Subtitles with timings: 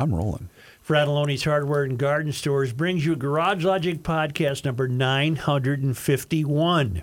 [0.00, 0.48] I'm rolling.
[0.82, 7.02] Fratallone's Hardware and Garden Stores brings you Garage Logic podcast number 951.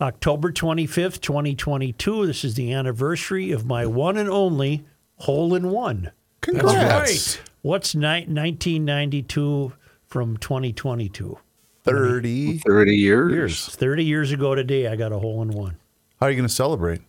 [0.00, 2.24] October 25th, 2022.
[2.24, 4.84] This is the anniversary of my one and only
[5.16, 6.12] hole in one.
[6.40, 7.40] Congrats.
[7.62, 9.72] What's ni- 1992
[10.06, 11.36] from 2022?
[11.82, 13.32] 30 30 years.
[13.32, 13.66] years.
[13.66, 15.78] 30 years ago today, I got a hole in one.
[16.20, 17.00] How are you going to celebrate?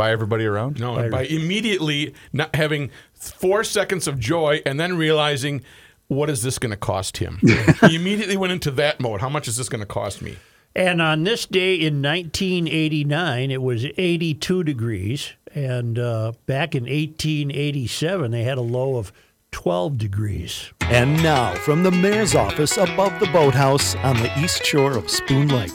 [0.00, 0.80] Buy everybody around?
[0.80, 5.62] No, by immediately not having four seconds of joy and then realizing
[6.08, 7.38] what is this going to cost him.
[7.82, 9.20] he immediately went into that mode.
[9.20, 10.38] How much is this going to cost me?
[10.74, 15.34] And on this day in 1989, it was 82 degrees.
[15.54, 19.12] And uh, back in 1887, they had a low of
[19.50, 20.72] 12 degrees.
[20.80, 25.48] And now, from the mayor's office above the boathouse on the east shore of Spoon
[25.48, 25.70] Lake,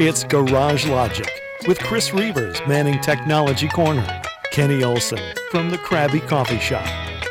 [0.00, 1.28] it's Garage Logic
[1.66, 4.22] with Chris Reavers manning Technology Corner,
[4.52, 5.18] Kenny Olson
[5.50, 6.86] from the Krabby Coffee Shop,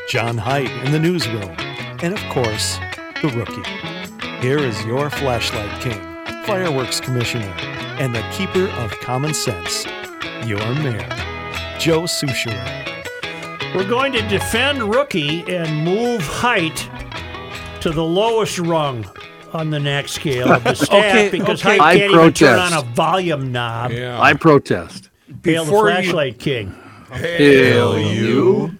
[0.09, 1.55] John Height in the newsroom,
[2.01, 2.77] and of course,
[3.21, 4.41] the rookie.
[4.41, 6.01] Here is your flashlight king,
[6.45, 7.53] fireworks commissioner,
[7.99, 9.85] and the keeper of common sense,
[10.45, 11.07] your mayor,
[11.79, 12.83] Joe Soucheray.
[13.73, 16.89] We're going to defend rookie and move height
[17.81, 19.05] to the lowest rung
[19.53, 21.77] on the next scale of the staff Okay, because okay.
[21.77, 22.85] height I can't even turn on protest.
[22.85, 23.91] a volume knob.
[23.91, 24.21] Yeah.
[24.21, 25.09] I protest.
[25.43, 26.75] Hail the Before you- flashlight king.
[27.11, 28.77] Hail you.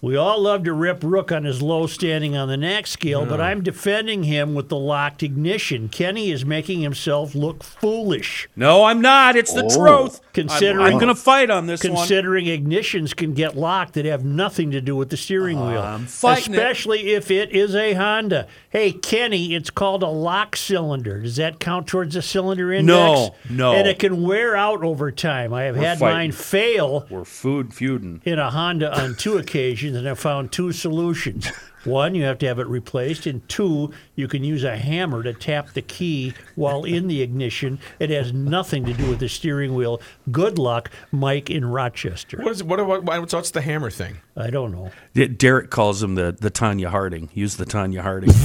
[0.00, 3.40] We all love to rip Rook on his low standing on the next scale, but
[3.40, 5.88] I'm defending him with the locked ignition.
[5.88, 9.34] Kenny is making himself look foolish, No, I'm not.
[9.34, 9.74] It's the Oh.
[10.04, 10.20] truth.
[10.34, 11.94] Considering- I'm, I'm going to fight on this one.
[11.96, 15.80] considering ignitions can get locked that have nothing to do with the steering uh, wheel.
[15.80, 16.56] I'm fighting it.
[16.58, 18.46] Especially if it is a Honda.
[18.68, 21.22] Hey, Kenny, it's called a lock cylinder.
[21.22, 22.86] Does that count towards the cylinder index?
[22.86, 23.72] No, no.
[23.74, 25.54] And it can wear out over time.
[25.54, 26.16] I have had fighting.
[26.16, 28.20] mine fail We're food feuding.
[28.24, 31.48] in a Honda on two occasions, and I found two solutions.
[31.84, 35.32] One, you have to have it replaced, and two, you can use a hammer to
[35.32, 37.78] tap the key while in the ignition.
[37.98, 40.00] It has nothing to do with the steering wheel.
[40.30, 42.38] Good luck, Mike in Rochester.
[42.38, 44.18] What is what, what what's, what's the hammer thing?
[44.36, 44.90] I don't know.
[45.12, 47.28] D- Derek calls him the, the Tonya Harding.
[47.34, 48.30] Use the Tonya Harding.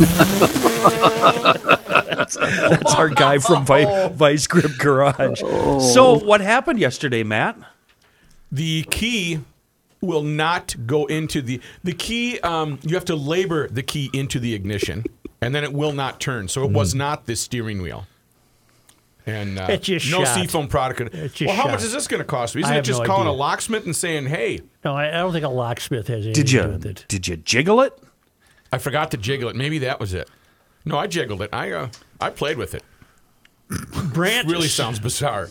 [2.16, 5.41] that's, that's our guy from Vi- Vice Grip Garage.
[5.44, 5.79] Oh.
[5.79, 7.57] So, what happened yesterday, Matt?
[8.51, 9.39] The key
[10.01, 12.39] will not go into the the key.
[12.41, 15.03] Um, you have to labor the key into the ignition,
[15.41, 16.47] and then it will not turn.
[16.47, 18.05] So it was not the steering wheel.
[19.25, 20.35] And uh, It's just no shot.
[20.35, 21.13] seafoam product.
[21.13, 21.71] It's just well, how shot.
[21.73, 22.63] much is this going to cost me?
[22.63, 23.33] I Isn't it have just no calling idea.
[23.33, 26.47] a locksmith and saying, "Hey, No, I, I don't think a locksmith has anything Did
[26.47, 27.05] to do you with it.
[27.07, 27.93] did you jiggle it?
[28.71, 29.55] I forgot to jiggle it.
[29.55, 30.29] Maybe that was it."
[30.85, 31.49] No, I jiggled it.
[31.53, 31.89] I uh,
[32.21, 32.83] I played with it.
[34.13, 35.49] Brant Really sounds bizarre.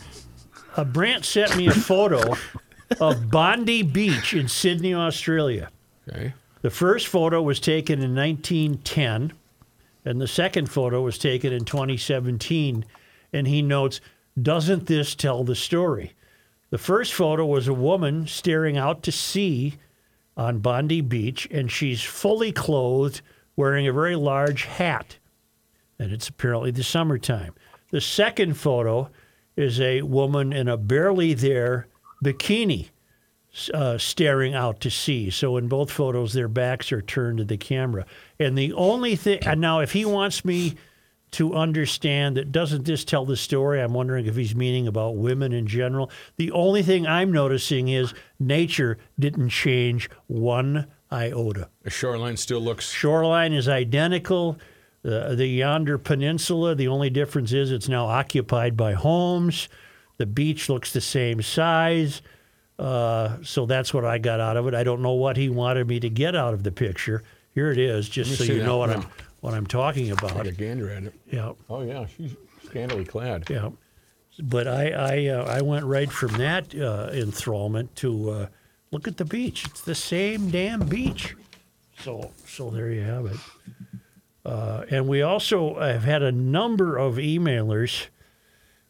[0.76, 2.36] Uh, Brant sent me a photo
[3.00, 5.71] of Bondi Beach in Sydney, Australia.
[6.09, 6.34] Okay.
[6.62, 9.32] The first photo was taken in 1910,
[10.04, 12.84] and the second photo was taken in 2017.
[13.32, 14.00] And he notes,
[14.41, 16.12] doesn't this tell the story?
[16.71, 19.75] The first photo was a woman staring out to sea
[20.37, 23.21] on Bondi Beach, and she's fully clothed,
[23.56, 25.19] wearing a very large hat.
[25.98, 27.54] And it's apparently the summertime.
[27.91, 29.10] The second photo
[29.56, 31.88] is a woman in a barely there
[32.23, 32.89] bikini
[33.75, 35.31] uh, staring out to sea.
[35.31, 38.06] So in both photos, their backs are turned to the camera.
[38.39, 40.75] And the only thing, and now if he wants me
[41.33, 45.53] to understand that doesn't this tell the story, I'm wondering if he's meaning about women
[45.53, 46.11] in general.
[46.37, 51.69] The only thing I'm noticing is nature didn't change one iota.
[51.83, 52.91] The shoreline still looks.
[52.91, 54.59] Shoreline is identical.
[55.03, 59.69] The, the yonder peninsula, the only difference is it's now occupied by homes.
[60.19, 62.23] The beach looks the same size.
[62.79, 64.75] Uh, so that's what I got out of it.
[64.75, 67.25] I don't know what he wanted me to get out of the picture.
[67.55, 68.97] Here it is, just so you know what now.
[68.97, 69.07] I'm
[69.41, 70.31] what I'm talking about.
[70.37, 71.15] Take a gander at it.
[71.31, 73.49] Yeah, Oh yeah, she's scantily clad.
[73.51, 73.71] yeah.
[74.41, 78.47] But I I uh, I went right from that uh, enthrallment to uh,
[78.93, 79.65] look at the beach.
[79.65, 81.34] It's the same damn beach.
[81.99, 83.37] So so there you have it.
[84.45, 88.07] Uh, and we also have had a number of emailers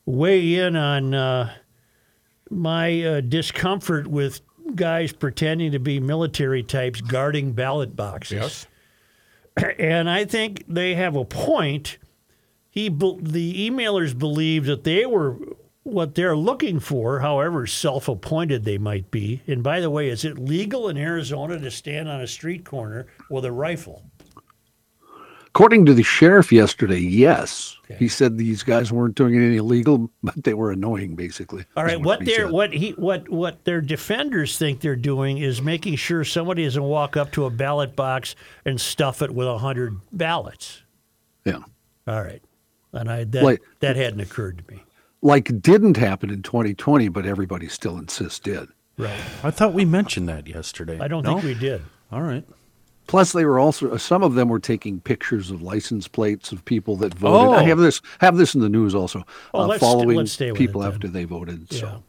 [0.09, 1.53] weigh in on uh,
[2.51, 4.41] my uh, discomfort with
[4.75, 8.33] guys pretending to be military types guarding ballot boxes.
[8.33, 8.67] Yes.
[9.81, 11.99] And I think they have a point.
[12.71, 15.37] He, the emailers believe that they were
[15.83, 19.43] what they're looking for, however self-appointed they might be.
[19.49, 23.09] And by the way, is it legal in Arizona to stand on a street corner
[23.31, 24.05] with a rifle?
[25.49, 27.77] According to the sheriff yesterday, yes.
[27.99, 31.65] He said these guys weren't doing anything illegal, but they were annoying, basically.
[31.77, 32.51] All right, is right, what he their said.
[32.53, 37.17] what he what what their defenders think they're doing is making sure somebody doesn't walk
[37.17, 38.37] up to a ballot box
[38.67, 40.83] and stuff it with a hundred ballots.
[41.47, 41.61] Yeah.
[42.07, 42.43] All right,
[42.93, 44.83] and I that Like- that hadn't occurred to me.
[45.23, 48.69] Like didn't happen in 2020, but everybody still insists did.
[48.99, 50.99] Right, I thought we mentioned that yesterday.
[51.01, 51.41] I don't No?
[51.41, 51.83] think we did.
[52.13, 52.45] All right.
[53.09, 56.95] Plus, they were also some of them were taking pictures of license plates of people
[56.97, 57.55] that voted.
[57.55, 57.67] I Oh.
[57.67, 59.25] have this have this in the news also.
[59.53, 61.67] Oh, uh, let's- following let's people it after they voted.
[61.71, 61.81] Yeah.
[61.81, 62.03] So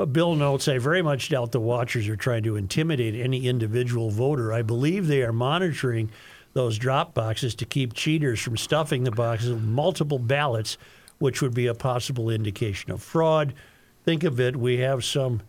[0.00, 4.10] Uh, Bill notes, I very much doubt the watchers are trying to intimidate any individual
[4.10, 4.52] voter.
[4.52, 6.10] I believe they are monitoring
[6.52, 10.76] those drop boxes to keep cheaters from stuffing the boxes with multiple ballots,
[11.18, 13.54] which would be a possible indication of fraud.
[14.04, 15.42] Think of it, we have some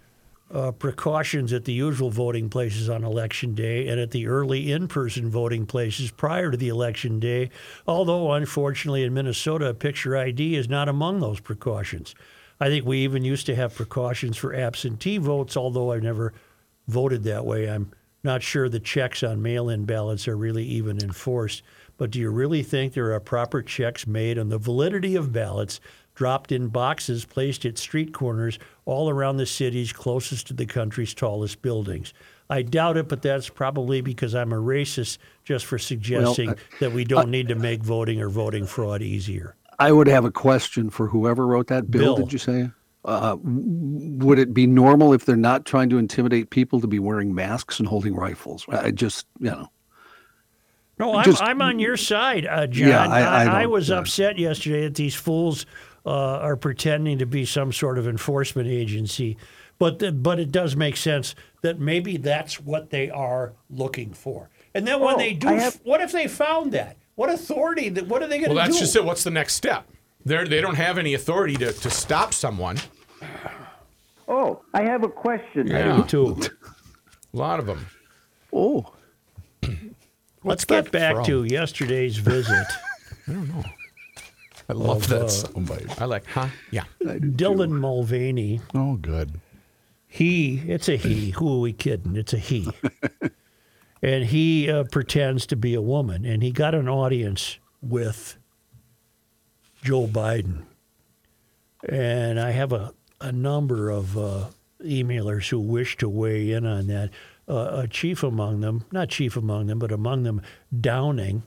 [0.53, 4.87] uh, precautions at the usual voting places on election day and at the early in
[4.87, 7.49] person voting places prior to the election day,
[7.87, 12.13] although unfortunately in Minnesota, picture ID is not among those precautions.
[12.59, 16.33] I think we even used to have precautions for absentee votes, although I've never
[16.87, 17.69] voted that way.
[17.69, 17.91] I'm
[18.23, 21.63] not sure the checks on mail in ballots are really even enforced.
[21.97, 25.79] But do you really think there are proper checks made on the validity of ballots
[26.15, 31.13] dropped in boxes placed at street corners all around the cities closest to the country's
[31.13, 32.13] tallest buildings?
[32.49, 36.91] I doubt it, but that's probably because I'm a racist just for suggesting I- that
[36.93, 39.55] we don't need to make voting or voting fraud easier.
[39.77, 42.15] I would have a question for whoever wrote that bill.
[42.15, 42.25] Bill.
[42.25, 42.69] Did you say?
[43.03, 47.35] Uh, would it be normal if they're not trying to intimidate people to be wearing
[47.35, 48.65] masks and holding rifles?
[48.69, 49.67] I just, you know,
[50.97, 52.87] No, I'm, Just- I'm on your side, uh, John.
[52.87, 53.97] Yeah, I- I I, was yeah.
[53.97, 55.65] upset yesterday that these fools
[56.05, 56.09] uh,
[56.39, 59.37] are pretending to be some sort of enforcement agency,
[59.79, 64.49] but the, but it does make sense that maybe that's what they are looking for.
[64.73, 66.97] And then when Oh, they do, have- what if they found that?
[67.15, 67.89] What authority?
[67.89, 68.55] That what are they going to do?
[68.55, 68.71] Well, do?
[68.71, 69.03] that's just it.
[69.05, 69.87] What's the next step?
[70.25, 72.77] They they don't have any authority to, to stop someone.
[74.27, 75.67] Oh, I have a question.
[75.67, 76.37] Yeah, Too.
[77.33, 77.85] a lot of them.
[78.51, 78.91] oh,
[80.43, 81.25] Let's get back from?
[81.25, 82.67] to yesterday's visit.
[83.27, 83.33] I
[84.73, 86.01] love Of, that soundbite.
[86.01, 86.47] I like, huh?
[86.71, 86.85] Yeah.
[87.01, 88.61] Dylan Mulvaney.
[88.73, 89.39] Oh, good.
[90.07, 91.31] He, it's a he.
[91.31, 92.15] Who are we kidding?
[92.15, 92.69] It's a he.
[94.01, 98.37] and he uh, pretends to be a woman, and he got an audience with
[99.83, 100.63] Joe Biden.
[101.87, 104.45] And I have a, a number of uh,
[104.83, 107.11] emailers who wish to weigh in on that.
[107.47, 110.41] Uh, a chief among them, not chief among them, but among them,
[110.81, 111.43] Downing,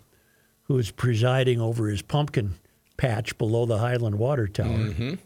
[0.64, 2.54] who's presiding over his pumpkin
[2.98, 5.16] patch below the Highland Water Tower.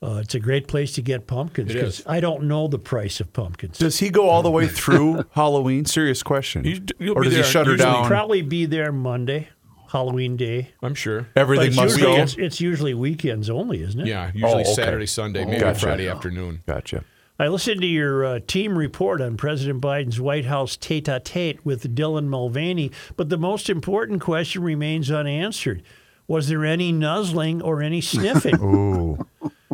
[0.00, 2.04] Uh, it's a great place to get pumpkins because.
[2.06, 3.78] I don't know the price of pumpkins.
[3.78, 5.86] Does he go all the way through Halloween?
[5.86, 6.64] Serious question.
[6.64, 8.06] You- or be does he shut her usually down?
[8.06, 9.48] Probably be there Monday,
[9.90, 10.70] Halloween day.
[10.82, 11.26] I'm sure.
[11.34, 12.22] Everything it's must usually, go.
[12.22, 14.06] it's, it's usually weekends only, isn't it?
[14.06, 14.74] Yeah, usually okay.
[14.74, 15.80] Saturday, Sunday, maybe Gotcha.
[15.80, 16.62] Friday afternoon.
[16.66, 17.02] Gotcha.
[17.40, 22.26] I listened to your uh, team report on President Biden's White House tete-a-tete with Dylan
[22.26, 25.82] Mulvaney, but the most important question remains unanswered.
[26.28, 28.54] Was there any nuzzling or any sniffing?
[28.62, 29.26] Ooh.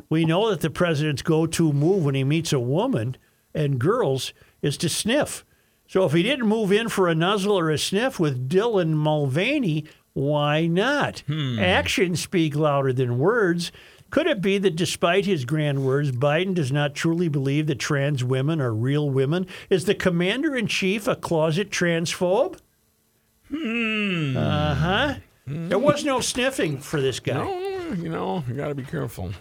[0.08, 3.16] we know that the president's go-to move when he meets a woman
[3.54, 5.44] and girls is to sniff.
[5.86, 9.84] So if he didn't move in for a nuzzle or a sniff with Dylan Mulvaney,
[10.14, 11.22] why not?
[11.28, 13.70] Actions speak louder than words.
[14.10, 18.22] Could it be that despite his grand words, Biden does not truly believe that trans
[18.22, 19.46] women are real women?
[19.68, 22.58] Is the commander in chief a closet transphobe?
[23.48, 24.36] Hmm.
[24.36, 25.14] Uh huh.
[25.46, 27.44] There was no sniffing for this guy.
[27.46, 29.32] Oh, you know, you got to be careful.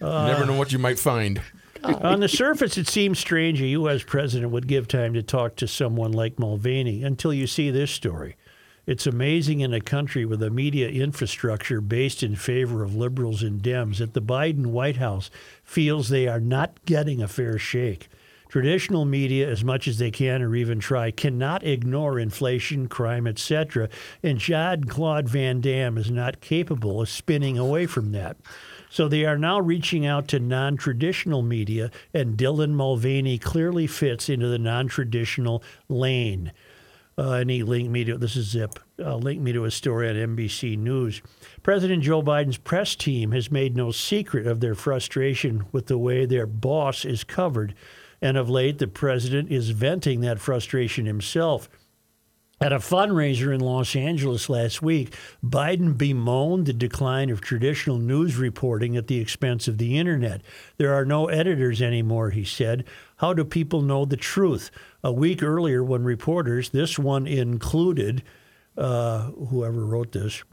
[0.00, 1.40] Uh, never know what you might find.
[1.84, 4.04] On the surface, it seems strange a U.S.
[4.04, 8.36] president would give time to talk to someone like Mulvaney until you see this story.
[8.86, 13.62] It's amazing in a country with a media infrastructure based in favor of liberals and
[13.62, 15.30] Dems that the Biden White House
[15.62, 18.08] feels they are not getting a fair shake.
[18.52, 23.88] Traditional media, as much as they can or even try, cannot ignore inflation, crime, etc.
[24.22, 28.36] And John Claude Van Damme is not capable of spinning away from that.
[28.90, 34.28] So they are now reaching out to non traditional media, and Dylan Mulvaney clearly fits
[34.28, 36.52] into the non traditional lane.
[37.16, 38.78] Uh, and he linked me to this is Zip.
[38.98, 41.22] Uh, linked me to a story on NBC News.
[41.62, 46.26] President Joe Biden's press team has made no secret of their frustration with the way
[46.26, 47.74] their boss is covered,
[48.22, 51.68] and of late, the president is venting that frustration himself.
[52.60, 58.36] At a fundraiser in Los Angeles last week, Biden bemoaned the decline of traditional news
[58.36, 60.42] reporting at the expense of the internet.
[60.76, 62.84] There are no editors anymore, he said.
[63.16, 64.70] How do people know the truth?
[65.02, 68.22] A week earlier, when reporters, this one included,
[68.78, 70.44] uh, whoever wrote this,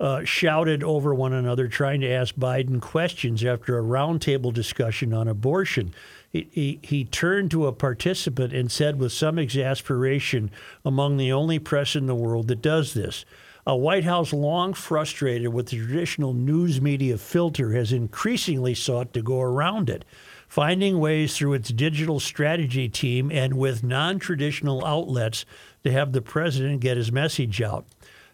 [0.00, 5.26] uh, shouted over one another, trying to ask Biden questions after a roundtable discussion on
[5.26, 5.94] abortion.
[6.30, 10.50] He, he, turned to a participant and said with some exasperation,
[10.84, 13.24] among the only press in the world that does this,
[13.66, 19.22] a White House long frustrated with the traditional news media filter has increasingly sought to
[19.22, 20.04] go around it,
[20.48, 25.46] finding ways through its digital strategy team and with non traditional outlets
[25.84, 27.86] to have the president get his message out.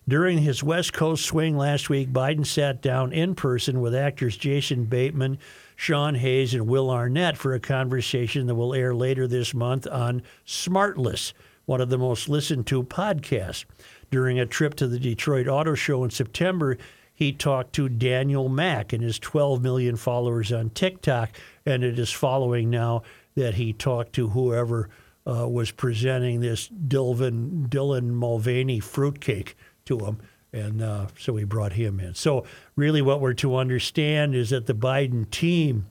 [0.07, 4.85] During his West Coast swing last week, Biden sat down in person with actors Jason
[4.85, 5.39] Bateman,
[5.85, 10.23] Sean Hayes, and Will Arnett for a conversation that will air later this month on
[10.47, 11.35] Smartless,
[11.67, 13.67] one of the most listened to podcasts.
[14.11, 16.79] During a trip to the Detroit Auto Show in September,
[17.14, 21.33] he talked to Daniel Mac and his 12 million followers on TikTok,
[21.67, 23.03] and it is following now
[23.35, 24.88] that he talked to whoever
[25.26, 30.19] uh, was presenting this Dylan, Dylan Mulvaney fruitcake to him.
[30.54, 32.14] And uh, so we brought him in.
[32.14, 32.46] So,
[32.76, 35.87] really, what we're to understand is that the Biden team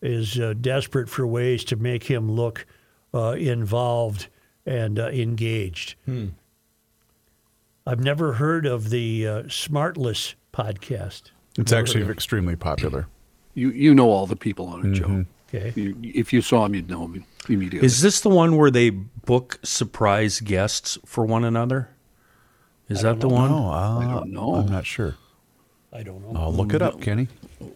[0.00, 2.64] is uh, desperate for ways to make him look
[3.12, 4.28] uh, involved
[4.64, 5.96] and uh, engaged.
[7.86, 11.30] I've never heard of the uh, Smartless podcast.
[11.58, 13.08] It's actually extremely popular.
[13.54, 15.26] You you know all the people on it, Joe.
[15.54, 15.72] Okay.
[15.74, 17.84] You, if you saw them, you'd know them immediately.
[17.84, 21.88] Is this the one where they book surprise guests for one another?
[22.88, 23.50] Is that the one?
[23.50, 24.54] Oh, uh, I don't know.
[24.54, 25.16] I'm not sure.
[25.92, 26.38] I don't know.
[26.38, 27.28] I'll look it up, Kenny.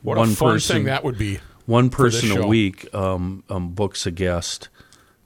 [0.03, 1.39] What One a fun person- thing that would be.
[1.67, 4.69] One person a week um, um, books a guest,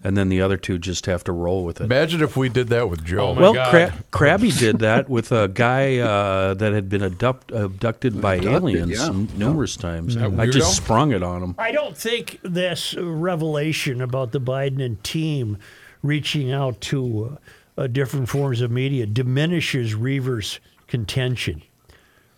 [0.05, 1.85] and then the other two just have to roll with it.
[1.85, 3.29] Imagine if we did that with Joe.
[3.29, 3.71] Oh, my well, God.
[3.71, 4.05] Cra-
[4.39, 8.91] Krabby did that with a guy uh, that had been abduct- abducted by Abducted, aliens
[8.93, 9.07] yeah.
[9.07, 10.17] n- numerous times.
[10.17, 11.55] I just sprung it on him.
[11.59, 15.57] I don't think this revelation about the Biden and team
[16.03, 17.37] reaching out to uh,
[17.77, 21.63] uh, different forms of media diminishes Reaver's contention.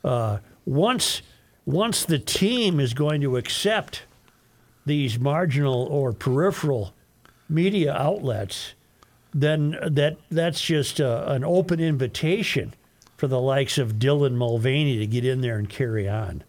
[0.02, 1.22] Uh, once,
[1.66, 4.02] once the team is going to accept
[4.86, 6.94] these marginal or peripheral
[7.48, 8.74] media outlets,
[9.34, 12.74] then that that's just uh an open invitation
[13.16, 16.42] for the likes of Dylan Mulvaney to get in there and carry on,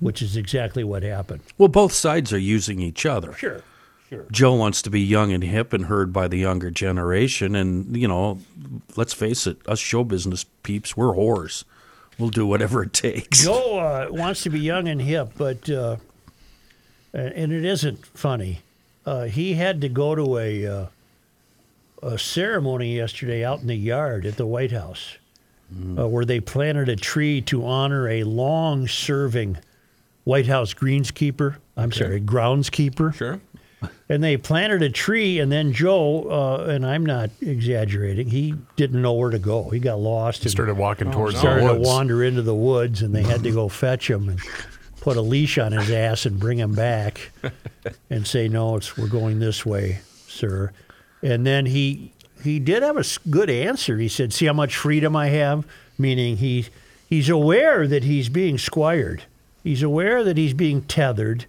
[0.00, 1.40] which is exactly what happened.
[1.56, 3.32] Well, both sides are using each other.
[3.32, 3.62] Sure,
[4.08, 4.26] sure.
[4.30, 7.54] Joe wants to be young and hip and heard by the younger generation.
[7.54, 8.40] And, you know,
[8.96, 11.64] let's face it, us show business peeps, we're whores.
[12.18, 13.44] We'll do whatever it takes.
[13.44, 15.96] Joe uh, wants to be young and hip, but uh,
[17.12, 18.60] and it isn't funny.
[19.04, 20.86] Uh, he had to go to a uh,
[22.02, 25.18] a ceremony yesterday out in the yard at the White House,
[25.98, 29.58] uh, where they planted a tree to honor a long-serving
[30.24, 31.56] White House greenskeeper.
[31.76, 33.12] I'm sorry, groundskeeper.
[33.12, 33.40] Sure.
[34.08, 39.02] And they planted a tree, and then Joe, uh, and I'm not exaggerating, he didn't
[39.02, 39.68] know where to go.
[39.70, 40.42] He got lost.
[40.42, 41.88] and Started walking towards started the to woods.
[41.88, 44.40] wander into the woods, and they had to go fetch him and
[45.00, 47.30] put a leash on his ass and bring him back,
[48.10, 50.72] and say, "No, it's we're going this way, sir."
[51.22, 52.12] And then he
[52.44, 53.98] he did have a good answer.
[53.98, 55.64] He said, "See how much freedom I have,"
[55.98, 56.66] meaning he
[57.08, 59.24] he's aware that he's being squired.
[59.64, 61.46] He's aware that he's being tethered.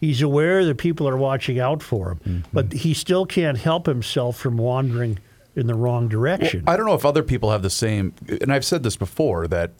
[0.00, 4.38] He's aware that people are watching out for him, but he still can't help himself
[4.38, 5.18] from wandering
[5.54, 6.64] in the wrong direction.
[6.66, 9.72] I don't know if other people have the same, and I've said this before that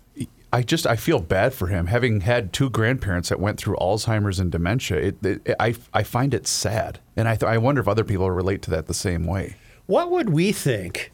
[0.53, 4.39] I just I feel bad for him having had two grandparents that went through Alzheimer's
[4.39, 4.99] and dementia.
[4.99, 8.31] It, it, I I find it sad, and I th- I wonder if other people
[8.31, 9.57] relate to that the same way.
[9.87, 11.13] What would we think?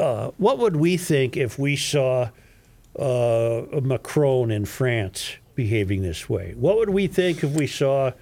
[0.00, 2.30] Uh, what would we think if we saw
[2.98, 6.54] uh, Macron in France behaving this way?
[6.56, 8.12] What would we think if we saw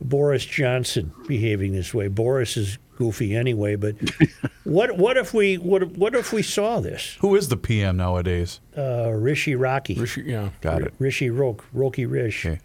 [0.00, 2.08] Boris Johnson behaving this way?
[2.08, 3.94] Boris is goofy anyway, but
[4.64, 7.16] what what if we what what if we saw this?
[7.20, 8.60] Who is the PM nowadays?
[8.76, 10.50] Uh, Rishi Rocky, Rishi- Yeah.
[10.60, 10.94] Got it.
[10.98, 12.60] Rishi Rok, Roki Rish, Okay.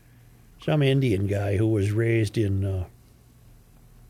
[0.64, 2.86] some Indian guy who was raised in uh,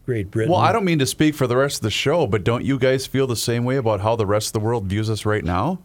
[0.06, 0.52] Great Britain.
[0.52, 2.80] Well, I don't mean to speak for the rest of the show, but don't you
[2.80, 5.44] guys feel the same way about how the rest of the world views us right
[5.44, 5.80] now?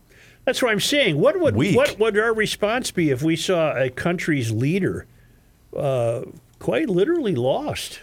[0.47, 1.19] That's what I'm saying.
[1.19, 1.77] What would Weak.
[1.77, 5.07] what would our response be if we saw a country's leader
[5.77, 6.23] uh,
[6.59, 8.01] quite literally lost?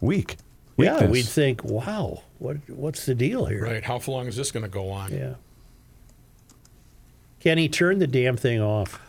[0.00, 0.36] Weak.
[0.76, 3.84] Yeah, we'd think, "Wow, what what's the deal here?" Right.
[3.84, 5.12] How long is this going to go on?
[5.12, 5.34] Yeah.
[7.40, 9.00] Can he turn the damn thing off.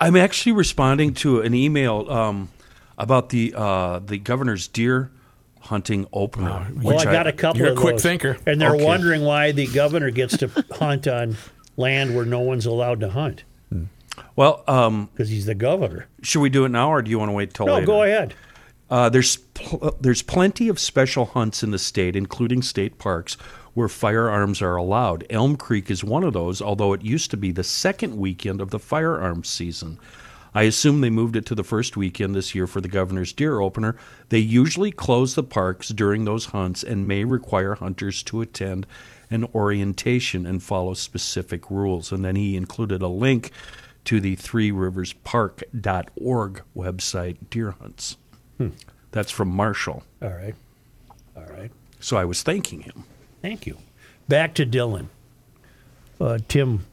[0.00, 2.50] I'm actually responding to an email um,
[2.98, 5.10] about the uh, the governor's deer
[5.60, 6.68] hunting opener.
[6.80, 8.36] Well, I got a couple you're a quick those, thinker.
[8.46, 8.84] and they're Okay.
[8.84, 11.36] wondering why the governor gets to hunt on
[11.76, 13.42] land where no one's allowed to hunt
[14.36, 16.06] Well, um, because he's the governor.
[16.22, 17.86] should we do it now, or do you want to wait till No, later?
[17.86, 18.34] go ahead.
[18.88, 23.34] Uh, there's pl- there's plenty of special hunts in the state, including state parks,
[23.74, 25.26] where firearms are allowed.
[25.30, 28.70] Elm Creek is one of those, although it used to be the second weekend of
[28.70, 29.98] the firearms season.
[30.54, 33.60] I assume they moved it to the first weekend this year for the governor's deer
[33.60, 33.96] opener.
[34.30, 38.86] They usually close the parks during those hunts and may require hunters to attend
[39.30, 42.10] an orientation and follow specific rules.
[42.12, 43.50] And then he included a link
[44.06, 48.16] to the Three Rivers Park.org website, deer hunts.
[49.10, 50.02] That's from Marshall.
[50.22, 50.54] All right.
[51.36, 51.70] All right.
[52.00, 53.04] So I was thanking him.
[53.42, 53.76] Thank you.
[54.28, 55.06] Back to Dylan.
[56.20, 56.86] Uh, Tim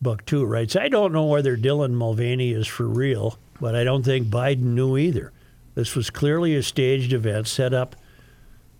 [0.00, 4.04] Buck two writes, I don't know whether Dylan Mulvaney is for real, but I don't
[4.04, 5.32] think Biden knew either.
[5.74, 7.96] This was clearly a staged event set up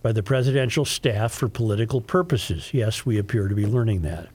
[0.03, 2.73] by the presidential staff for political purposes.
[2.73, 4.29] Yes, we appear to be learning that.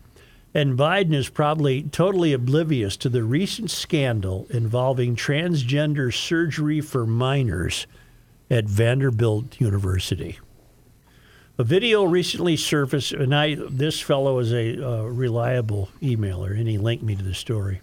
[0.53, 7.87] And Biden is probably totally oblivious to the recent scandal involving transgender surgery for minors
[8.51, 10.39] at Vanderbilt University.
[11.57, 16.77] A video recently surfaced, and I this fellow is a uh, reliable emailer, and he
[16.77, 17.81] linked me to the story.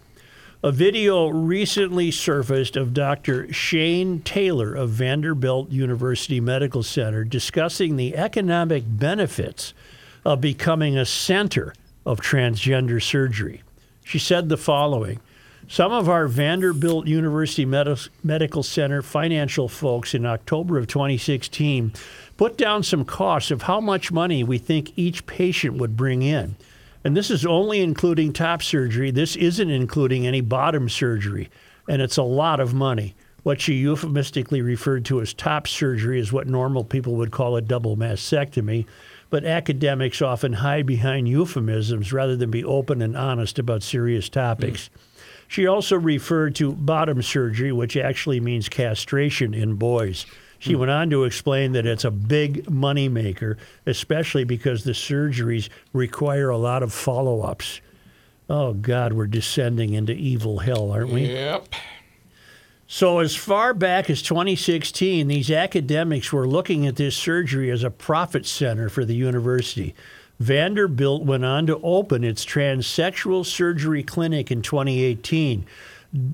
[0.63, 3.51] A video recently surfaced of Dr.
[3.51, 9.73] Shayne Taylor of Vanderbilt University Medical Center discussing the economic benefits
[10.23, 11.73] of becoming a center
[12.05, 13.61] of transgender surgery.
[14.03, 15.19] She said the following
[15.67, 21.93] Some of our Vanderbilt University Medi- Medical Center financial folks in October of 2016
[22.37, 26.55] put down some costs of how much money we think each patient would bring in.
[27.03, 29.11] And this is only including top surgery.
[29.11, 31.49] This isn't including any bottom surgery.
[31.87, 33.15] And it's a lot of money.
[33.43, 37.61] What she euphemistically referred to as top surgery is what normal people would call a
[37.61, 38.85] double mastectomy.
[39.31, 44.91] But academics often hide behind euphemisms rather than be open and honest about serious topics.
[45.47, 50.25] She also referred to bottom surgery, which actually means castration in boys.
[50.59, 53.57] She went on to explain that it's a big moneymaker,
[53.87, 57.81] especially because the surgeries require a lot of follow ups.
[58.47, 61.25] Oh, God, we're descending into evil hell, aren't we?
[61.27, 61.73] Yep.
[62.93, 67.89] So, as far back as 2016, these academics were looking at this surgery as a
[67.89, 69.95] profit center for the university.
[70.41, 75.65] Vanderbilt went on to open its transsexual surgery clinic in 2018.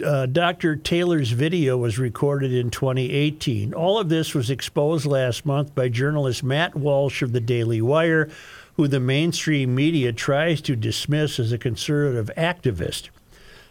[0.03, 0.75] Uh, Dr.
[0.75, 3.75] Taylor's video was recorded in 2018.
[3.75, 8.31] All of this was exposed last month by journalist Matt Walsh of the Daily Wire,
[8.77, 13.09] who the mainstream media tries to dismiss as a conservative activist.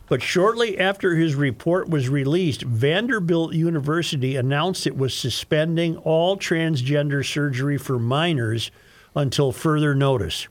[0.09, 7.27] But shortly after his report was released, Vanderbilt University announced it was suspending all transgender
[7.27, 8.71] surgery for minors
[9.17, 10.47] until further notice.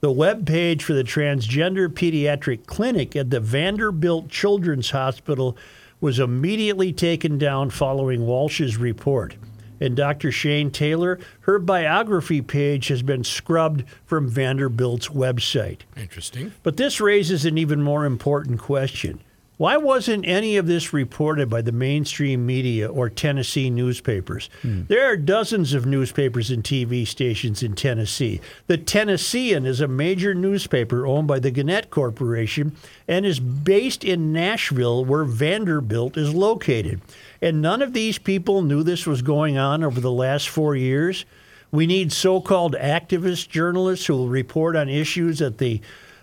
[0.00, 5.56] The web page for the transgender pediatric clinic at the Vanderbilt Children's Hospital
[6.00, 9.36] was immediately taken down following Walsh's report.
[9.84, 10.32] And Dr.
[10.32, 15.80] Shayne Taylor, her biography page has been scrubbed from Vanderbilt's website.
[15.94, 16.52] Interesting.
[16.62, 19.20] But this raises an even more important question.
[19.56, 24.50] Why wasn't any of this reported by the mainstream media or Tennessee newspapers?
[24.62, 24.82] Hmm.
[24.88, 28.40] There are dozens of newspapers and TV stations in Tennessee.
[28.66, 32.74] The Tennessean is a major newspaper owned by the Gannett Corporation
[33.06, 37.00] and is based in Nashville, where Vanderbilt is located.
[37.42, 41.24] And none of these people knew this was going on over the last four years.
[41.70, 45.80] We need so called activist journalists who will report on issues that the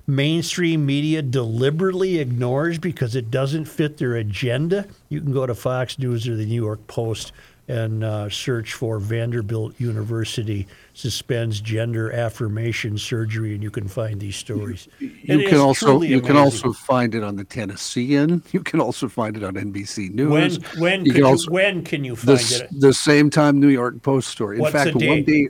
[0.07, 4.87] mainstream media deliberately ignores because it doesn't fit their agenda.
[5.09, 7.33] You can go to Fox News or the New York Post
[7.67, 10.67] and uh, search for Vanderbilt University
[11.01, 14.87] suspends gender affirmation surgery, and you can find these stories.
[14.99, 18.43] You It can also you can also find it on the Tennessean.
[18.51, 20.29] You can also find it on NBC News.
[20.29, 22.69] when when you can you, also when can you find s- it?
[22.79, 24.57] the same time New York Post story.
[24.57, 25.49] In What's fact, one day,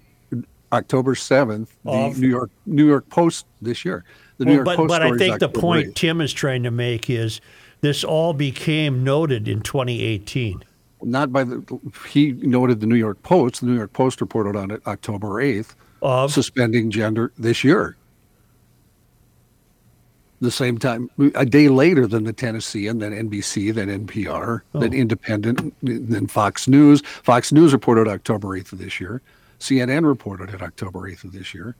[0.71, 4.05] October seventh, the Of- New York New York Post this year.
[4.37, 5.95] The New Well, York but Post but I think the October point 8th.
[5.95, 7.41] Tim is trying to make is
[7.81, 10.63] this all became noted in 2018.
[11.03, 11.63] Not by the
[12.09, 13.61] he noted the New York Post.
[13.61, 17.97] The New York Post reported on it October eighth, Of suspending gender this year.
[20.39, 24.79] The same time, a day later than the Tennessean, then NBC, then NPR, Oh.
[24.79, 27.01] then Independent, then Fox News.
[27.21, 29.21] Fox News reported October eighth of this year.
[29.59, 31.75] CNN reported it October eighth of this year.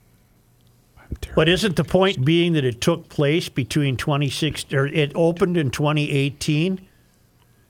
[1.35, 5.69] But isn't the point being that it took place between 26 or it opened in
[5.71, 6.79] 2018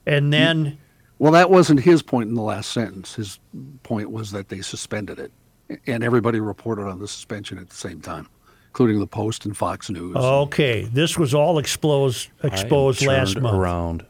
[0.06, 0.78] and then
[1.22, 3.14] Well, that wasn't his point in the last sentence.
[3.14, 3.38] His
[3.84, 5.30] point was that they suspended it,
[5.86, 8.26] and everybody reported on the suspension at the same time,
[8.70, 10.16] including the Post and Fox News.
[10.16, 13.54] okay, this was all exposed I am exposed last turned month.
[13.54, 14.06] Around.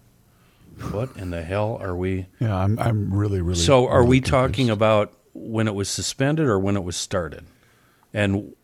[0.91, 2.29] What in the hell are we?
[2.41, 3.59] Yeah, I'm I'm really really.
[3.59, 4.31] So, are really we confused.
[4.31, 7.45] talking about when it was suspended or when it was started?
[8.15, 8.55] And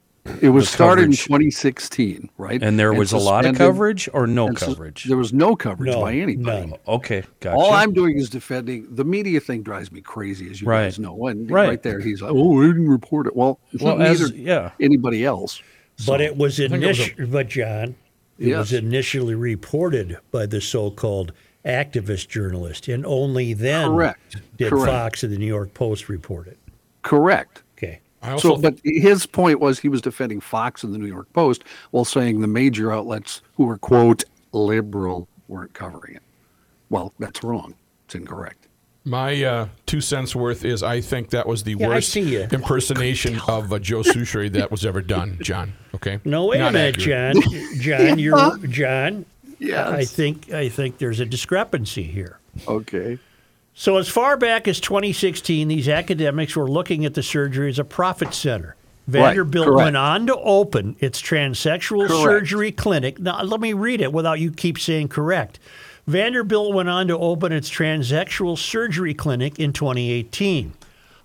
[0.42, 2.62] It was the started in 2016, right?
[2.62, 5.04] and there was a lot of coverage or no and sus- coverage.
[5.04, 6.66] there was no coverage No, by anybody.
[6.66, 6.74] none.
[6.87, 7.57] okay, gotcha.
[7.57, 9.62] All I'm doing is defending the media thing.
[9.62, 10.85] Drives me crazy, as you Right.
[10.85, 11.26] guys know.
[11.28, 11.68] And Right.
[11.68, 11.83] right.
[11.83, 14.72] there, he's like, "Oh, we didn't report it." Well, Well, neither as- yeah.
[14.81, 15.62] anybody else.
[16.07, 17.94] But it was think it was a- initially, but John,
[18.38, 21.33] it was initially reported by the so-called
[21.64, 24.37] activist journalist, and only then Correct.
[24.57, 24.87] did Correct.
[24.87, 26.59] Fox and the New York Post report it.
[27.02, 27.62] Correct.
[28.22, 28.33] Okay.
[28.33, 31.64] I So, but his point was he was defending Fox and the New York Post
[31.90, 36.22] while saying the major outlets who were quote liberal weren't covering it.
[36.90, 37.74] Well, that's wrong.
[38.07, 38.66] It's incorrect.
[39.04, 43.72] My uh, two cents worth is I think that was the Yeah, worst impersonation of
[43.72, 45.72] uh, Joe Soucheray that was ever done, John.
[45.94, 46.20] Okay.
[46.24, 47.37] No, wait Not a minute, accurate.
[47.37, 47.62] John.
[47.81, 49.24] John, you're John.
[49.59, 49.88] Yes.
[49.88, 52.38] I think I think there's a discrepancy here.
[52.66, 53.18] Okay.
[53.78, 57.84] So as far back as 2016, these academics were looking at the surgery as a
[57.84, 58.74] profit center.
[59.06, 59.84] Vanderbilt correct.
[59.84, 62.24] went on to open its transsexual Correct.
[62.24, 63.20] surgery clinic.
[63.20, 65.60] Now, let me read it without you keep saying correct.
[66.08, 70.72] Vanderbilt went on to open its transsexual surgery clinic in 2018.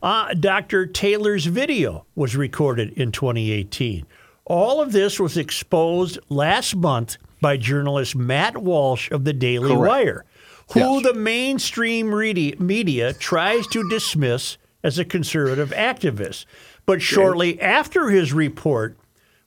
[0.03, 0.85] Uh, Dr.
[0.85, 4.05] Taylor's video was recorded in 2018.
[4.45, 9.89] All of this was exposed last month by journalist Matt Walsh of the Daily Correct.
[9.89, 10.25] Wire,
[10.71, 11.03] who Yes.
[11.03, 16.45] the mainstream media, media tries to dismiss as a conservative activist.
[16.85, 18.97] But shortly after his report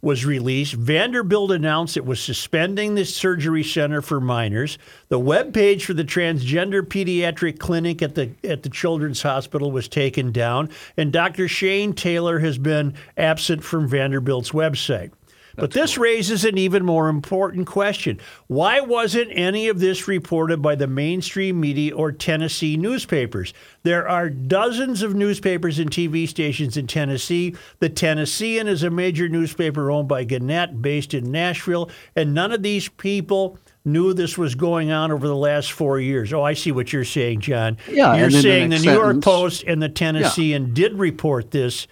[0.03, 4.79] was released, Vanderbilt announced it was suspending the surgery center for minors.
[5.09, 10.33] The webpage for the transgender pediatric clinic at the at the Children's Hospital was taken
[10.33, 11.49] down, and Dr.
[11.49, 15.11] Shayne Taylor has been absent from Vanderbilt's website.
[15.57, 18.21] But this raises an even more important question.
[18.47, 23.53] Why wasn't any of this reported by the mainstream media or Tennessee newspapers?
[23.83, 27.55] There are dozens of newspapers and TV stations in Tennessee.
[27.79, 32.63] The Tennessean is a major newspaper owned by Gannett, based in Nashville, and none of
[32.63, 36.33] these people knew this was going on over the last four years.
[36.33, 37.79] Oh, I see what you're saying, John.
[37.89, 40.99] Yeah, You're and then the saying the next New York Post and the Tennessean did
[40.99, 41.87] report this,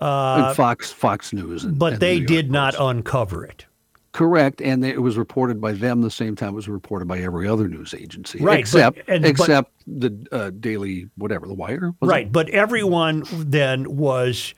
[0.00, 1.64] and Fox Fox News.
[1.64, 3.66] And, Uh, but and they York did not uncover it.
[4.12, 7.46] Correct, and it was reported by them the same time it was reported by every
[7.46, 11.92] other news agency, Right, but- except but- except the uh, Daily whatever the Wire.
[12.00, 12.12] was it?
[12.12, 14.52] Right, but everyone then was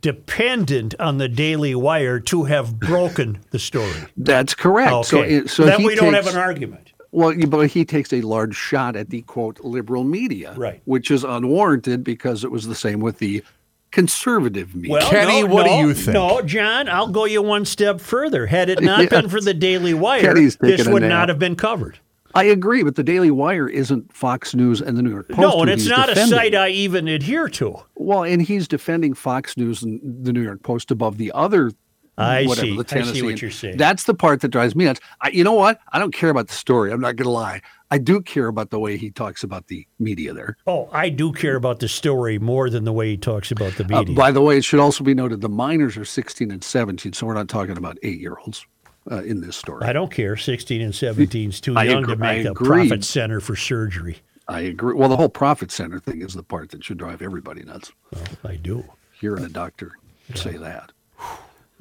[0.00, 3.92] dependent on the Daily Wire to have broken the story.
[4.16, 4.92] That's correct.
[4.92, 6.92] Okay, So, it, so then he we don't have an argument.
[7.12, 10.80] Well, but he takes a large shot at the quote liberal media, Right.
[10.86, 13.44] Which is unwarranted because it was the same with the
[13.92, 14.92] conservative media.
[14.92, 16.14] Well, Kenny, no, what do you think?
[16.14, 18.46] No, John, I'll go you one step further.
[18.46, 22.00] Had it not been for the Daily Wire, this would not have been covered.
[22.34, 25.40] I agree, but the Daily Wire isn't Fox News and the New York Post.
[25.40, 26.32] no, and it's not defending.
[26.32, 27.76] a site I even adhere to.
[27.94, 31.72] Well, and he's defending Fox News and the New York Post above the other.
[32.18, 32.76] I whatever, see.
[32.76, 33.78] The I see what you're saying.
[33.78, 35.00] That's the part that drives me nuts.
[35.20, 35.80] I, you know what?
[35.92, 36.92] I don't care about the story.
[36.92, 37.62] I'm not going to lie.
[37.90, 40.56] I do care about the way he talks about the media there.
[40.66, 43.84] Oh, I do care about the story more than the way he talks about the
[43.84, 44.14] Uh, media.
[44.16, 47.26] by the way, it should also be noted the minors are 16 and 17, so
[47.26, 48.66] we're not talking about eight year olds
[49.10, 49.84] uh, in this story.
[49.86, 50.36] I don't care.
[50.36, 54.18] 16 and 17 is too I young agree- to make a profit center for surgery.
[54.48, 54.94] I agree.
[54.94, 57.92] Well, the whole profit center thing is the part that should drive everybody nuts.
[58.12, 58.84] Well, I do.
[59.20, 59.92] Hearing a doctor
[60.34, 60.92] say that.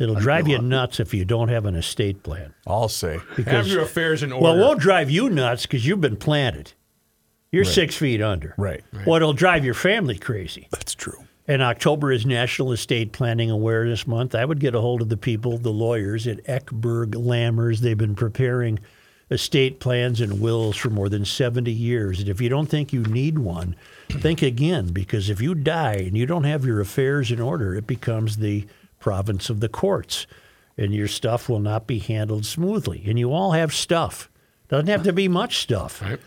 [0.01, 2.53] It'll drive you nuts if you don't have an estate plan.
[2.65, 3.19] I'll say.
[3.45, 4.43] Have your affairs in order.
[4.43, 6.73] Well, it won't drive you nuts because you've been planted.
[7.51, 8.55] You're six feet under.
[8.57, 8.81] Right.
[9.05, 10.67] Well, it'll drive your family crazy.
[10.71, 11.25] That's true.
[11.47, 14.35] And October is National Estate Planning Awareness Month.
[14.35, 17.79] I would get a hold of the people, the lawyers at Eckberg Lammers.
[17.79, 18.79] They've been preparing
[19.29, 22.19] estate plans and wills for more than 70 years.
[22.19, 23.75] And if you don't think you need one,
[24.09, 27.87] think again because if you die and you don't have your affairs in order, it
[27.87, 28.65] becomes the
[29.01, 30.25] province of the courts
[30.77, 33.03] and your stuff will not be handled smoothly.
[33.05, 34.29] And you all have stuff.
[34.69, 36.01] Doesn't have to be much stuff.
[36.01, 36.19] Right.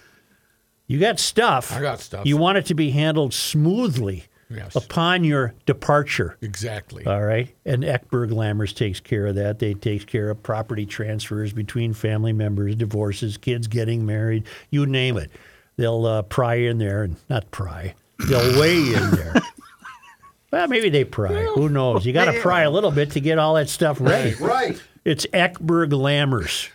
[0.87, 1.73] You got stuff.
[1.73, 2.27] I got stuff.
[2.27, 4.77] You want it to be handled smoothly Yes.
[4.77, 6.37] upon your departure.
[6.43, 7.07] Exactly.
[7.07, 7.53] All right.
[7.65, 9.59] And Eckberg Lammers takes care of that.
[9.59, 15.17] They takes care of property transfers between family members, divorces, kids getting married, you name
[15.17, 15.31] it.
[15.77, 17.95] They'll uh, pry in there and not pry.
[18.29, 19.35] They'll weigh in there.
[20.55, 21.43] Well, maybe they pry.
[21.57, 22.07] Who knows?
[22.07, 24.37] You got to pry a little bit to get all that stuff ready.
[24.37, 24.81] Right.
[25.05, 26.69] It's Eckberg Lammers.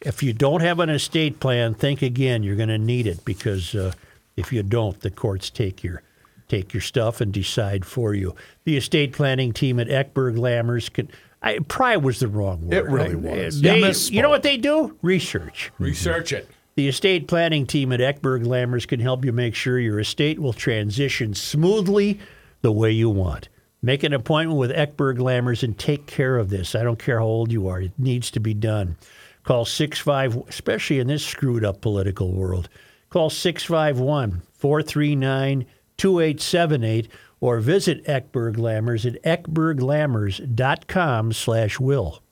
[0.00, 2.42] If you don't have an estate plan, think again.
[2.42, 3.92] You're going to need it because uh,
[4.36, 6.02] if you don't, the courts take your
[6.48, 8.34] take your stuff and decide for you.
[8.64, 11.08] The estate planning team at Eckberg Lammers can.
[11.40, 12.74] I, pry was the wrong word.
[12.74, 13.60] It really I- was.
[13.60, 14.98] They, You you know what they do?
[15.02, 15.70] Research.
[15.78, 16.48] Research it.
[16.74, 20.52] The estate planning team at Eckberg Lammers can help you make sure your estate will
[20.52, 22.18] transition smoothly
[22.64, 23.48] the way you want.
[23.82, 26.74] Make an appointment with Eckberg Lammers and take care of this.
[26.74, 27.82] I don't care how old you are.
[27.82, 28.96] It needs to be done.
[29.42, 32.70] Call 65 especially in this screwed up political world.
[33.10, 35.66] Call 651 439
[35.98, 37.08] 2878
[37.40, 42.22] or visit Eckberg Lammers at eckberglammers.com slash will.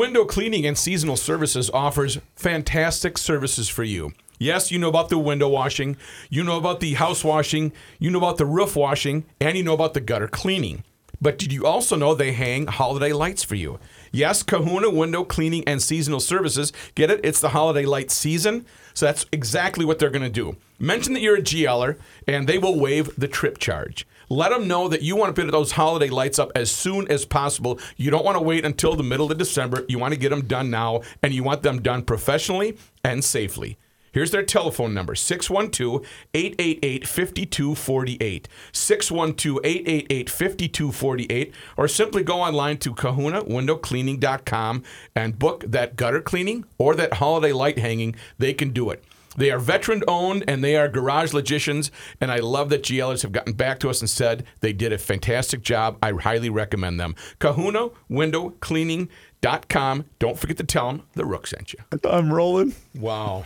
[0.00, 4.12] Window Cleaning and Seasonal Services offers fantastic services for you.
[4.42, 5.98] Yes, you know about the window washing,
[6.30, 9.74] you know about the house washing, you know about the roof washing, and you know
[9.74, 10.82] about the gutter cleaning.
[11.20, 13.78] But did you also know they hang holiday lights for you?
[14.12, 16.72] Yes, Kahuna Window Cleaning and Seasonal Services.
[16.94, 17.20] Get it?
[17.22, 18.64] It's the holiday light season.
[18.94, 20.56] So that's exactly what they're going to do.
[20.78, 24.06] Mention that you're a GLer, and they will waive the trip charge.
[24.30, 27.26] Let them know that you want to put those holiday lights up as soon as
[27.26, 27.78] possible.
[27.98, 29.84] You don't want to wait until the middle of December.
[29.86, 33.76] You want to get them done now, and you want them done professionally and safely.
[34.12, 38.48] Here's their telephone number 612 888 5248.
[38.72, 41.54] 612 888 5248.
[41.76, 44.82] Or simply go online to kahunawindowcleaning.com
[45.14, 48.16] and book that gutter cleaning or that holiday light hanging.
[48.38, 49.04] They can do it.
[49.36, 51.90] They are veteran owned and they are garage logicians.
[52.20, 54.98] And I love that GLers have gotten back to us and said they did a
[54.98, 55.98] fantastic job.
[56.02, 57.14] I highly recommend them.
[57.38, 59.08] Kahuna Window Cleaning.com.
[59.42, 61.78] Don't forget to tell them the Rook sent you.
[62.04, 62.74] I'm rolling.
[62.94, 63.44] Wow.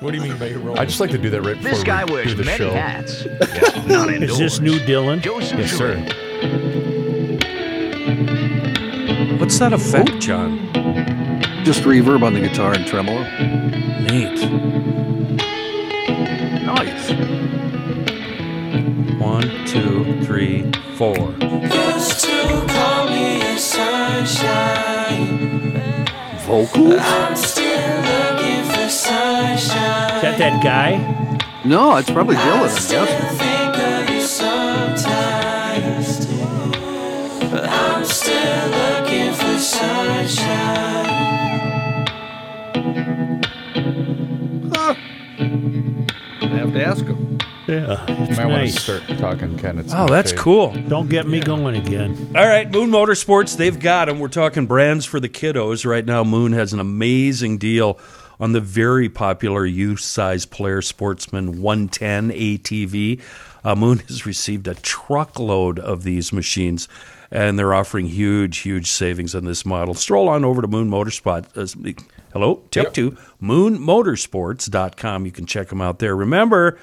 [0.00, 0.78] what do you mean by your role?
[0.78, 2.58] I just like to do that right before This guy we wears do the many
[2.58, 2.72] show.
[2.72, 3.24] hats.
[3.86, 4.38] Not Is indoors.
[4.38, 5.20] this new Dylan?
[5.20, 5.96] Joseph Yes, sir.
[9.38, 10.58] What's that effect, John?
[11.64, 13.22] Just reverb on the guitar and tremolo.
[14.00, 14.40] Neat.
[16.64, 17.10] Nice.
[19.20, 21.16] One, two, three, four.
[26.44, 26.94] Vocals?
[26.94, 27.00] Is
[30.22, 30.98] that that guy?
[31.64, 33.24] No, it's probably Dylan, I'm guessing.
[46.42, 47.38] I have to ask him.
[47.66, 48.80] Yeah, You it's might want to nice.
[48.82, 49.78] start talking, Ken.
[49.78, 50.72] It's Oh, that's cool.
[50.88, 52.32] Don't get me going again.
[52.36, 54.18] All right, Moon Motorsports, they've got them.
[54.18, 55.86] We're talking brands for the kiddos.
[55.86, 57.98] Right now, Moon has an amazing deal
[58.38, 63.22] on the very popular youth size player sportsman 110 ATV.
[63.64, 66.86] Uh, Moon has received a truckload of these machines,
[67.30, 69.94] and they're offering huge, huge savings on this model.
[69.94, 71.46] Stroll on over to Moon Motorsport.
[71.56, 72.02] Uh,
[72.34, 75.24] hello, take two, moonmotorsports.com.
[75.26, 76.14] You can check them out there.
[76.14, 76.78] Remember,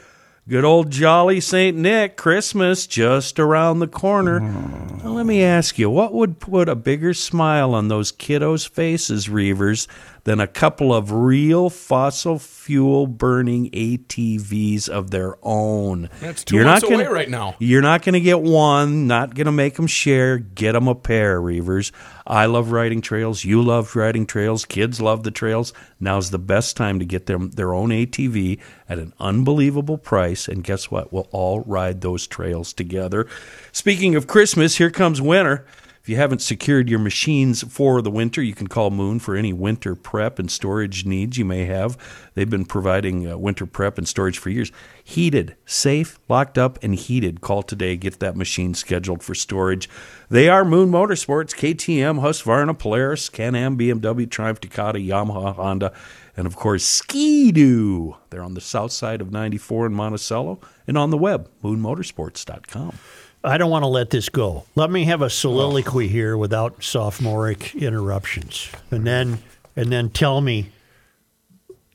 [0.51, 1.77] Good old jolly St.
[1.77, 4.41] Nick, Christmas just around the corner.
[4.41, 9.29] Now, let me ask you, what would put a bigger smile on those kiddos' faces,
[9.29, 9.87] Reavers,
[10.23, 16.09] than a couple of real fossil fuel burning ATVs of their own?
[16.19, 17.55] That's two months away right now.
[17.59, 20.37] You're not going to get one, not going to make them share.
[20.37, 21.91] Get them a pair, Reavers.
[22.25, 23.43] I love riding trails.
[23.43, 24.65] You love riding trails.
[24.65, 25.73] Kids love the trails.
[25.99, 30.47] Now's the best time to get them their own ATV at an unbelievable price.
[30.47, 31.11] And guess what?
[31.11, 33.27] We'll all ride those trails together.
[33.71, 35.65] Speaking of Christmas, here comes winter.
[36.01, 39.53] If you haven't secured your machines for the winter, you can call Moon for any
[39.53, 41.95] winter prep and storage needs you may have.
[42.33, 44.71] They've been providing uh, winter prep and storage for years.
[45.03, 47.41] Heated, safe, locked up, and heated.
[47.41, 47.97] Call today.
[47.97, 49.87] Get that machine scheduled for storage.
[50.27, 55.93] They are Moon Motorsports, KTM, Husqvarna, Polaris, Can-Am, BMW, Triumph, Ducati, Yamaha, Honda,
[56.35, 58.17] and of course Ski-Doo.
[58.31, 62.97] They're on the south side of 94 in Monticello and on the web, moonmotorsports.com.
[63.43, 64.65] I don't want to let this go.
[64.75, 69.39] Let me have a soliloquy here without sophomoric interruptions, and then
[69.75, 70.69] and then tell me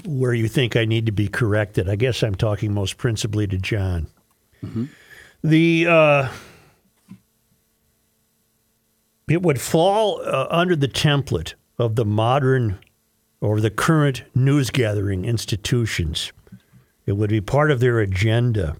[0.04, 1.88] where you think I need to be corrected.
[1.88, 4.08] I guess I'm talking most principally to John.
[5.42, 6.28] The uh,
[9.28, 12.78] it would fall uh, under the template of the modern
[13.40, 16.32] or the current news gathering institutions.
[17.06, 18.76] It would be part of their agenda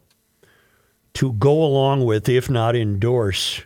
[1.17, 3.63] to go along with, if not endorse,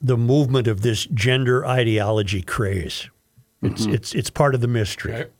[0.00, 3.10] the movement of this gender ideology craze.
[3.60, 3.94] It's mm-hmm.
[3.94, 5.30] it's it's part of the mystery, Okay.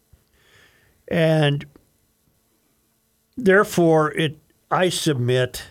[1.07, 1.65] and
[3.37, 4.39] therefore, it
[4.73, 5.63] I submit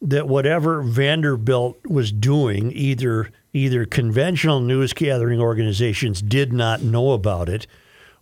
[0.00, 7.50] that whatever Vanderbilt was doing, either either conventional news gathering organizations did not know about
[7.50, 7.66] it,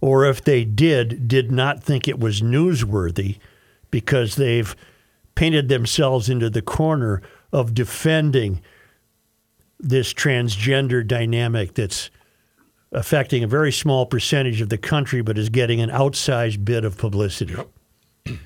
[0.01, 3.39] or if they did, did not think it was newsworthy
[3.91, 4.75] because they've
[5.35, 7.23] painted themselves into the corner
[7.53, 8.61] of defending
[9.79, 12.11] this transgender dynamic that's
[12.93, 16.99] affecting a very small percentage of the country but is getting an outsized bit of
[16.99, 17.57] publicity.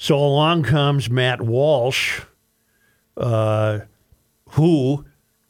[0.00, 2.20] So along comes Matt Walsh,
[3.16, 3.80] uh,
[4.50, 5.04] who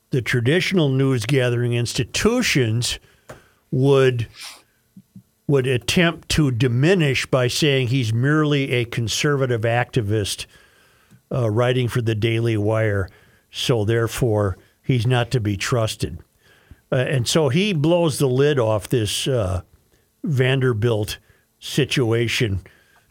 [0.09, 2.99] the traditional news gathering institutions
[3.71, 4.27] would
[5.49, 10.47] would attempt to diminish by saying he's merely a conservative activist
[11.33, 13.09] uh, writing for the Daily Wire,
[13.51, 16.19] so therefore he's not to be trusted.
[16.93, 19.63] Uh, and so he blows the lid off this uh,
[20.23, 21.19] Vanderbilt
[21.59, 22.61] situation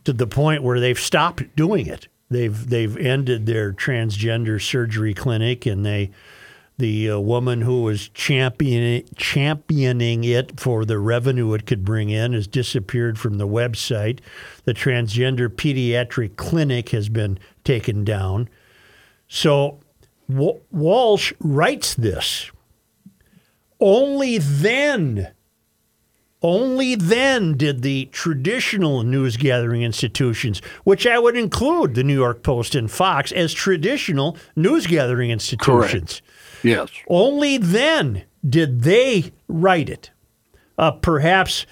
[0.03, 2.07] to the point where they've stopped doing it.
[2.29, 6.11] They've they've ended their transgender surgery clinic, and they
[6.77, 12.33] the uh, woman who was championing championing it for the revenue it could bring in
[12.33, 14.19] has disappeared from the website.
[14.65, 18.47] The transgender pediatric clinic has been taken down.
[19.27, 19.79] So
[20.29, 22.51] Wa- Walsh writes this.
[23.79, 25.31] Only then,
[26.41, 32.43] only then did the traditional news gathering institutions, which I would include the New York
[32.43, 36.21] Post and Fox as traditional news gathering institutions.
[36.67, 36.89] Yes.
[37.07, 40.11] Only then did they write it.
[40.77, 41.65] Uh, perhaps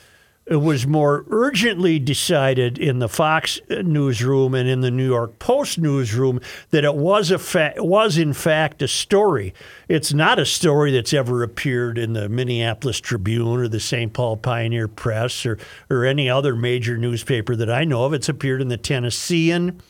[0.48, 5.80] it was more urgently decided in the Fox newsroom and in the New York Post
[5.80, 9.56] newsroom that it was a fa- was in fact a story.
[9.88, 14.14] It's not a story that's ever appeared in the Minneapolis Tribune or the St.
[14.14, 15.58] Paul Pioneer Press or
[15.90, 18.14] or any other major newspaper that I know of.
[18.14, 19.82] It's appeared in the Tennessean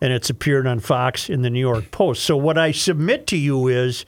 [0.00, 2.24] and it's appeared on Fox in the New York Post.
[2.24, 4.04] So what I submit to you is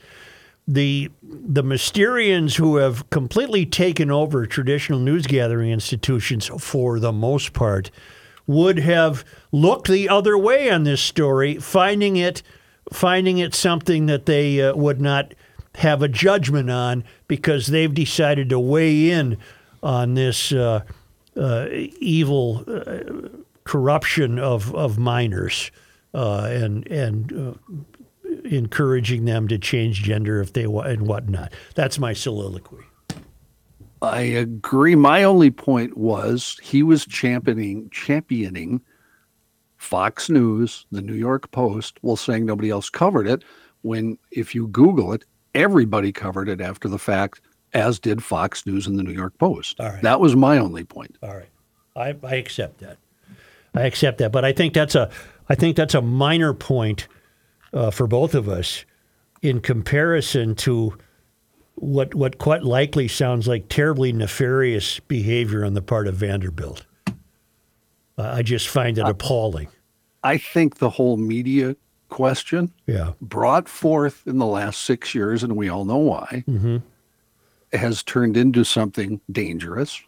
[0.66, 7.53] the the Mysterians who have completely taken over traditional news gathering institutions for the most
[7.53, 7.90] part
[8.46, 12.42] would have looked the other way on this story, finding it
[12.92, 15.35] finding it something that they uh, would not
[15.77, 19.38] have a judgment on because they've decided to weigh in
[19.83, 20.81] on this uh,
[21.37, 23.29] uh, evil uh,
[23.64, 25.70] corruption of of minors
[26.14, 27.53] uh, and and uh,
[28.52, 31.52] encouraging them to change gender if they want and whatnot.
[31.74, 32.84] That's my soliloquy.
[34.02, 34.96] I agree.
[34.96, 38.80] My only point was he was championing championing
[39.76, 43.44] Fox News, the New York Post, while saying nobody else covered it.
[43.82, 47.40] When if you Google it, everybody covered it after the fact,
[47.74, 49.80] as did Fox News and the New York Post.
[49.80, 50.02] All right.
[50.02, 51.16] That was my only point.
[51.22, 51.50] All right,
[51.96, 52.98] I, I accept that.
[53.74, 55.10] I accept that, but I think that's a
[55.48, 57.08] I think that's a minor point
[57.72, 58.85] uh, for both of us
[59.42, 60.96] in comparison to
[61.74, 66.87] what what quite likely sounds like terribly nefarious behavior on the part of Vanderbilt.
[67.08, 67.12] Uh,
[68.35, 69.68] I just find it appalling.
[70.22, 71.74] I think the whole media
[72.11, 73.12] question Yeah.
[73.22, 76.76] brought forth in the last six years, and we all know why, Mm-hmm.
[77.72, 80.00] has turned into something dangerous.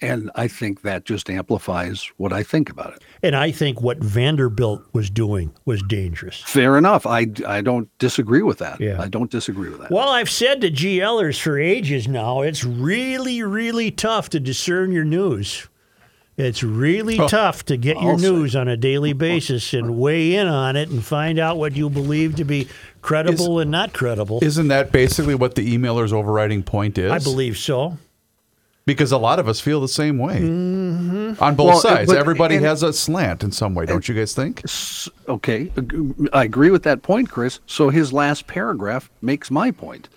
[0.00, 3.04] And I think that just amplifies what I think about it.
[3.22, 6.42] And I think what Vanderbilt was doing was dangerous.
[6.42, 7.06] Fair enough.
[7.06, 8.80] I, I don't disagree with that.
[8.80, 9.00] Yeah.
[9.00, 9.90] I don't disagree with that.
[9.90, 15.04] Well, I've said to GLers for ages now, it's really, really tough to discern your
[15.04, 15.68] news.
[16.36, 18.28] It's really tough to get your I'll say.
[18.28, 21.88] news on a daily basis and weigh in on it and find out what you
[21.88, 22.66] believe to be
[23.02, 24.40] credible and not credible.
[24.42, 27.12] Isn't that basically what the emailer's overriding point is?
[27.12, 27.98] I believe so.
[28.86, 31.42] Because a lot of us feel the same way Mm-hmm.
[31.42, 32.10] on both Well, sides.
[32.10, 34.62] but- Everybody and- has a slant in some way, don't you guys think?
[35.28, 35.70] okay.
[36.32, 37.60] I agree with that point, Chris.
[37.66, 40.08] So his last paragraph makes my point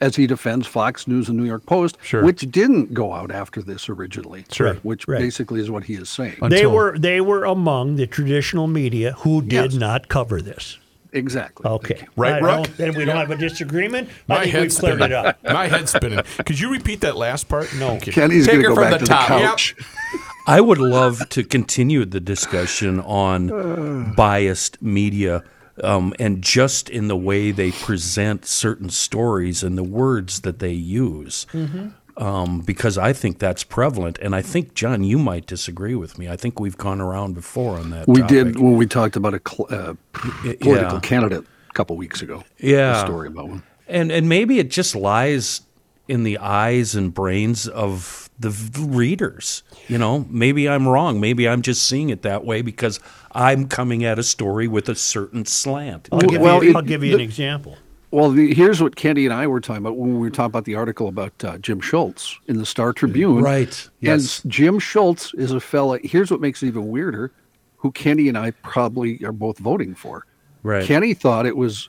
[0.00, 2.22] as he defends Fox News and New York Post, Sure.
[2.24, 4.44] which didn't go out after this originally.
[4.52, 4.74] Sure.
[4.82, 5.18] Which Right.
[5.20, 6.36] basically is what he is saying.
[6.42, 9.74] Un- They Until- were they were among the traditional media who did Yes.
[9.74, 10.78] not cover this.
[11.14, 11.64] Exactly.
[11.70, 12.06] Okay.
[12.16, 14.08] Right, I Then we don't have a disagreement.
[14.28, 15.18] My I think we've head's cleared spinning.
[15.18, 15.42] it up.
[15.44, 16.20] My head's spinning.
[16.44, 17.74] Could you repeat that last part?
[17.76, 17.92] No.
[17.92, 18.12] Okay.
[18.12, 19.28] Kenny's Take going to her go from back the to top.
[19.28, 19.50] the Yep.
[19.50, 19.76] couch.
[20.46, 25.42] I would love to continue the discussion on biased media
[25.82, 30.72] um, and just in the way they present certain stories and the words that they
[30.72, 31.46] use.
[32.16, 34.18] Um, because I think that's prevalent.
[34.22, 36.28] And I think, John, you might disagree with me.
[36.28, 38.06] I think we've gone around before on that.
[38.06, 38.28] We topic.
[38.28, 39.94] did when we talked about a cl- uh,
[40.60, 41.00] political yeah.
[41.00, 42.44] candidate a couple weeks ago.
[42.58, 43.02] Yeah.
[43.02, 43.62] A story about one.
[43.88, 45.62] And and maybe it just lies
[46.06, 49.62] in the eyes and brains of the readers.
[49.88, 51.20] You know, maybe I'm wrong.
[51.20, 53.00] Maybe I'm just seeing it that way because
[53.32, 56.08] I'm coming at a story with a certain slant.
[56.12, 57.76] I'll give Well, you, it- I'll give you an example.
[58.14, 60.66] Well, the, here's what Kenny and I were talking about when we were talking about
[60.66, 63.42] the article about uh, Jim Schultz in the Star Tribune.
[63.42, 63.90] Right.
[63.98, 64.44] Yes.
[64.44, 65.98] And Jim Schultz is a fella.
[65.98, 67.32] Here's what makes it even weirder:
[67.76, 70.26] who Kenny and I probably are both voting for.
[70.62, 70.84] Right.
[70.84, 71.88] Kenny thought it was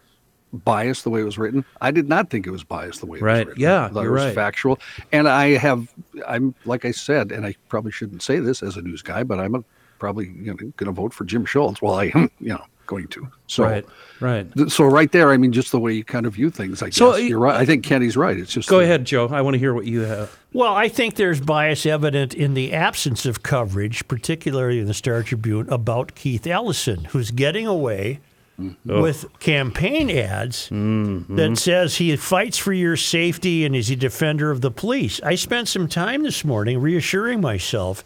[0.52, 1.64] biased the way it was written.
[1.82, 3.46] I did not think it was biased the way it Right.
[3.46, 3.62] was written.
[3.62, 4.34] Yeah, you're it was right.
[4.36, 4.80] factual.
[5.12, 5.94] And I have,
[6.28, 9.40] I'm like I said, and I probably shouldn't say this as a news guy, but
[9.40, 9.64] I'm a
[10.00, 11.82] probably you know, going to vote for Jim Schultz.
[11.84, 13.28] Well, I am, you know, going to.
[13.48, 13.86] So, Right,
[14.20, 14.54] right.
[14.54, 16.82] th- so right there, I mean, just the way you kind of view things.
[16.82, 17.56] I guess So, you're right.
[17.56, 18.38] I think Kenny's right.
[18.38, 19.28] It's just Go the- ahead, Joe.
[19.28, 20.38] I want to hear what you have.
[20.54, 25.22] Well, I think there's bias evident in the absence of coverage, particularly in the Star
[25.24, 28.22] Tribune, about Keith Ellison, who's getting away
[28.60, 29.02] mm-hmm.
[29.02, 31.36] with campaign ads mm-hmm.
[31.36, 35.20] that says he fights for your safety and is a defender of the police.
[35.24, 38.04] I spent some time this morning reassuring myself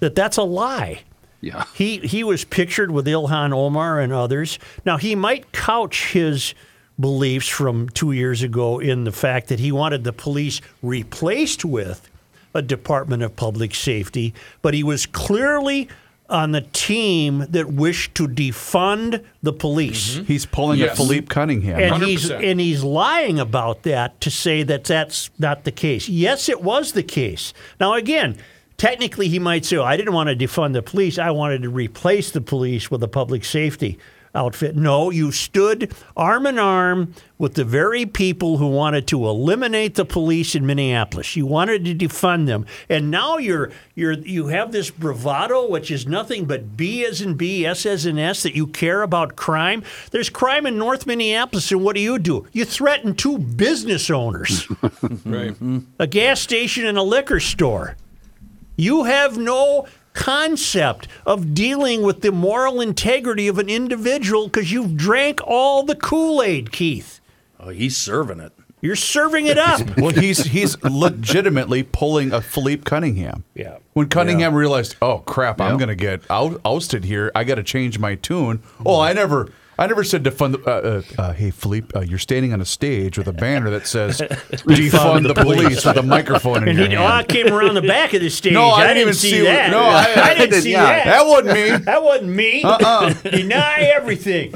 [0.00, 1.02] that that's a lie.
[1.42, 1.64] Yeah.
[1.74, 4.58] He he was pictured with Ilhan Omar and others.
[4.86, 6.54] Now he might couch his
[6.98, 12.08] beliefs from two years ago in the fact that he wanted the police replaced with
[12.54, 14.32] a Department of Public Safety,
[14.62, 15.88] but he was clearly
[16.28, 20.14] on the team that wished to defund the police.
[20.14, 20.24] Mm-hmm.
[20.24, 20.92] He's pulling Yes.
[20.94, 21.78] a Phillipe Cunningham.
[21.94, 22.50] And he's 100%.
[22.50, 26.08] and he's lying about that to say that that's not the case.
[26.08, 27.52] Yes, it was the case.
[27.80, 28.36] Now again,
[28.82, 31.16] technically he might say, oh, "I didn't want to defund the police.
[31.16, 33.96] I wanted to replace the police with a public safety
[34.34, 39.94] outfit." No, you stood arm in arm with the very people who wanted to eliminate
[39.94, 41.36] the police in Minneapolis.
[41.36, 46.04] You wanted to defund them, and now you're you're you have this bravado, which is
[46.08, 49.84] nothing but B as in B, S as in S, that you care about crime.
[50.10, 52.48] There's crime in North Minneapolis, and what do you do?
[52.52, 54.66] You threaten two business owners,
[55.24, 55.54] Right.
[56.00, 57.96] a gas station and a liquor store.
[58.76, 64.96] You have no concept of dealing with the moral integrity of an individual because you've
[64.96, 67.20] drank all the Kool Aid, Keith.
[67.58, 68.52] Oh, he's serving it.
[68.80, 69.96] You're serving it up.
[69.96, 73.44] well, he's he's legitimately pulling a Phillipe Cunningham.
[73.54, 73.78] Yeah.
[73.92, 77.30] When Cunningham realized, oh crap, I'm going to get out, ousted here.
[77.34, 78.60] I got to change my tune.
[78.84, 79.50] Oh, I never.
[79.82, 80.52] I never said defund.
[80.62, 83.68] The, uh, uh, uh, hey, Phillipe, uh, you're standing on a stage with a banner
[83.70, 87.48] that says "Defund the police" with a microphone in And your he, oh, I came
[87.52, 88.52] around the back of the stage.
[88.52, 89.70] No, I I, didn't even see, see that.
[89.72, 91.04] no, I- I didn't see yeah, that.
[91.06, 91.76] That wasn't me.
[91.84, 92.62] That wasn't me.
[92.62, 93.12] Uh-uh.
[93.30, 94.54] Deny everything.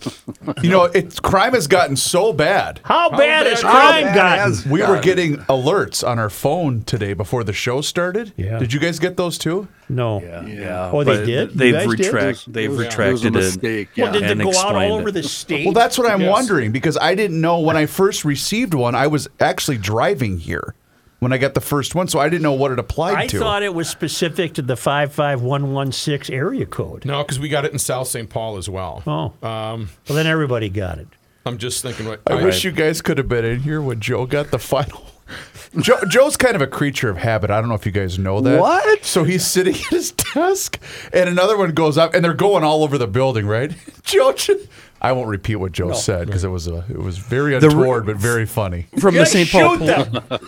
[0.62, 2.80] You know, it's crime has gotten so bad.
[2.84, 4.38] How, bad bad has crime bad gotten?
[4.52, 5.02] has- We were God.
[5.04, 8.32] getting alerts on our phone today before the show started.
[8.36, 8.58] Yeah.
[8.58, 9.68] Did you guys get those too?
[9.88, 10.20] No.
[10.22, 10.90] Yeah.
[10.92, 11.50] Oh, they but did?
[11.52, 12.12] You They've guys did?
[12.12, 12.52] retract.
[12.52, 13.32] They've It was a retracted it.
[13.32, 14.20] mistake, Well, yeah.
[14.20, 15.12] did and go out explained all over it.
[15.12, 15.64] the state?
[15.66, 16.30] Well, that's what I'm Yes.
[16.30, 18.94] wondering because I didn't know when I first received one.
[18.94, 20.74] I was actually driving here
[21.18, 23.36] when I got the first one, so I didn't know what it applied I to.
[23.36, 27.04] I thought it was specific to the 55116 area code.
[27.04, 28.28] No, because we got it in South St.
[28.28, 29.02] Paul as well.
[29.06, 29.32] Oh.
[29.46, 31.08] Um, Well, then everybody got it.
[31.44, 32.06] I'm just thinking.
[32.06, 35.06] What I wish you guys could have been in here when Joe got the final.
[35.80, 37.50] Joe, Joe's kind of a creature of habit.
[37.50, 38.60] I don't know if you guys know that.
[38.60, 39.04] What?
[39.04, 40.80] So he's sitting at his desk,
[41.12, 43.72] and another one goes up, and they're going all over the building, right?
[44.02, 44.66] Joe, ju-
[45.06, 47.68] I won't repeat what Joe said because it was a it was very The
[48.06, 48.88] but very funny.
[48.98, 49.48] from the St.
[49.48, 50.38] Paul Poli-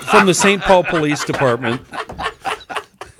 [0.10, 0.60] from the St.
[0.60, 1.80] Paul Police Department.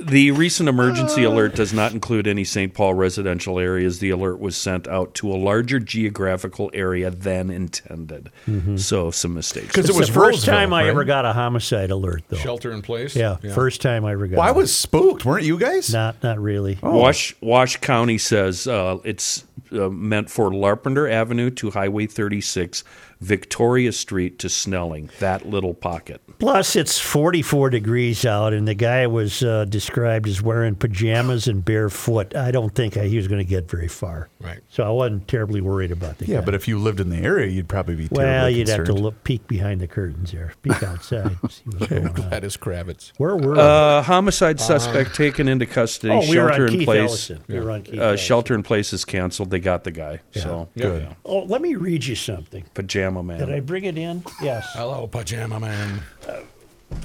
[0.00, 2.72] The recent emergency alert does not include any St.
[2.72, 3.98] Paul residential areas.
[3.98, 8.30] The alert was sent out to a larger geographical area than intended.
[8.76, 9.66] So some mistakes.
[9.68, 10.88] Because it was the first Roseville, time I right?
[10.90, 12.36] ever got a homicide alert, though.
[12.36, 13.16] shelter in place.
[13.16, 14.38] Yeah, first time I ever got.
[14.38, 15.92] Well, I was spooked, weren't you guys?
[15.92, 16.78] not not really.
[16.82, 22.84] Wash Wash County says uh, it's uh, meant for Larpenter Avenue to Highway 36,
[23.20, 25.10] Victoria Street to Snelling.
[25.18, 26.20] That little pocket.
[26.38, 31.64] Plus, it's 44 degrees out, and the guy was uh, described as wearing pajamas and
[31.64, 32.36] barefoot.
[32.36, 34.28] I don't think he was going to get very far.
[34.40, 34.60] Right.
[34.68, 36.44] So I wasn't terribly worried about the Yeah, guy.
[36.44, 38.92] but if you lived in the area, you'd probably be terribly well, you'd have to
[38.92, 42.30] look, peek behind the curtains there, peek outside, see what's going on.
[42.30, 43.10] That is Kravitz.
[43.16, 43.58] Where were we?
[43.58, 46.12] Uh, homicide suspect taken into custody.
[46.12, 47.00] oh, we were shelter on in Keith place.
[47.00, 47.44] Ellison.
[47.48, 48.24] We were on Keith Uh, Ellison.
[48.26, 49.50] shelter in place is canceled.
[49.50, 50.20] They got the guy.
[50.34, 51.08] So Good.
[51.24, 52.64] Oh, let me read you something.
[53.08, 53.38] Pajama man.
[53.38, 54.22] Did I bring it in?
[54.42, 54.68] Yes.
[54.74, 56.02] Hello, pajama man.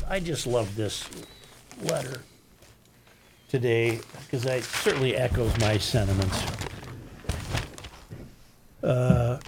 [0.09, 1.09] I just love this
[1.83, 2.21] letter
[3.49, 6.43] today because it certainly echoes my sentiments.
[8.83, 9.39] Uh,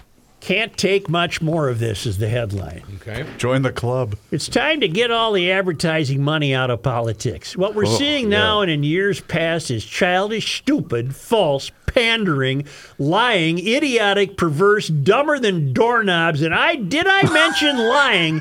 [0.46, 2.80] can't take much more of this, is the headline.
[2.96, 3.26] Okay.
[3.36, 4.14] Join the club.
[4.30, 7.56] It's time to get all the advertising money out of politics.
[7.56, 12.64] What we're oh, seeing now and in years past is childish, stupid, false, pandering,
[12.96, 16.42] lying, idiotic, perverse, dumber than doorknobs.
[16.42, 18.40] And I did I mention lying?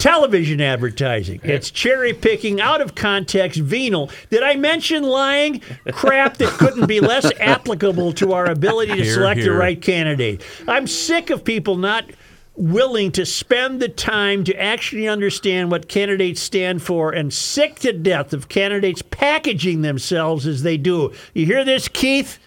[0.00, 1.40] Television advertising.
[1.44, 4.10] It's cherry picking, out of context, venal.
[4.30, 5.60] Did I mention lying?
[5.92, 10.42] Crap that couldn't be less applicable to our ability to Hear, select the right candidate.
[10.66, 12.06] I'm sick of people not
[12.56, 17.92] willing to spend the time to actually understand what candidates stand for and sick to
[17.92, 21.12] death of candidates packaging themselves as they do.
[21.34, 22.38] You hear this, Keith?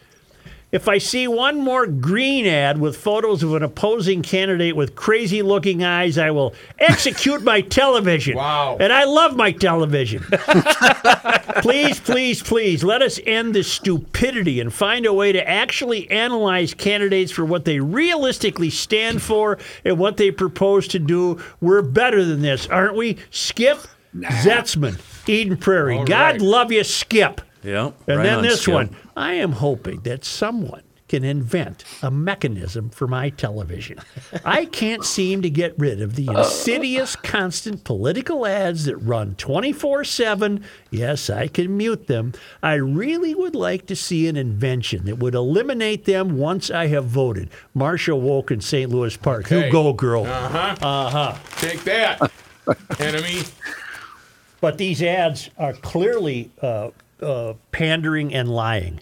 [0.73, 5.43] If I see one more green ad with photos of an opposing candidate with crazy
[5.43, 8.35] looking eyes, I will execute my television.
[8.35, 8.77] Wow.
[8.79, 10.23] And I love my television.
[11.61, 16.73] please, please, please, let us end this stupidity and find a way to actually analyze
[16.73, 21.39] candidates for what they realistically stand for and what they propose to do.
[21.61, 23.17] We're better than this, aren't we?
[23.29, 23.77] Skip
[24.15, 24.99] Zetzman,
[25.29, 25.97] Eden Prairie.
[25.97, 26.41] All God right.
[26.41, 27.41] love you, Skip.
[27.63, 27.91] Yeah.
[28.07, 28.73] And right then on, this Skip.
[28.73, 28.95] one.
[29.15, 30.83] I am hoping that someone
[31.13, 33.99] can invent a mechanism for my television.
[34.43, 40.05] I can't seem to get rid of the insidious, constant political ads that run 24
[40.05, 40.63] 7.
[40.89, 42.33] Yes, I can mute them.
[42.63, 47.05] I really would like to see an invention that would eliminate them once I have
[47.05, 47.51] voted.
[47.75, 48.89] Marsha Woke in St.
[48.89, 49.51] Louis Park.
[49.51, 50.25] You go, girl.
[50.25, 50.75] Uh huh.
[50.81, 51.37] Uh huh.
[51.57, 52.31] Take that,
[52.99, 53.43] enemy.
[54.61, 56.89] But these ads are clearly uh,
[57.23, 58.99] uh, pandering and lying.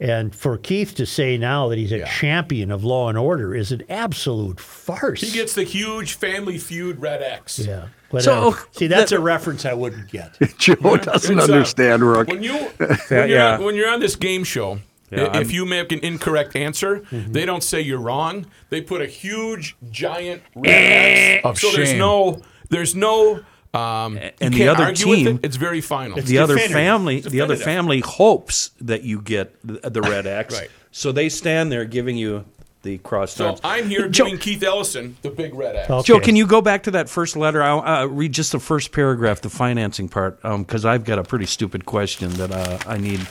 [0.00, 2.08] And for Keith to say now that he's a Yeah.
[2.08, 5.20] champion of law and order is an absolute farce.
[5.20, 7.60] He gets the huge Family Feud Red X.
[7.60, 7.86] yeah.
[8.10, 10.36] But, So, uh, see, that's a reference I wouldn't get.
[10.58, 12.28] Joe doesn't It's, uh, understand, Rook.
[12.28, 13.58] When you when, you're, yeah.
[13.58, 14.78] when you're on this game show,
[15.10, 17.32] Yeah, if I'm- you make an incorrect answer, Mm-hmm.
[17.32, 18.46] they don't say you're wrong.
[18.70, 21.44] They put a huge giant red X.
[21.44, 23.40] Of so there's no there's no
[23.74, 25.40] um, And the other team- it.
[25.44, 26.20] It's very final.
[26.20, 30.54] the other family the other family hopes that you get the, the red X.
[30.54, 30.70] Right.
[30.90, 32.44] So they stand there giving you
[32.82, 33.60] the cross So arms.
[33.64, 35.90] I'm here Joe, giving Keith Ellison the big red X.
[35.90, 36.02] Okay.
[36.06, 37.62] Joe, can you go back to that first letter?
[37.62, 41.46] I'll uh, read just the first paragraph, the financing part, because I've got a pretty
[41.46, 43.26] stupid question that uh, I need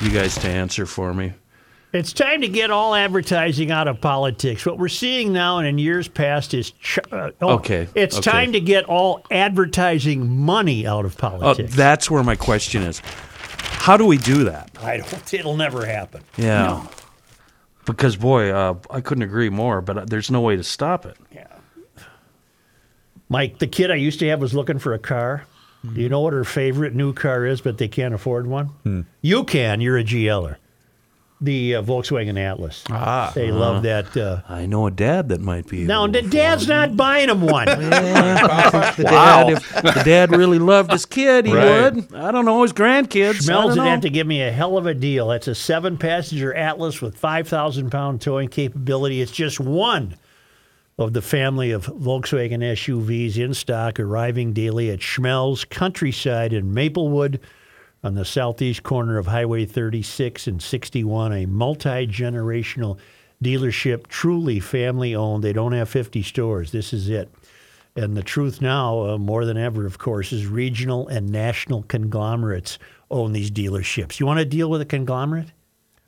[0.00, 1.34] you guys to answer for me.
[1.96, 4.66] It's time to get all advertising out of politics.
[4.66, 8.30] What we're seeing now and in years past is ch- uh, oh, Okay, It's okay.
[8.30, 11.74] time to get all advertising money out of Oh, politics.
[11.74, 13.00] that's where my question is.
[13.78, 14.70] How do we do that?
[14.82, 15.34] I don't.
[15.34, 16.22] It'll never happen.
[16.36, 16.86] Yeah.
[17.86, 19.80] Because boy, uh, I couldn't agree more.
[19.80, 21.16] But uh, there's no way to stop it.
[21.34, 21.46] Yeah.
[23.28, 25.44] Mike, the kid I used to have was looking for a car.
[25.94, 29.06] Do you know what her favorite new car is, but they can't afford one?
[29.22, 29.80] You can.
[29.80, 30.56] You're a GLer.
[31.38, 32.82] The uh, Volkswagen Atlas.
[32.88, 33.30] Ah.
[33.34, 34.16] They love that.
[34.16, 35.84] Uh, I know a dad that might be.
[35.84, 37.66] no, the to dad's not buying him one.
[38.96, 41.92] The dad, if the dad really loved his kid, he Right.
[41.94, 42.14] would.
[42.14, 43.48] I don't know his grandkids.
[43.48, 45.28] I Schmelz don't would have to give me a hell of a deal.
[45.28, 49.20] That's a seven passenger Atlas with 5,000 pound towing capability.
[49.20, 50.16] It's just one
[50.98, 57.40] of the family of Volkswagen SUVs in stock arriving daily at Schmelz Countryside in Maplewood
[58.04, 62.98] on the southeast corner of Highway 36 and 61, a multi generational
[63.42, 65.42] dealership, truly family owned.
[65.42, 66.72] They don't have 50 stores.
[66.72, 67.30] This is it.
[67.96, 72.78] And the truth now, uh, more than ever, of course, is regional and national conglomerates
[73.10, 74.20] own these dealerships.
[74.20, 75.48] You want to deal with a conglomerate?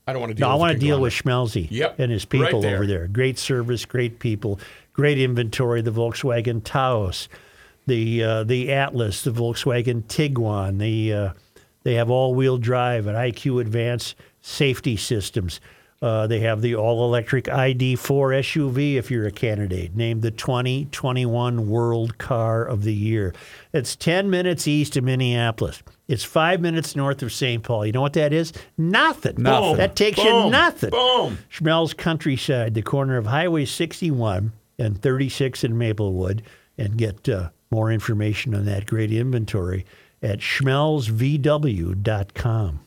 [0.07, 0.49] I don't want to deal.
[0.49, 1.13] No, I want to deal with.
[1.13, 2.77] Schmelzy Yep, and his right people there.
[2.77, 3.09] over there.
[3.09, 4.59] Great service, great people,
[4.93, 5.83] great inventory.
[5.83, 7.29] The Volkswagen Taos,
[7.87, 10.79] the uh, the Atlas, the Volkswagen Tiguan.
[10.79, 11.33] The uh,
[11.89, 15.59] they have all-wheel drive and IQ Advanced safety systems.
[16.03, 22.19] Uh, they have the all-electric ID4 SUV if you're a candidate, named the 2021 World
[22.19, 23.35] Car of the Year.
[23.73, 25.83] It's 10 minutes east of Minneapolis.
[26.09, 27.63] It's five minutes north of St.
[27.63, 27.87] Paul.
[27.87, 28.53] You know what that is?
[28.77, 29.37] Nothing.
[29.39, 29.79] Nothing.
[29.79, 30.53] That takes you Boom.
[30.53, 30.91] nothing.
[30.91, 31.39] Boom.
[31.51, 36.43] Schmelz Countryside, the corner of Highway 61 and 36 in Maplewood,
[36.77, 39.87] and get uh, more information on that great inventory
[40.23, 42.81] at schmelzvw.com.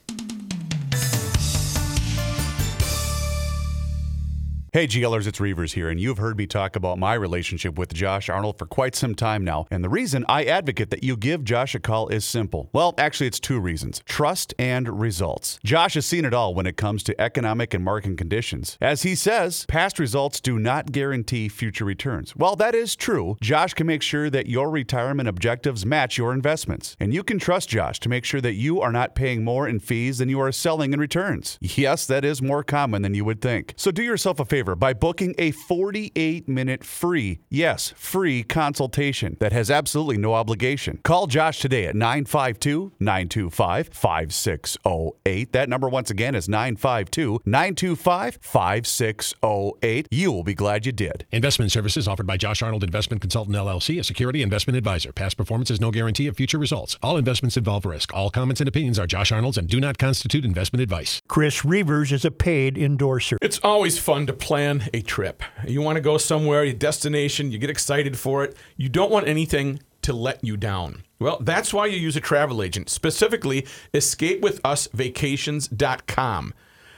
[4.74, 8.30] Hey, GLers, it's Reavers here, and you've heard me talk about my relationship with Josh
[8.30, 9.66] Arnold for quite some time now.
[9.70, 12.70] And the reason I advocate that you give Josh a call is simple.
[12.72, 15.60] Well, actually, it's two reasons trust and results.
[15.66, 18.78] Josh has seen it all when it comes to economic and market conditions.
[18.80, 22.34] As he says, past results do not guarantee future returns.
[22.38, 23.36] Well, that is true.
[23.42, 26.96] Josh can make sure that your retirement objectives match your investments.
[26.98, 29.82] And you can trust Josh to make sure that you are not paying more in
[29.82, 31.60] fees than you are selling in returns.
[31.60, 33.74] Yes, that is more common than you would think.
[33.76, 39.52] So do yourself a favor by booking a 48 minute free, yes, free consultation that
[39.52, 41.00] has absolutely no obligation.
[41.04, 45.52] Call Josh today at 952 925 5608.
[45.52, 50.08] That number, once again, is 952 925 5608.
[50.12, 51.26] You will be glad you did.
[51.32, 55.12] Investment services offered by Josh Arnold Investment Consultant LLC, a security investment advisor.
[55.12, 56.98] Past performance is no guarantee of future results.
[57.02, 58.14] All investments involve risk.
[58.14, 61.22] All comments and opinions are Josh Arnold's and do not constitute investment advice.
[61.28, 63.38] Chris Reavers is a paid endorser.
[63.42, 65.44] It's always fun to plan a trip.
[65.66, 68.58] You want to go somewhere, a destination, you get excited for it.
[68.76, 71.04] You don't want anything to let you down.
[71.20, 76.54] Well, that's why you use a travel agent, specifically escapewithusvacations.com.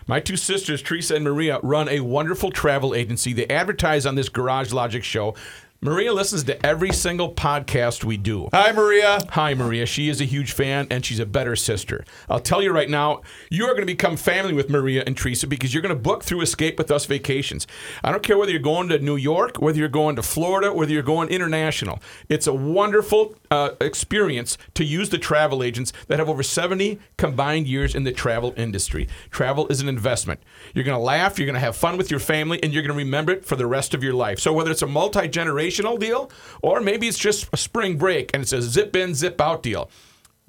[0.08, 3.34] My two sisters, Teresa and Maria, run a wonderful travel agency.
[3.34, 5.36] They advertise on this Garage Logic show.
[5.84, 8.47] Maria listens to every single podcast we do.
[8.53, 9.19] Hi, Maria.
[9.31, 9.86] Hi, Maria.
[9.86, 12.05] She is a huge fan and she's a better sister.
[12.29, 15.45] I'll tell you right now, you are going to become family with Maria and Teresa
[15.45, 17.67] because you're going to book through Escape with Us Vacations.
[18.01, 20.93] I don't care whether you're going to New York, whether you're going to Florida, whether
[20.93, 21.99] you're going international.
[22.29, 27.67] It's a wonderful uh, experience to use the travel agents that have over 70 combined
[27.67, 29.09] years in the travel industry.
[29.31, 30.39] Travel is an investment.
[30.73, 32.97] You're going to laugh, you're going to have fun with your family, and you're going
[32.97, 34.39] to remember it for the rest of your life.
[34.39, 35.27] So whether it's a multi
[35.74, 39.39] generational deal or maybe it's just a spring break and it's a zip in, zip
[39.39, 39.89] out deal,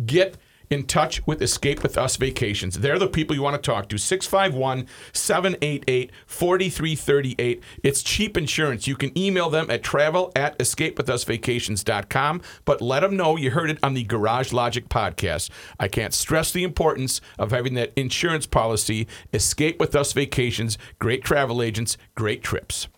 [0.04, 0.36] get
[0.70, 2.78] in touch with Escape with Us Vacations.
[2.78, 3.98] They're the people you want to talk to.
[3.98, 7.62] 651 788 4338.
[7.82, 8.86] It's cheap insurance.
[8.86, 13.78] You can email them at travel at escapewithusvacations.com, but let them know you heard it
[13.82, 15.50] on the Garage Logic podcast.
[15.78, 19.06] I can't stress the importance of having that insurance policy.
[19.32, 20.78] Escape with Us Vacations.
[20.98, 22.88] Great travel agents, great trips.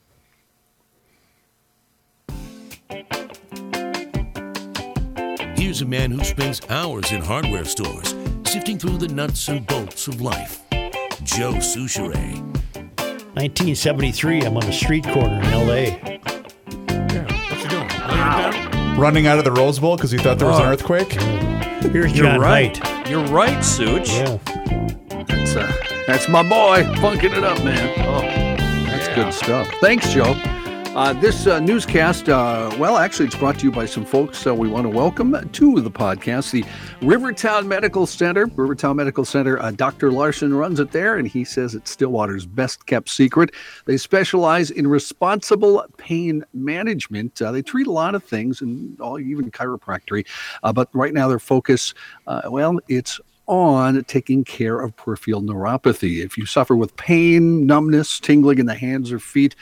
[5.56, 8.14] Here's a man who spends hours in hardware stores
[8.44, 10.62] sifting through the nuts and bolts of life.
[11.22, 12.40] Joe Soucheray.
[13.34, 15.90] 1973, I'm on a street corner in L.A.
[15.90, 17.88] What you doing?
[17.88, 18.96] Laying?
[18.96, 21.12] Running out of the Rose Bowl because he thought there was an earthquake.
[21.12, 22.74] Here's You're John right.
[22.74, 23.10] Haidt.
[23.10, 24.08] You're right, Such.
[24.10, 24.38] Yeah.
[25.26, 25.72] That's uh,
[26.06, 27.92] that's my boy, funking it up, man.
[28.06, 28.20] Oh,
[28.90, 29.68] that's good stuff.
[29.80, 30.34] Thanks, Joe.
[30.96, 34.54] Uh, this uh, newscast, uh, well, actually, it's brought to you by some folks uh,
[34.54, 36.52] we want to welcome to the podcast.
[36.52, 36.64] The
[37.06, 40.10] Rivertown Medical Center, Rivertown Medical Center, uh, Dr.
[40.10, 43.50] Larson runs it there, and he says it's Stillwater's best kept secret.
[43.84, 47.42] They specialize in responsible pain management.
[47.42, 50.26] Uh, they treat a lot of things, and all, even chiropractic,
[50.72, 51.92] but right now their focus,
[52.48, 56.24] well, it's on taking care of peripheral neuropathy.
[56.24, 59.54] If you suffer with pain, numbness, tingling in the hands or feet,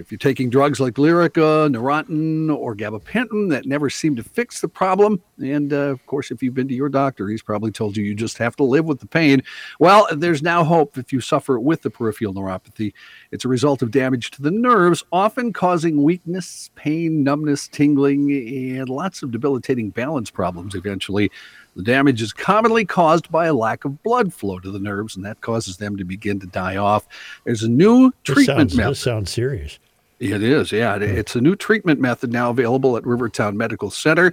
[0.00, 4.68] if you're taking drugs like Lyrica, Neurontin, or gabapentin that never seem to fix the
[4.68, 8.02] problem, and uh, of course, if you've been to your doctor, he's probably told you
[8.04, 9.42] you just have to live with the pain.
[9.78, 12.92] Well, there's now hope if you suffer with the peripheral neuropathy.
[13.30, 18.30] It's a result of damage to the nerves, often causing weakness, pain, numbness, tingling,
[18.78, 21.30] and lots of debilitating balance problems eventually.
[21.76, 25.24] The damage is commonly caused by a lack of blood flow to the nerves, and
[25.24, 27.06] that causes them to begin to die off.
[27.44, 28.90] There's a new This treatment sounds, method.
[28.90, 29.78] this sounds serious.
[30.20, 30.96] It is, yeah.
[30.96, 34.32] It's a new treatment method now available at Rivertown Medical Center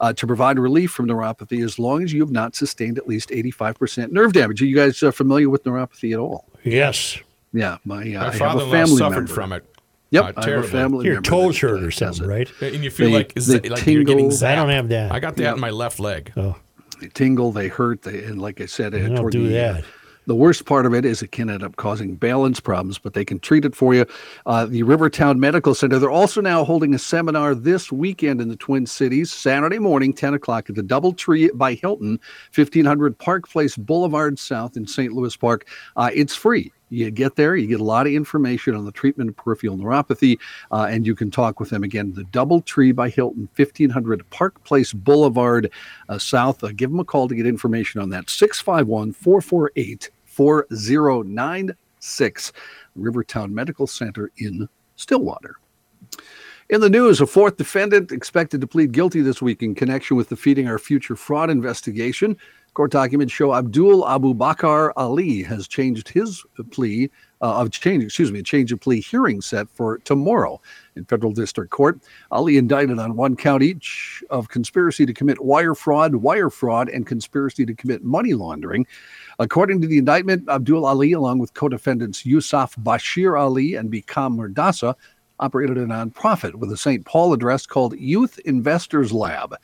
[0.00, 3.28] uh, to provide relief from neuropathy as long as you have not sustained at least
[3.28, 4.62] 85% nerve damage.
[4.62, 6.46] Are you guys uh, familiar with neuropathy at all?
[6.64, 7.18] Yes.
[7.52, 9.32] Yeah, my, uh, My I have a father-in-law family suffered member.
[9.34, 9.64] from it.
[10.10, 11.28] Yep, Uh, I have a family Your member.
[11.28, 12.28] toes that, hurt uh, or something, it.
[12.28, 12.50] right?
[12.62, 14.46] And you feel They- like, is they that, like you're getting tingle.
[14.48, 15.12] I don't have that.
[15.12, 15.54] I got that Yep.
[15.56, 16.32] in my left leg.
[16.36, 16.56] Oh,
[17.00, 19.58] They tingle, they hurt, they, and like I said, uh, I don't toward do the,
[19.58, 19.84] uh, that.
[20.26, 23.24] The worst part of it is it can end up causing balance problems, but they
[23.24, 24.06] can treat it for you.
[24.44, 28.56] Uh, the Rivertown Medical Center, they're also now holding a seminar this weekend in the
[28.56, 32.18] Twin Cities, Saturday morning, 10 o'clock at the Doubletree by Hilton,
[32.52, 35.12] 1500 Park Place Boulevard South in St.
[35.12, 35.68] Louis Park.
[35.94, 36.72] Uh, it's free.
[36.88, 40.38] You get there, you get a lot of information on the treatment of peripheral neuropathy,
[40.70, 42.12] uh, and you can talk with them again.
[42.12, 45.70] The Doubletree by Hilton, 1500 Park Place Boulevard
[46.08, 46.62] uh, South.
[46.62, 48.30] Uh, give them a call to get information on that.
[48.30, 52.52] 651 448 4096,
[52.94, 55.56] Rivertown Medical Center in Stillwater.
[56.68, 60.28] In the news, a fourth defendant expected to plead guilty this week in connection with
[60.28, 62.36] the Feeding Our Future fraud investigation.
[62.76, 67.10] Court documents show Abdul Abu Bakar Ali has changed his plea
[67.40, 70.60] uh, of change, excuse me, a change of plea hearing set for tomorrow
[70.94, 71.98] in federal district court.
[72.30, 77.06] Ali indicted on one count each of conspiracy to commit wire fraud, wire fraud, and
[77.06, 78.86] conspiracy to commit money laundering.
[79.38, 84.94] According to the indictment, Abdul Ali, along with co-defendants Yusuf Bashir Ali and Bekam Merdassa,
[85.38, 87.06] operated a nonprofit with a St.
[87.06, 89.56] Paul address called Youth Inventors Lab.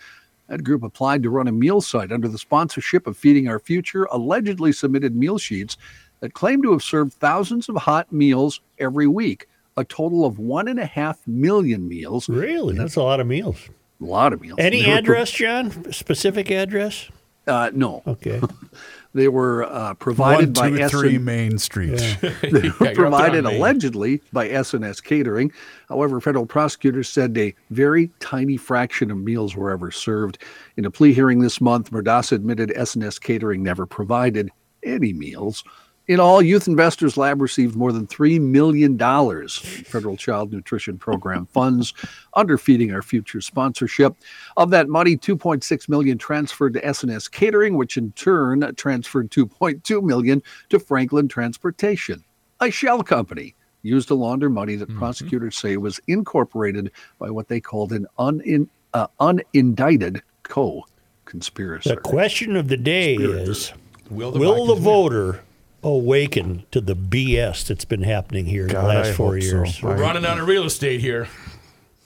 [0.53, 4.05] That group applied to run a meal site under the sponsorship of Feeding Our Future,
[4.11, 5.79] allegedly submitted meal sheets
[6.21, 9.49] that claim to have served thousands of hot meals every week,
[9.79, 12.29] a total of one and a half million meals.
[12.29, 12.77] Really?
[12.77, 13.57] That's a lot of meals.
[14.03, 14.59] A lot of meals.
[14.59, 15.91] Any were pro- address, John?
[15.91, 17.09] Specific address?
[17.47, 18.39] Uh, no, Okay.
[19.15, 22.01] they were uh, provided One, by two, S three and- Main Street.
[22.43, 25.53] They were you're up there provided allegedly by S&S Catering.
[25.89, 30.39] However, federal prosecutors said a very tiny fraction of meals were ever served.
[30.77, 34.51] In a plea hearing this month, Merdassa admitted S&S Catering never provided
[34.83, 35.65] any meals.
[36.13, 41.95] In all, Youth Inventors Lab received more than $3 million federal child nutrition program funds
[42.35, 44.15] under Feeding Our Future sponsorship.
[44.59, 50.43] Of that money, 2.6 million transferred to S&S Catering, which in turn transferred 2.2 million
[50.69, 52.23] to Franklin Transportation,
[52.61, 57.59] a shell company used to launder money that prosecutors say was incorporated by what they
[57.59, 61.89] called an unin, uh, unindicted co-conspirator.
[61.89, 63.73] The question of the day is
[64.11, 64.85] Will the, Will the Vikings win?
[64.85, 65.41] voter
[65.83, 69.49] awaken to the BS that's been happening here in the last I four hope so.
[69.49, 69.83] years?
[69.83, 71.27] We're running out of real estate here.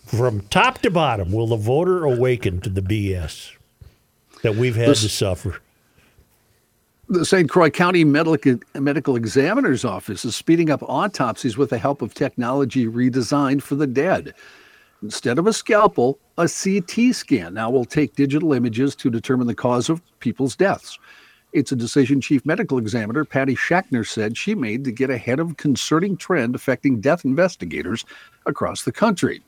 [0.07, 3.53] From top to bottom, will the voter awaken to the BS
[4.43, 5.61] that we've had to suffer?
[7.09, 7.49] The St.
[7.49, 12.87] Croix County Medical, Medical Examiner's Office is speeding up autopsies with the help of technology
[12.87, 14.35] redesigned for the dead.
[15.03, 19.55] Instead of a scalpel, a CT scan now will take digital images to determine the
[19.55, 20.99] cause of people's deaths.
[21.57, 25.53] It's a decision Chief Medical Examiner Patty Schachtner said she made to get ahead of
[25.53, 28.05] a concerning trend affecting death investigators
[28.45, 29.43] across the country.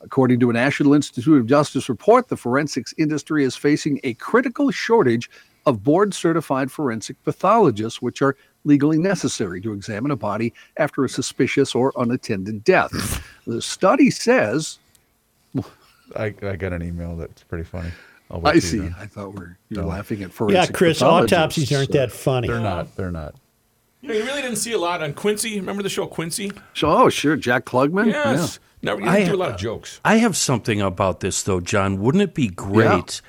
[0.00, 4.70] According to a National Institute of Justice report, the forensics industry is facing a critical
[4.70, 5.28] shortage
[5.66, 11.08] of board certified forensic pathologists, which are legally necessary to examine a body after a
[11.08, 13.20] suspicious or unattended death.
[13.48, 14.78] The study says,
[16.14, 17.90] I, I got an email that's pretty funny.
[18.30, 18.76] I'll I see.
[18.78, 18.94] you're.
[19.00, 19.88] I thought we're you're No.
[19.88, 22.48] laughing at Yeah, Chris, autopsies aren't that funny.
[22.48, 22.94] They're not.
[22.96, 23.34] They're not.
[24.00, 25.58] You know, you really didn't see a lot on Quincy.
[25.58, 26.52] Remember the show Quincy?
[26.74, 28.06] So, oh, sure, Jack Klugman.
[28.06, 28.60] Yes.
[28.82, 30.00] No, you didn't I- do a lot of jokes.
[30.04, 31.98] I have something about this, though, John.
[32.00, 33.20] Wouldn't it be great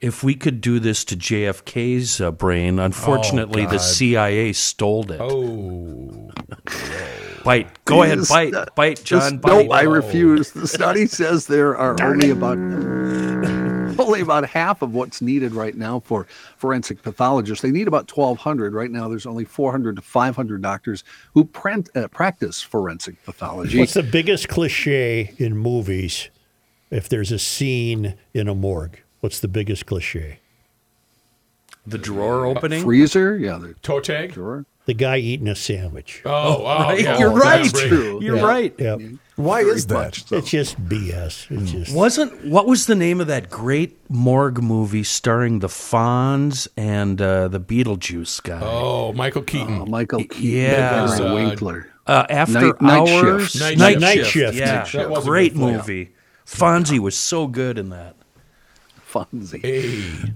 [0.00, 2.78] if we could do this to JFK's uh, brain?
[2.78, 5.20] Unfortunately, the CIA stole it.
[5.22, 6.30] Oh.
[7.44, 7.82] Bite.
[7.86, 8.52] Go ahead, This- bite.
[8.74, 9.40] Bite, This- John.
[9.46, 9.70] no, bite.
[9.72, 10.50] I refuse.
[10.50, 12.58] The study says there are only about
[14.20, 17.62] only about half of what's needed right now for forensic pathologists.
[17.62, 18.74] They need about 1,200.
[18.74, 21.04] Right now, there's only 400 to 500 doctors
[21.34, 23.78] who prent, uh, practice forensic pathology.
[23.78, 26.28] What's the biggest cliche in movies
[26.90, 29.00] if there's a scene in a morgue?
[29.20, 30.38] What's the biggest cliche?
[31.86, 32.82] The drawer opening.
[32.84, 33.36] Freezer?
[33.38, 34.32] Yeah, the Toe tag?
[34.32, 34.66] drawer.
[34.86, 36.22] The guy eating a sandwich.
[36.24, 37.00] Oh, oh, right.
[37.00, 37.18] yeah.
[37.18, 37.62] You're Oh, right.
[37.64, 37.82] that's.
[37.86, 38.18] True.
[38.22, 38.42] You're Yeah.
[38.46, 38.74] right.
[38.78, 39.00] Yep.
[39.42, 39.94] Why is that?
[39.94, 40.36] much so.
[40.36, 41.50] It's just BS.
[41.50, 46.68] It's just Wasn't what was the name of that great morgue movie starring the Fonz
[46.76, 48.60] and uh, the Beetlejuice guy?
[48.62, 49.82] Oh, Michael Keaton.
[49.82, 51.08] Uh, Michael Keaton, Yeah.
[51.08, 51.86] Henry Uh, Winkler.
[52.06, 53.60] Uh, After Night- Night Hours, Shift.
[53.62, 54.00] Night Night, Shift.
[54.00, 54.30] night Shift.
[54.30, 54.54] shift.
[54.56, 55.14] Yeah, Night Shift.
[55.14, 56.10] That great movie.
[56.46, 58.16] Fonzie was so good in that.
[59.12, 59.62] Fonzie.
[59.62, 60.32] Hey.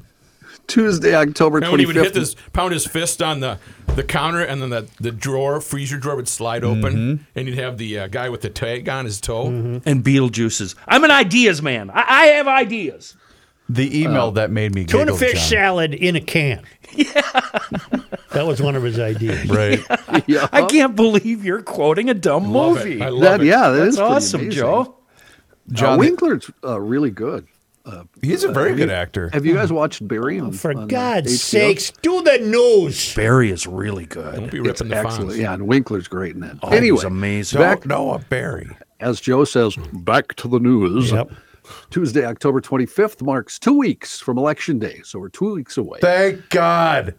[0.67, 2.15] Tuesday, October And when he would hit 25th.
[2.15, 3.59] this, pound his fist on the,
[3.95, 7.79] the counter, and then the, the drawer, freezer drawer would slide open, and you'd have
[7.79, 9.47] the uh, guy with the tag on his toe.
[9.47, 10.75] And Beetlejuice's.
[10.89, 11.91] I'm an ideas man.
[11.91, 13.17] I, I have ideas.
[13.69, 15.49] The email that made me Tuna giggle, fish John.
[15.49, 16.65] salad in a can.
[16.97, 17.23] Yeah.
[18.33, 19.49] that was one of his ideas.
[19.49, 19.81] Right.
[20.29, 20.47] yeah.
[20.53, 23.01] I can't believe you're quoting a dumb Love movie.
[23.01, 23.03] it.
[23.03, 23.47] I love That, it.
[23.47, 24.59] yeah, that is That's pretty awesome, amazing.
[24.61, 24.97] Joe.
[25.73, 27.49] John, uh, Winkler's uh, really good.
[28.23, 29.31] He's a very good actor.
[29.33, 30.41] Have you guys watched Barry?
[30.41, 31.39] On, For on, uh, God's HBO?
[31.39, 33.15] sakes, do the news.
[33.15, 34.35] Barry is really good.
[34.37, 35.19] Don't be It's ripping the excellent.
[35.31, 35.37] fonts.
[35.37, 36.57] Yeah, and Winkler's great in that.
[36.63, 37.61] Oh, anyway, he's amazing.
[37.61, 38.69] back- Noah Barry.
[39.01, 41.13] as Joe says, back to the news.
[41.13, 41.31] Yep.
[41.91, 45.99] Tuesday, October 25th marks two weeks from Election Day, so we're two weeks away.
[46.01, 47.15] Thank God.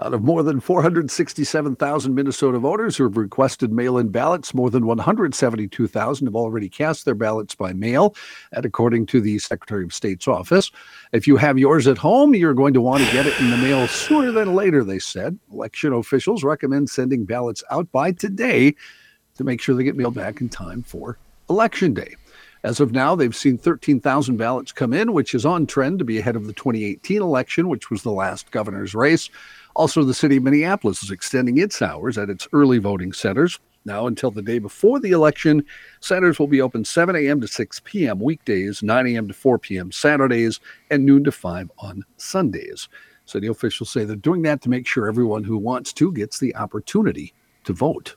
[0.00, 4.86] Out of more than 467,000 Minnesota voters who have requested mail in ballots, more than
[4.86, 8.14] 172,000 have already cast their ballots by mail,
[8.52, 10.70] and according to the Secretary of State's office.
[11.12, 13.56] If you have yours at home, you're going to want to get it in the
[13.56, 15.36] mail sooner than later, they said.
[15.52, 18.76] Election officials recommend sending ballots out by today
[19.36, 21.18] to make sure they get mailed back in time for
[21.50, 22.14] Election Day.
[22.64, 26.18] As of now, they've seen 13,000 ballots come in, which is on trend to be
[26.18, 29.30] ahead of the 2018 election, which was the last governor's race.
[29.78, 33.60] Also, the city of Minneapolis is extending its hours at its early voting centers.
[33.84, 35.64] Now, until the day before the election,
[36.00, 37.40] centers will be open 7 a.m.
[37.40, 38.18] to 6 p.m.
[38.18, 39.28] weekdays, 9 a.m.
[39.28, 39.92] to 4 p.m.
[39.92, 40.58] Saturdays,
[40.90, 42.88] and noon to 5 on Sundays.
[43.24, 46.56] City officials say they're doing that to make sure everyone who wants to gets the
[46.56, 48.16] opportunity to vote.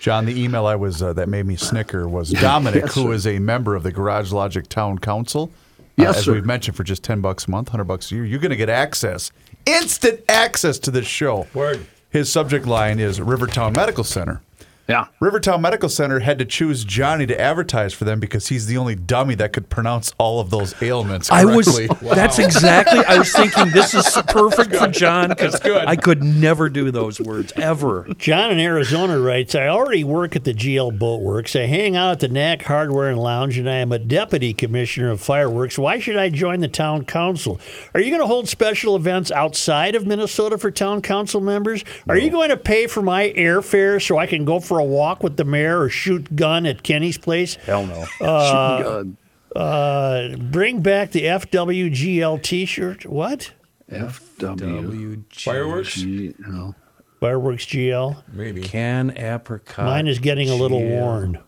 [0.00, 3.28] John, the email I was uh, that made me snicker was Dominic, Yes, who is
[3.28, 5.52] a member of the Garage Logic Town Council.
[5.96, 6.32] Yes, as sir.
[6.32, 8.56] we've mentioned, for just ten bucks a month, hundred bucks a year, you're going to
[8.56, 9.30] get access,
[9.66, 11.46] instant access to this show.
[11.52, 11.84] Word.
[12.10, 14.40] His subject line is Rivertown Medical Center.
[14.88, 15.06] Yeah.
[15.20, 18.94] Rivertown Medical Center had to choose Johnny to advertise for them because he's the only
[18.94, 21.66] dummy that could pronounce all of those ailments I was.
[21.66, 22.08] correctly.
[22.14, 23.04] That's exactly.
[23.04, 27.52] I was thinking this is perfect for John because I could never do those words
[27.56, 28.06] ever.
[28.18, 31.60] John in Arizona writes, I already work at the GL Boatworks.
[31.60, 35.10] I hang out at the NAC Hardware and Lounge, and I am a deputy commissioner
[35.10, 35.78] of fireworks.
[35.78, 37.60] Why should I join the town council?
[37.94, 41.84] Are you going to hold special events outside of Minnesota for town council members?
[42.08, 45.22] Are you going to pay for my airfare so I can go for a walk
[45.22, 47.54] with the mayor or shoot gun at Kenny's place?
[47.56, 48.04] Hell no.
[48.20, 49.16] God.
[49.54, 53.06] Uh, bring back the FWGL T-shirt.
[53.06, 53.52] What?
[53.90, 55.22] FW.
[55.32, 55.94] Fireworks?
[55.94, 56.74] G- no.
[57.20, 58.22] Fireworks GL.
[58.32, 58.62] Maybe.
[58.62, 59.86] Can apricot.
[59.86, 61.00] Mine is getting a little GL.
[61.00, 61.38] worn.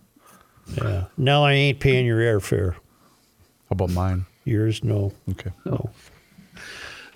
[0.76, 1.05] Yeah.
[1.16, 2.72] No, I ain't paying your airfare.
[2.74, 2.81] How
[3.72, 4.24] about mine?
[4.45, 5.12] Yours, no.
[5.31, 5.51] Okay.
[5.66, 5.91] No.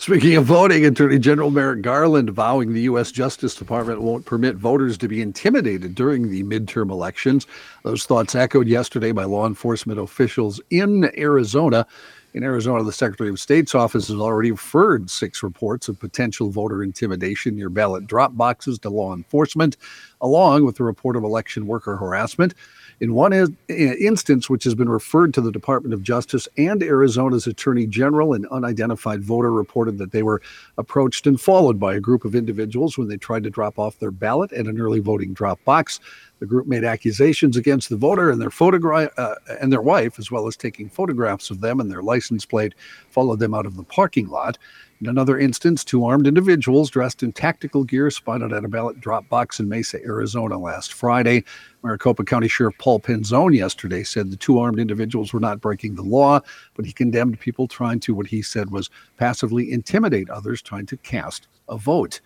[0.02, 3.12] Speaking of voting, Attorney General Merrick Garland vowing the U.S.
[3.12, 7.46] Justice Department won't permit voters to be intimidated during the midterm elections.
[7.84, 11.86] Those thoughts echoed yesterday by law enforcement officials in Arizona.
[12.34, 16.82] In Arizona, the Secretary of State's office has already referred six reports of potential voter
[16.82, 19.76] intimidation near ballot drop boxes to law enforcement,
[20.20, 22.54] along with the report of election worker harassment.
[23.02, 23.32] In one
[23.68, 28.46] instance, which has been referred to the Department of Justice and Arizona's Attorney General, an
[28.52, 30.40] unidentified voter reported that they were
[30.78, 34.12] approached and followed by a group of individuals when they tried to drop off their
[34.12, 35.98] ballot at an early voting drop box.
[36.38, 40.30] The group made accusations against the voter and their photograph uh, and their wife, as
[40.30, 42.72] well as taking photographs of them and their license plate,
[43.10, 44.58] followed them out of the parking lot.
[45.02, 49.28] In another instance, two armed individuals dressed in tactical gear spotted at a ballot drop
[49.28, 51.42] box in Mesa, Arizona last Friday.
[51.82, 56.04] Maricopa County Sheriff Paul Penzone yesterday said the two armed individuals were not breaking the
[56.04, 56.38] law,
[56.74, 60.96] but he condemned people trying to, what he said was passively intimidate others trying to
[60.98, 62.20] cast a vote.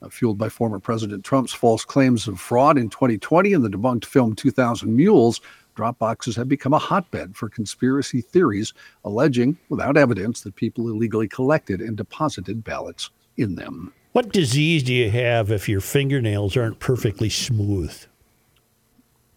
[0.00, 4.04] Uh, fueled by former President Trump's false claims of fraud in 2020 and the debunked
[4.04, 5.40] film 2000 Mules,
[5.74, 8.72] drop boxes have become a hotbed for conspiracy theories
[9.04, 13.92] alleging, without evidence, that people illegally collected and deposited ballots in them.
[14.12, 17.96] What disease do you have if your fingernails aren't perfectly smooth?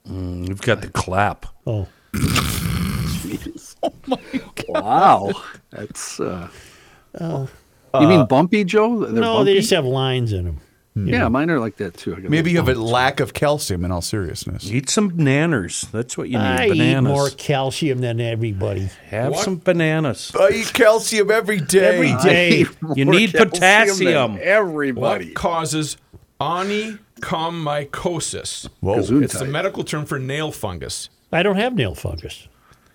[0.06, 1.46] You've got the clap.
[1.66, 1.88] Oh,
[4.68, 5.32] Wow,
[5.72, 6.20] that's.
[6.20, 6.50] Uh,
[7.20, 9.06] you mean bumpy, Joe?
[9.06, 9.54] They're no, bumpy?
[9.54, 10.62] they just have lines in them.
[10.96, 11.10] Hmm.
[11.10, 12.16] yeah, mine are like that too.
[12.16, 14.72] I got Maybe you have a lack of calcium in all seriousness.
[14.72, 15.86] Eat some bananas.
[15.92, 16.46] That's what you need.
[16.46, 17.12] I bananas.
[17.12, 18.90] eat more calcium than everybody.
[19.10, 20.32] Have some bananas.
[20.40, 21.96] I eat calcium every day.
[21.96, 22.66] Every day.
[22.96, 24.40] You need calcium than potassium.
[24.42, 25.26] Everybody.
[25.28, 25.98] What causes
[26.40, 28.70] onychomycosis?
[28.80, 29.00] Whoa.
[29.00, 29.24] Gesundheit.
[29.24, 31.10] It's the medical term for nail fungus.
[31.32, 32.48] I don't have nail fungus.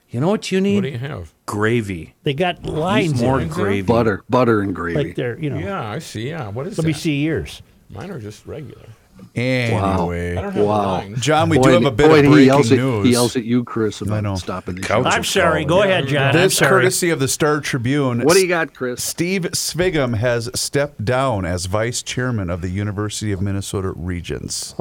[0.09, 0.77] You know what you need?
[0.77, 0.99] What need?
[0.99, 1.33] do you have?
[1.47, 2.15] Gravy.
[2.25, 3.83] They got lines More in gravy.
[3.83, 5.05] butter, butter and gravy.
[5.05, 6.29] Like they're, you know, Yeah, I see.
[6.31, 7.63] Yeah, what is let me see yours.
[7.91, 8.87] Mine are just regular.
[9.35, 10.37] Anyway.
[10.37, 11.05] I Wow.
[11.17, 13.07] John, we Boy, do have a bit boy, of he breaking yells at, news.
[13.07, 14.31] He yells at you, Chris, I know.
[14.31, 15.11] about stopping the Couch show.
[15.11, 15.65] I'm sorry.
[15.65, 16.29] Go ahead, John.
[16.29, 16.71] I'm This sorry.
[16.71, 18.21] courtesy of the Star Tribune.
[18.21, 19.03] What do you got, Chris?
[19.03, 24.75] Steve Sviggum has stepped down as vice chairman of the University of Minnesota Regents.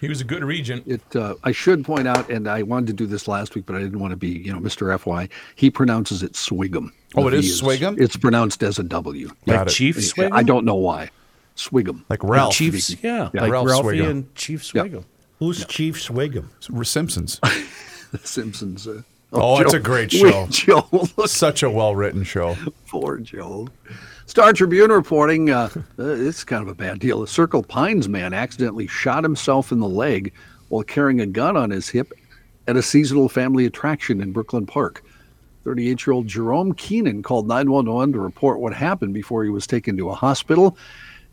[0.00, 0.86] He was a good regent.
[0.86, 1.00] It.
[1.16, 3.80] Uh, I should point out, and I wanted to do this last week, but I
[3.80, 4.98] didn't want to be, you know, Mr.
[5.00, 5.28] FY.
[5.54, 6.90] He pronounces it Swigum.
[7.14, 7.98] Oh, The it is Swigum?
[7.98, 9.30] It's pronounced as a W.
[9.46, 10.32] Like Chief Swigum?
[10.32, 11.10] I don't know why.
[11.56, 12.04] Swigum.
[12.08, 12.54] Like Ralph.
[12.54, 13.42] Chiefs, yeah, Yeah.
[13.42, 14.10] like Ralph Ralphie Swigum.
[14.10, 14.82] and Chief Yeah.
[14.84, 15.04] Swigum.
[15.38, 16.46] Who's Chief Swigum?
[16.84, 17.40] Simpsons.
[18.12, 18.86] The Simpsons.
[18.86, 19.02] Uh,
[19.32, 20.46] Oh, it's Joe- a great show.
[20.48, 22.54] Joe, look Such a well written show.
[22.84, 23.66] for Joe.
[24.26, 27.22] Star Tribune reporting uh, uh, it's kind of a bad deal.
[27.24, 30.32] A Circle Pines man accidentally shot himself in the leg
[30.68, 32.12] while carrying a gun on his hip
[32.68, 35.02] at a seasonal family attraction in Brooklyn Park.
[35.64, 39.96] 38 year old Jerome Keenan called 911 to report what happened before he was taken
[39.96, 40.78] to a hospital.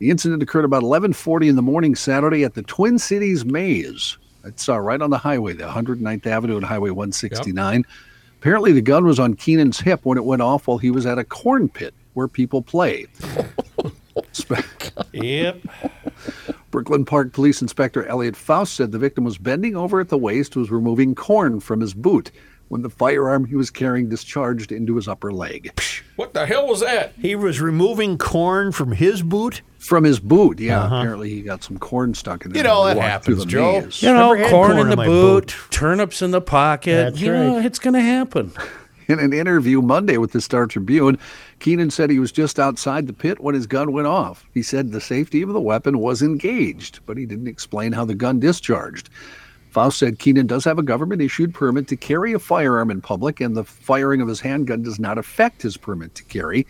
[0.04, 4.18] The incident occurred about 11:40 in the morning Saturday at the Twin Cities Maze.
[4.44, 7.86] It's uh, right on the highway, the 109th Avenue and Highway 169.
[8.38, 11.20] Apparently, the gun was on Keenan's hip when it went off while he was at
[11.20, 13.06] a corn pit where people play.
[15.14, 15.62] Yep.
[16.70, 20.58] Brooklyn Park Police Inspector Elliot Faust said the victim was bending over at the waist,
[20.58, 22.30] was removing corn from his boot
[22.74, 25.80] when the firearm he was carrying discharged into his upper leg.
[26.16, 27.14] What the hell was that?
[27.20, 29.62] He was removing corn from his boot.
[29.78, 30.82] From his boot, yeah.
[30.82, 30.96] Uh-huh.
[30.96, 32.64] Apparently, he got some corn stuck in there.
[32.64, 33.82] You know, that happens, Joe.
[33.82, 34.02] maze.
[34.02, 35.56] You know, corn, corn in in the my boot, boot.
[35.70, 37.12] turnips in the pocket.
[37.12, 38.52] That's you know, it's going to happen.
[39.10, 41.20] In an interview Monday with the Star Tribune,
[41.60, 44.46] Keenan said he was just outside the pit when his gun went off.
[44.54, 48.16] He said the safety of the weapon was engaged, but he didn't explain how the
[48.16, 49.10] gun discharged.
[49.74, 53.42] Faust said Keenan does have a government issued permit to carry a firearm in public,
[53.42, 56.68] and the firing of his handgun does not affect his permit to carry.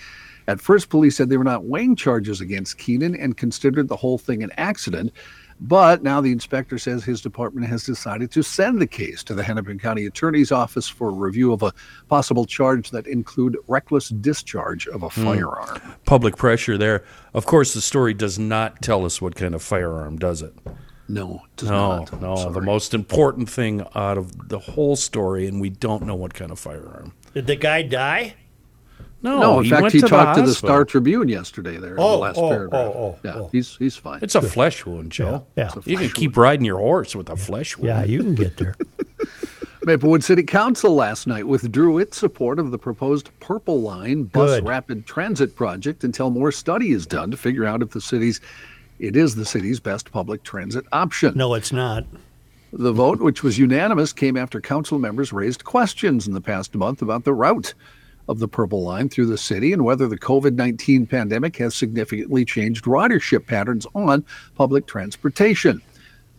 [0.47, 4.18] At first, police said they were not weighing charges against Keenan and considered the whole
[4.18, 5.12] thing an accident.
[5.60, 9.43] But now the inspector says his department has decided to send the case to the
[9.43, 11.74] Hennepin County Attorney's Office for review of a
[12.08, 15.26] possible charge that include reckless discharge of a hmm.
[15.26, 15.82] firearm.
[16.06, 17.04] Public pressure there.
[17.34, 20.54] Of course, the story does not tell us what kind of firearm, does it?
[21.10, 22.22] No, it does No, not.
[22.22, 22.51] no.
[22.51, 26.49] The most important thing out of the whole story, and we don't know what kind
[26.51, 27.14] of firearm.
[27.34, 28.36] Did the guy die?
[29.22, 30.54] No, No, in he fact, went he to talked the to the.
[30.56, 31.78] Star Tribune yesterday.
[31.78, 32.91] There, in Oh, the last oh, paragraph.
[32.95, 33.49] oh, oh, yeah, oh.
[33.51, 34.20] he's he's fine.
[34.22, 35.45] It's a flesh wound, Joe.
[35.56, 35.72] Yeah.
[35.86, 37.88] You can keep riding your horse with a flesh wound.
[37.88, 38.76] Yeah, you can get there.
[39.86, 44.66] Maplewood City Council last night withdrew its support of the proposed Purple Line bus Good.
[44.66, 48.39] rapid transit project until more study is done to figure out if the city's
[49.04, 51.34] it is the city's best public transit option.
[51.36, 52.06] No, it's not.
[52.72, 57.01] The vote, which was unanimous, came after council members raised questions in the past month
[57.01, 57.74] about the route
[58.30, 62.45] of the Purple Line through the city and whether the COVID 19 pandemic has significantly
[62.45, 64.24] changed ridership patterns on
[64.56, 65.82] public transportation.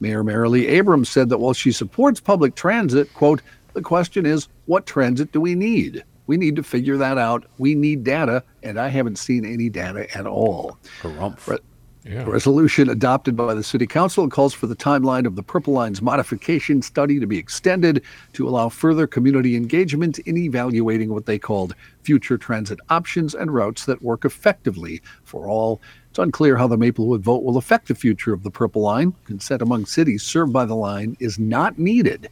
[0.01, 3.43] Mayor Marylee Abrams said that while she supports public transit, quote,
[3.75, 6.03] the question is, what transit do we need?
[6.27, 7.45] We need to figure that out.
[7.59, 10.79] We need data, and I haven't seen any data at all.
[11.03, 11.61] Harumph.
[12.07, 16.03] A resolution adopted by the City Council calls for the timeline of the Purple Line's
[16.03, 21.75] modification study to be extended to allow further community engagement in evaluating what they called
[22.03, 25.81] future transit options and routes that work effectively for all.
[26.11, 29.15] It's unclear how the Maplewood vote will affect the future of the Purple Line.
[29.25, 32.29] Consent among cities served by the line is not needed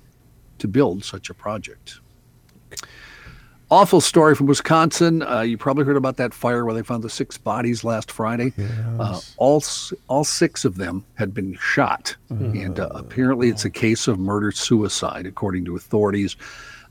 [0.59, 2.02] to build such a project.
[3.73, 5.23] Awful story from Wisconsin.
[5.23, 8.53] Uh, you probably heard about that fire where they found the six bodies last Friday.
[9.01, 9.65] Uh, all
[10.09, 14.53] all six of them had been shot, and uh, apparently it's a case of murder
[14.53, 16.37] suicide, according to authorities.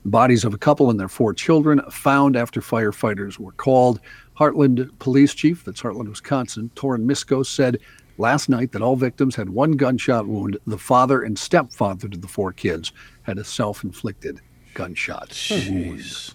[0.04, 4.00] Bodies of a couple and their four children found after firefighters were called.
[4.36, 7.78] Hartland Police Chief, that's Hartland, Wisconsin, Torin Misko said
[8.18, 10.58] last night that all victims had one gunshot wound.
[10.66, 14.40] The father and stepfather to the four kids had a self-inflicted
[14.74, 16.34] gunshot wound.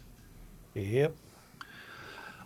[0.78, 1.16] Yep.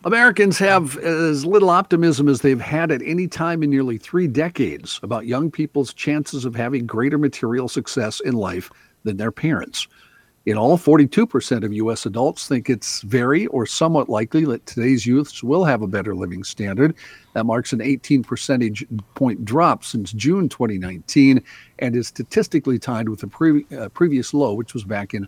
[0.03, 4.99] Americans have as little optimism as they've had at any time in nearly three decades
[5.03, 8.71] about young people's chances of having greater material success in life
[9.03, 9.87] than their parents.
[10.47, 12.07] In all, 42% of U.S.
[12.07, 16.43] adults think it's very or somewhat likely that today's youths will have a better living
[16.43, 16.95] standard.
[17.33, 21.43] That marks an 18 percentage point drop since June 2019
[21.77, 25.27] and is statistically tied with the pre- uh, previous low, which was back in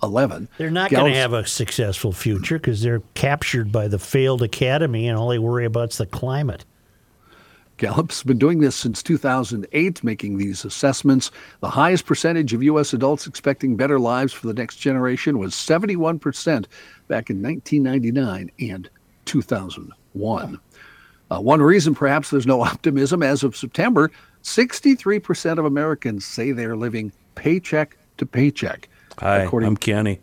[0.00, 0.48] 2011.
[0.58, 5.08] They're not going to have a successful future because they're captured by the failed academy,
[5.08, 6.64] and all they worry about is the climate.
[7.76, 11.30] Gallup's been doing this since 2008, making these assessments.
[11.60, 12.92] The highest percentage of U.S.
[12.92, 16.66] adults expecting better lives for the next generation was 71%
[17.08, 18.90] back in 1999 and
[19.24, 20.60] 2001.
[21.30, 24.10] Uh, one reason, perhaps, there's no optimism as of September
[24.42, 28.88] 63% of Americans say they're living paycheck to paycheck.
[29.20, 30.18] Hi, according I'm Kenny.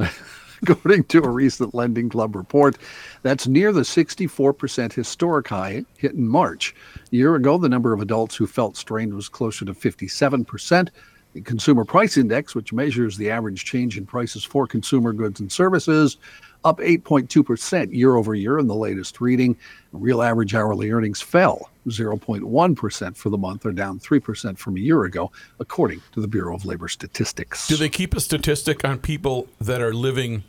[0.62, 2.76] according to a recent Lending Club report.
[3.22, 6.74] That's near the 64% historic high hit in March.
[7.12, 10.88] A year ago, the number of adults who felt strained was closer to 57%.
[11.32, 15.52] The Consumer Price Index, which measures the average change in prices for consumer goods and
[15.52, 16.16] services,
[16.64, 19.56] up 8.2% year over year in the latest reading.
[19.92, 25.04] Real average hourly earnings fell 0.1% for the month, or down 3% from a year
[25.04, 27.66] ago, according to the Bureau of Labor Statistics.
[27.66, 30.44] Do they keep a statistic on people that are living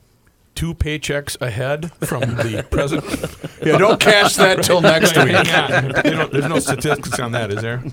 [0.54, 3.04] two paychecks ahead from the present?
[3.66, 5.32] Yeah, don't cash that till next week.
[5.32, 7.84] Yeah, there's no statistics on that, is there?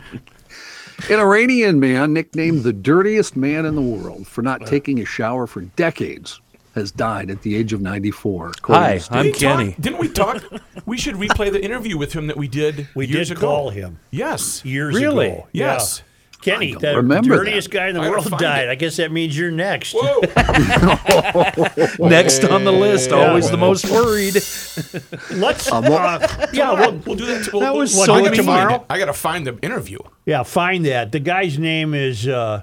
[1.09, 5.47] An Iranian man nicknamed the dirtiest man in the world for not taking a shower
[5.47, 6.41] for decades
[6.75, 8.53] has died at the age of 94.
[8.64, 9.77] Hi, I'm We talk- Kenny.
[9.81, 10.43] didn't we talk?
[10.87, 13.47] We should replay the interview with him that we did We years did ago.
[13.47, 14.64] call him Yes.
[14.64, 15.05] years ago.
[15.05, 15.27] Really?
[15.29, 15.47] ago.
[15.53, 15.99] Yes.
[15.99, 16.05] Yeah.
[16.41, 18.69] Kenny, the remember dirtiest guy in the I world died.
[18.69, 18.71] it.
[18.71, 19.93] I guess that means you're next.
[19.93, 20.21] Whoa.
[22.09, 24.35] Next on the list, always the most worried.
[25.33, 25.71] Let's.
[25.73, 27.53] Um, uh, yeah, we'll, We'll do that.
[27.53, 28.85] We'll, That was we'll so do tomorrow.
[28.89, 29.99] I got to find the interview.
[30.27, 31.11] yeah, find that.
[31.11, 32.29] The guy's name is.
[32.29, 32.62] Uh,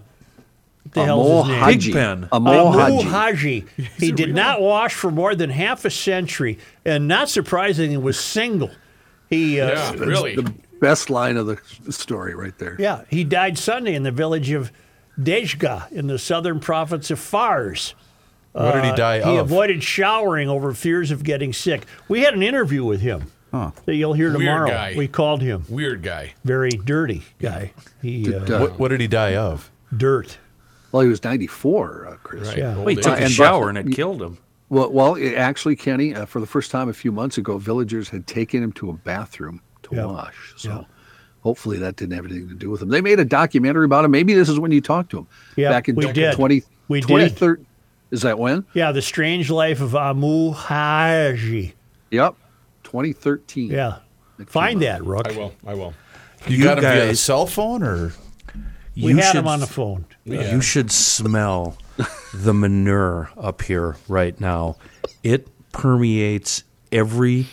[0.96, 1.60] what the hell's Amo his name?
[1.64, 1.92] Haji.
[1.92, 2.30] Pigpen.
[2.32, 3.04] Amo Amu Haji.
[3.10, 3.66] Haji.
[4.00, 8.72] He did not wash for more than half a century, and not surprisingly, was single.
[9.30, 10.36] He, uh, Yeah, really.
[10.36, 12.76] The best line of the story right there.
[12.80, 14.72] yeah, he died Sunday in the village of
[15.20, 17.96] Dejga in the southern province of Fars.
[18.52, 19.26] What did he die of?
[19.26, 19.46] He of?
[19.52, 21.86] avoided showering over fears of getting sick.
[22.08, 24.70] We had an interview with him that you'll hear Weird tomorrow.
[24.70, 24.94] guy.
[24.98, 26.34] We called him Weird guy.
[26.44, 27.72] very dirty guy.
[28.02, 29.72] He uh, uh, What, what did he die of?
[29.96, 30.38] dirt.
[30.96, 32.48] Well, he was 94, uh, Chris.
[32.48, 32.58] Right.
[32.60, 32.76] Yeah.
[32.78, 34.38] Well, he took Uh, a and shower Buck- and it killed him.
[34.70, 38.08] Well, well, it, actually, Kenny, uh, for the first time a few months ago, villagers
[38.08, 40.06] had taken him to a bathroom to Yeah.
[40.06, 40.54] wash.
[40.56, 40.82] So Yeah.
[41.42, 42.88] Hopefully that didn't have anything to do with him.
[42.88, 44.12] They made a documentary about him.
[44.12, 45.28] Maybe this is when you talked to him.
[45.58, 46.34] Yeah, back in we did.
[46.34, 47.08] 20, We did.
[47.10, 47.66] 2013
[48.12, 48.64] Is that when?
[48.74, 51.76] Yeah, the strange life of Amu Haji.
[52.12, 52.36] Yep.
[52.84, 53.70] 2013.
[53.70, 53.98] Yeah.
[54.48, 55.28] Find that, Rook.
[55.28, 55.54] I will.
[55.68, 55.94] I will.
[56.48, 58.14] You, You got him via guys- cell phone or?
[58.96, 60.06] We You had should him on the phone.
[60.24, 61.78] You should smell
[62.34, 64.78] the manure up here right now.
[65.24, 67.48] It permeates every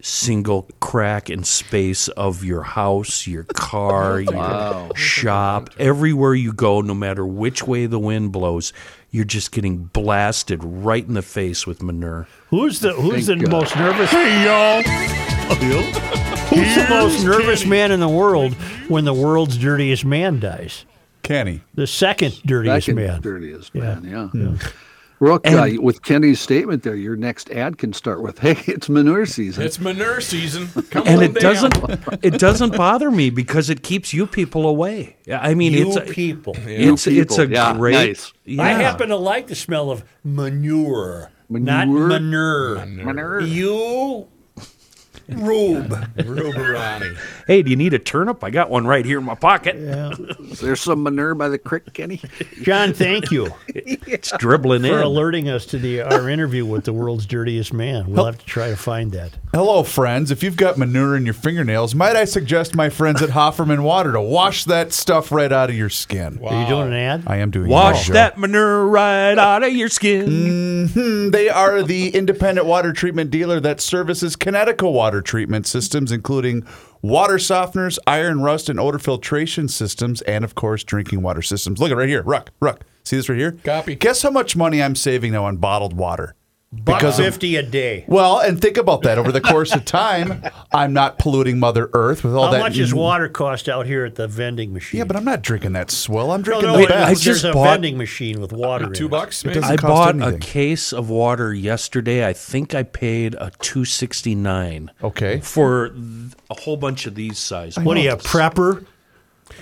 [0.00, 6.94] single crack and space of your house, your car, your shop, everywhere you go, no
[6.94, 8.72] matter which way the wind blows,
[9.10, 12.28] you're just getting blasted right in the face with manure.
[12.50, 13.50] Who's the Who's the God.
[13.50, 14.10] most nervous?
[14.10, 14.82] Hey y'all.
[16.56, 18.54] Who's the most nervous man in the world
[18.88, 20.84] when the world's dirtiest man dies?
[21.22, 21.60] Kenny.
[21.74, 23.20] The second dirtiest Second man.
[23.20, 23.98] dirtiest Yeah.
[24.00, 24.68] man, yeah.
[25.18, 29.24] Rook, uh, with Kenny's statement there, your next ad can start with, "Hey, it's manure
[29.24, 30.68] season." It's manure season.
[30.90, 31.54] Come And on it down.
[31.72, 35.16] doesn't it doesn't bother me because it keeps you people away.
[35.32, 36.54] I mean You it's a, people.
[36.66, 37.46] it's it's a.
[37.46, 38.32] Yeah, great nice.
[38.44, 38.62] yeah.
[38.62, 42.08] I happen to like the smell of manure, not Manure?
[42.08, 42.86] manure.
[42.86, 43.40] Manure.
[43.40, 44.28] You,
[45.28, 45.88] Rube.
[46.16, 47.16] Ruberani.
[47.46, 48.42] Hey, do you need a turnip?
[48.44, 49.76] I got one right here in my pocket.
[49.76, 52.20] Is there some manure by the creek, Kenny?
[52.62, 54.90] John, thank you It's dribbling in.
[54.92, 55.04] for in.
[55.04, 58.06] alerting us to the our interview with the world's dirtiest man.
[58.10, 59.32] We'll have to try to find that.
[59.52, 60.30] Hello, friends.
[60.30, 64.12] If you've got manure in your fingernails, might I suggest my friends at Hofferman Water
[64.12, 66.38] to wash that stuff right out of your skin?
[66.44, 67.24] Are you doing an ad?
[67.26, 68.12] I am doing Wash Joe.
[68.14, 70.88] that manure right out of your skin.
[70.88, 76.66] Hmm, They are the independent water treatment dealer that services Kinetico water treatment systems, including
[77.02, 81.78] water softeners, iron rust, and odor filtration systems, and of course, drinking water systems.
[81.78, 82.22] Look at right here.
[82.22, 82.84] Ruck, Ruck.
[83.04, 83.52] See this right here?
[83.64, 83.94] Copy.
[83.94, 86.34] Guess how much money I'm saving now on bottled water?
[86.72, 88.04] Buck Because of- fifty a day.
[88.08, 89.18] Well, and think about that.
[89.18, 90.42] Over the course of time,
[90.74, 92.58] I'm not polluting Mother Earth with all How that.
[92.58, 94.98] much does water cost out here at the vending machine?
[94.98, 96.32] Yeah, but I'm not drinking that swill.
[96.32, 97.02] I'm drinking no, the it- best.
[97.02, 98.86] I there's just a bought- vending machine with water.
[98.86, 99.10] in Two it.
[99.10, 99.60] bucks, It maybe?
[99.60, 100.34] doesn't I cost bought anything.
[100.34, 102.26] a case of water yesterday.
[102.26, 104.90] I think I paid a two sixty nine.
[105.04, 105.38] Okay.
[105.40, 106.00] For th-
[106.50, 107.78] a whole bunch of these sizes.
[107.82, 108.84] What are you, a prepper?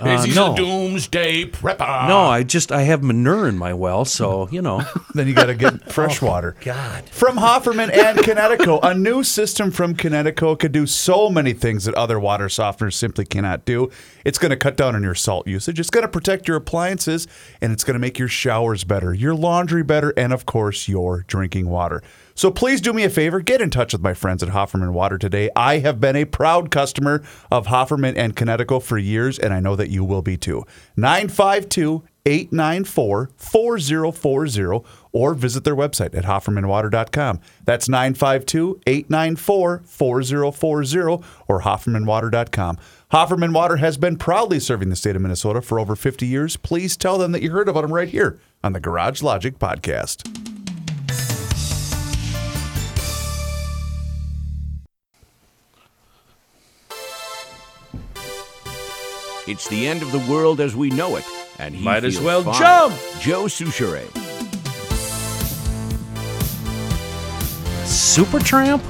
[0.00, 0.52] Uh, Is he no.
[0.52, 2.08] a doomsday prepper?
[2.08, 4.82] No, I just I have manure in my well, so you know.
[5.14, 6.56] Then you got to get oh, fresh water.
[6.62, 7.08] God.
[7.08, 11.94] From Hofferman and Kinetico, a new system from Kinetico could do so many things that
[11.94, 13.90] other water softeners simply cannot do.
[14.24, 15.78] It's going to cut down on your salt usage.
[15.78, 17.28] It's going to protect your appliances,
[17.60, 21.24] and it's going to make your showers better, your laundry better, and of course, your
[21.28, 22.02] drinking water.
[22.34, 25.18] So please do me a favor, get in touch with my friends at Hofferman Water
[25.18, 25.50] today.
[25.54, 29.76] I have been a proud customer of Hofferman and Kinetico for years, and I know
[29.76, 30.66] that you will be too.
[30.96, 37.40] 952 894 4040 or visit their website at hoffermanwater.com.
[37.64, 42.78] That's 952 894 4040 or hoffermanwater.com.
[43.12, 46.56] Hofferman Water has been proudly serving the state of Minnesota for over 50 years.
[46.56, 50.53] Please tell them that you heard about them right here on the Garage Logic podcast.
[59.46, 61.24] It's the end of the world as we know it,
[61.58, 62.54] and he Might as feels well fine.
[62.58, 62.94] jump.
[63.20, 64.08] Joe Soucheray.
[67.84, 68.80] Supertramp?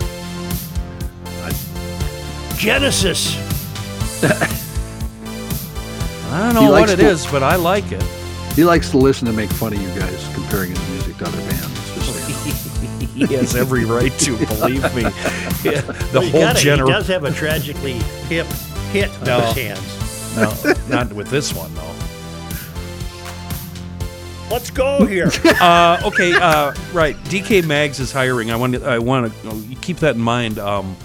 [2.58, 3.36] Genesis.
[6.32, 8.02] I don't know what likes it to- is, but I like it.
[8.54, 11.38] He likes to listen to make fun of you guys comparing his music to other
[11.38, 11.94] bands.
[11.94, 12.10] Just.
[12.10, 12.30] Oh.
[13.14, 15.02] He has every right to, believe me.
[15.62, 16.62] Yeah, the He whole got it.
[16.62, 17.92] He does have a tragically
[18.28, 18.46] hip
[18.90, 19.40] hit on No.
[19.40, 20.03] his hands.
[20.36, 20.52] No,
[20.88, 21.94] not with this one though.
[24.50, 25.30] Let's go here.
[25.60, 27.16] Uh, okay, uh, right.
[27.24, 28.50] DK Mags is hiring.
[28.50, 28.84] I want to.
[28.84, 30.58] I want to keep that in mind.
[30.58, 30.96] Um,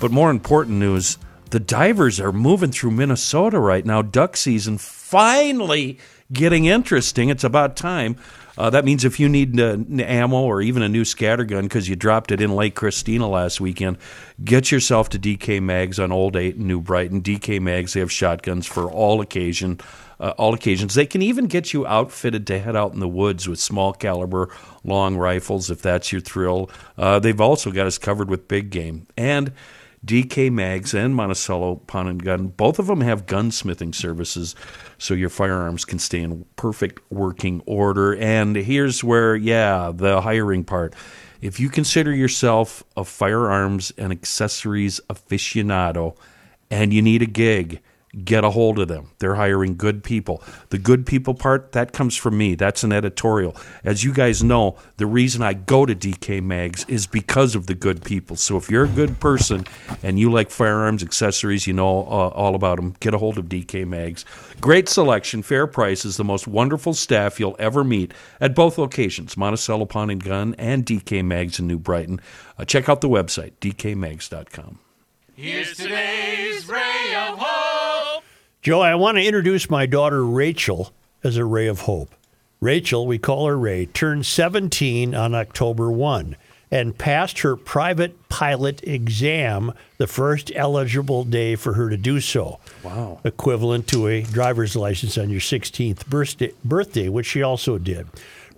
[0.00, 1.16] but more important news:
[1.50, 4.02] the divers are moving through Minnesota right now.
[4.02, 5.98] Duck season finally
[6.32, 7.28] getting interesting.
[7.28, 8.16] It's about time.
[8.60, 11.88] Uh, that means if you need uh, ammo or even a new scatter gun because
[11.88, 13.96] you dropped it in Lake Christina last weekend,
[14.44, 17.22] get yourself to DK Mags on Old Eight and New Brighton.
[17.22, 19.80] DK Mags they have shotguns for all occasion,
[20.20, 20.94] uh, all occasions.
[20.94, 24.50] They can even get you outfitted to head out in the woods with small caliber
[24.84, 26.70] long rifles if that's your thrill.
[26.98, 29.52] Uh, they've also got us covered with big game and.
[30.04, 34.54] DK Mags and Monticello Pawn and Gun, both of them have gunsmithing services,
[34.98, 38.16] so your firearms can stay in perfect working order.
[38.16, 40.94] And here's where, yeah, the hiring part.
[41.40, 46.16] If you consider yourself a firearms and accessories aficionado
[46.70, 47.80] and you need a gig,
[48.24, 49.10] get a hold of them.
[49.18, 50.42] They're hiring good people.
[50.70, 52.54] The good people part, that comes from me.
[52.54, 53.56] That's an editorial.
[53.84, 57.74] As you guys know, the reason I go to DK Mags is because of the
[57.74, 58.36] good people.
[58.36, 59.64] So if you're a good person
[60.02, 63.46] and you like firearms, accessories, you know uh, all about them, get a hold of
[63.46, 64.24] DK Mags.
[64.60, 69.86] Great selection, fair prices, the most wonderful staff you'll ever meet at both locations, Monticello
[69.86, 72.20] Pawn and Gun and DK Mags in New Brighton.
[72.58, 74.80] Uh, check out the website, dkmags.com.
[75.36, 76.19] Here's hope.
[78.62, 80.92] Joe, I want to introduce my daughter Rachel
[81.24, 82.14] as a ray of hope.
[82.60, 86.36] Rachel, we call her Ray, turned 17 on October 1
[86.70, 92.60] and passed her private pilot exam the first eligible day for her to do so.
[92.82, 93.20] Wow.
[93.24, 98.08] Equivalent to a driver's license on your 16th birthday, birthday which she also did.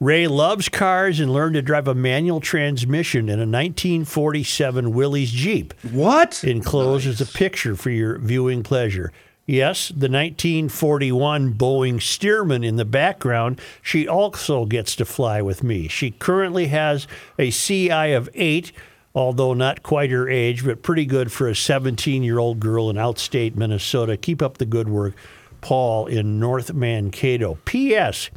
[0.01, 5.73] Ray loves cars and learned to drive a manual transmission in a 1947 Willys Jeep.
[5.93, 6.43] What?
[6.43, 9.13] Enclosed is a picture for your viewing pleasure.
[9.45, 15.89] Yes, the 1941 Boeing Stearman in the background, she also gets to fly with me.
[15.89, 17.09] She currently has
[17.39, 18.71] a CI of 8,
[19.17, 22.97] although not quite her age, but pretty good for a 17 year old girl in
[22.97, 24.17] outstate Minnesota.
[24.17, 25.15] Keep up the good work,
[25.61, 27.59] Paul in North Mankato.
[27.65, 28.31] P.S.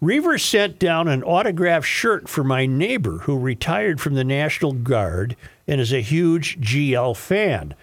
[0.00, 5.36] Reaver sent down an autographed shirt for my neighbor who retired from the National Guard
[5.68, 7.74] and is a huge GL fan.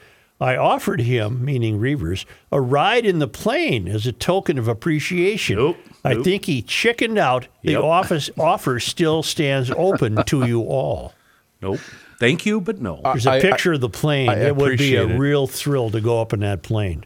[0.42, 5.56] I offered him, meaning Reavers, a ride in the plane as a token of appreciation.
[5.58, 6.24] Nope, I nope.
[6.26, 7.48] think he chickened out.
[7.64, 7.84] The Yep.
[7.84, 11.14] office offer still stands open to you all.
[11.62, 11.80] Nope.
[12.20, 13.00] Thank you, but no.
[13.04, 14.30] There's a I- picture of the plane.
[14.30, 15.18] I it would be a it.
[15.18, 17.06] real thrill to go up in that plane.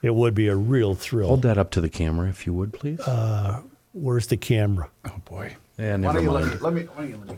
[0.00, 1.28] It would be a real thrill.
[1.28, 3.00] Hold that up to the camera, if you would, please.
[3.00, 3.60] Uh,
[3.92, 4.88] where's the camera?
[5.04, 5.56] Oh boy.
[5.78, 6.60] yeah, never mind.
[6.62, 6.86] Let me.
[6.96, 7.36] Let me,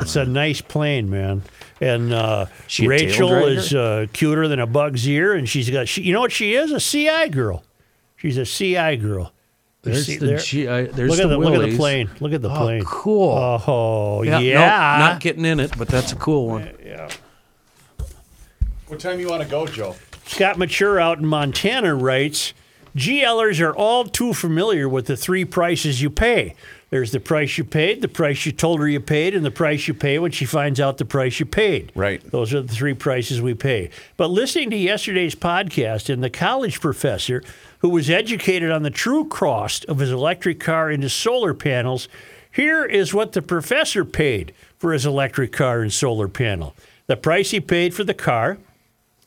[0.00, 1.42] It's a nice plane, man.
[1.80, 5.88] And uh, She Rachel is uh, cuter than a bug's ear, and she's got.
[5.88, 6.72] She, you know what she is?
[6.72, 7.62] A CI girl.
[8.16, 9.32] She's a CI girl.
[9.84, 10.38] You There's see the there?
[10.38, 12.10] G- I- there's look at the the, look at the plane.
[12.20, 12.82] Look at the Oh, plane.
[12.84, 13.30] cool.
[13.66, 14.40] Oh yeah.
[14.40, 14.58] Yeah,
[14.98, 16.68] no, not getting in it, but that's a cool one.
[16.84, 17.08] Yeah.
[18.88, 19.94] What time you want to go, Joe?
[20.26, 22.52] Scott Mature out in Montana writes
[22.96, 26.54] GLers are all too familiar with the three prices you pay.
[26.90, 29.86] There's the price you paid, the price you told her you paid, and the price
[29.86, 31.92] you pay when she finds out the price you paid.
[31.94, 32.22] Right.
[32.30, 33.90] Those are the three prices we pay.
[34.16, 37.42] But listening to yesterday's podcast and the college professor
[37.80, 42.08] who was educated on the true cost of his electric car and his solar panels,
[42.50, 46.74] here is what the professor paid for his electric car and solar panel.
[47.06, 48.58] The price he paid for the car,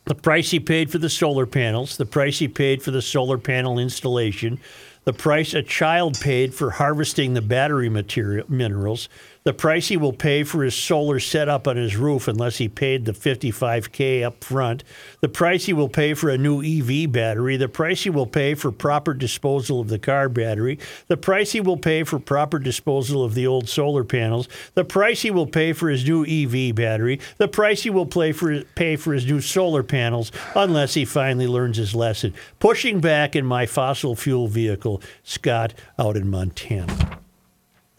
[0.05, 3.37] the price he paid for the solar panels, the price he paid for the solar
[3.37, 4.59] panel installation,
[5.03, 9.09] the price a child paid for harvesting the battery material minerals,
[9.43, 13.05] the price he will pay for his solar setup on his roof unless he paid
[13.05, 14.83] the 55k up front,
[15.19, 18.53] the price he will pay for a new EV battery, the price he will pay
[18.53, 20.77] for proper disposal of the car battery,
[21.07, 25.21] the price he will pay for proper disposal of the old solar panels, the price
[25.21, 28.95] he will pay for his new EV battery, the price he will pay for pay
[28.95, 32.33] for his new solar panels unless he finally learns his lesson.
[32.59, 37.19] Pushing back in my fossil fuel vehicle, Scott out in Montana.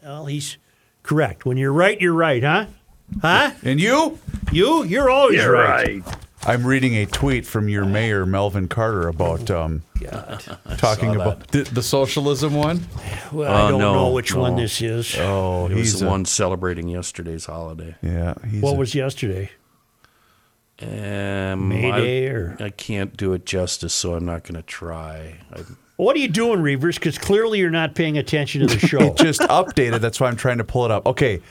[0.01, 0.57] Well, he's
[1.03, 1.45] correct.
[1.45, 2.65] When you're right, you're right, huh?
[3.21, 3.51] Huh?
[3.63, 4.17] And you?
[4.51, 4.83] You?
[4.83, 6.01] You're always right.
[6.45, 9.83] I'm reading a tweet from your mayor, Melvin Carter, about um,
[10.77, 12.81] talking about the, the socialism one.
[13.31, 14.61] Well, I Uh, don't no, know which one no.
[14.61, 15.15] this is.
[15.19, 17.95] Oh, It was he's the a- one celebrating yesterday's holiday.
[18.01, 19.51] Yeah, he's What a- was yesterday?
[20.81, 24.63] Um, May I, Day or- I can't do it justice, so I'm not going to
[24.63, 25.35] try.
[25.53, 25.61] I,
[25.97, 26.95] What are you doing, Reavers?
[26.95, 29.13] Because clearly you're not paying attention to the show.
[29.13, 29.99] just updated.
[30.01, 31.05] That's why I'm trying to pull it up.
[31.05, 31.41] Okay.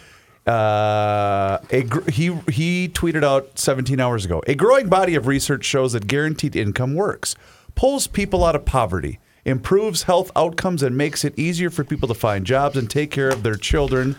[0.47, 4.43] Uh, a gr- he he tweeted out 17 hours ago.
[4.49, 7.37] A growing body of research shows that guaranteed income works,
[7.77, 12.15] pulls people out of poverty, improves health outcomes, and makes it easier for people to
[12.15, 14.17] find jobs and take care of their children.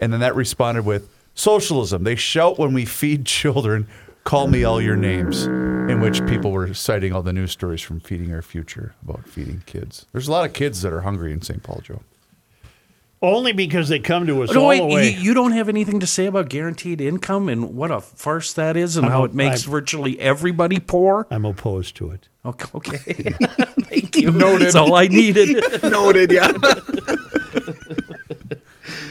[0.00, 2.04] And then that responded with socialism.
[2.04, 3.86] They shout when we feed children,
[4.24, 5.46] "Call me all your names."
[5.82, 9.62] In which people were citing all the news stories from Feeding Our Future about feeding
[9.66, 10.06] kids.
[10.12, 11.60] There's a lot of kids that are hungry in St.
[11.62, 12.02] Paul, Joe.
[13.20, 15.10] Only because they come to us no, all wait, the way.
[15.10, 18.76] you, you don't have anything to say about guaranteed income and what a farce that
[18.76, 21.26] is and I'm how a- it makes I'm- virtually everybody poor?
[21.30, 22.28] I'm opposed to it.
[22.44, 22.66] Okay.
[22.74, 22.96] okay.
[23.82, 24.30] Thank you.
[24.32, 24.62] Noted.
[24.66, 25.62] That's all I needed.
[25.84, 26.52] Noted, yeah.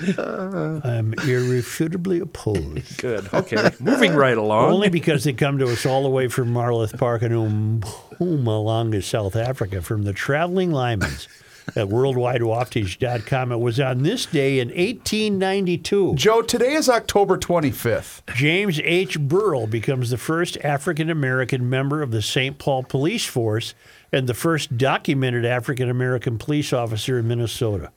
[0.17, 2.97] I'm irrefutably opposed.
[2.97, 3.31] Good.
[3.33, 3.71] Okay.
[3.79, 4.71] Moving right along.
[4.71, 9.35] Only because they come to us all the way from Marloth Park and Mpumalanga, South
[9.35, 11.27] Africa, from the Traveling Lymans
[11.75, 13.51] at worldwidewaftage.com.
[13.51, 16.15] It was on this day in 1892.
[16.15, 18.21] Joe, today is October 25th.
[18.33, 19.19] James H.
[19.19, 22.57] Burrell becomes the first African American member of the St.
[22.57, 23.73] Paul Police Force
[24.11, 27.91] and the first documented African American police officer in Minnesota.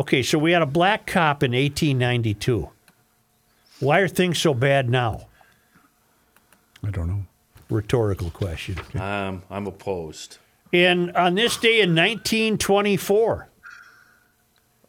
[0.00, 2.70] Okay, so we had a black cop in 1892.
[3.80, 5.26] Why are things so bad now?
[6.82, 7.24] I don't know.
[7.68, 8.78] Rhetorical question.
[8.98, 10.38] Um, I'm opposed.
[10.72, 13.50] And on this day in 1924,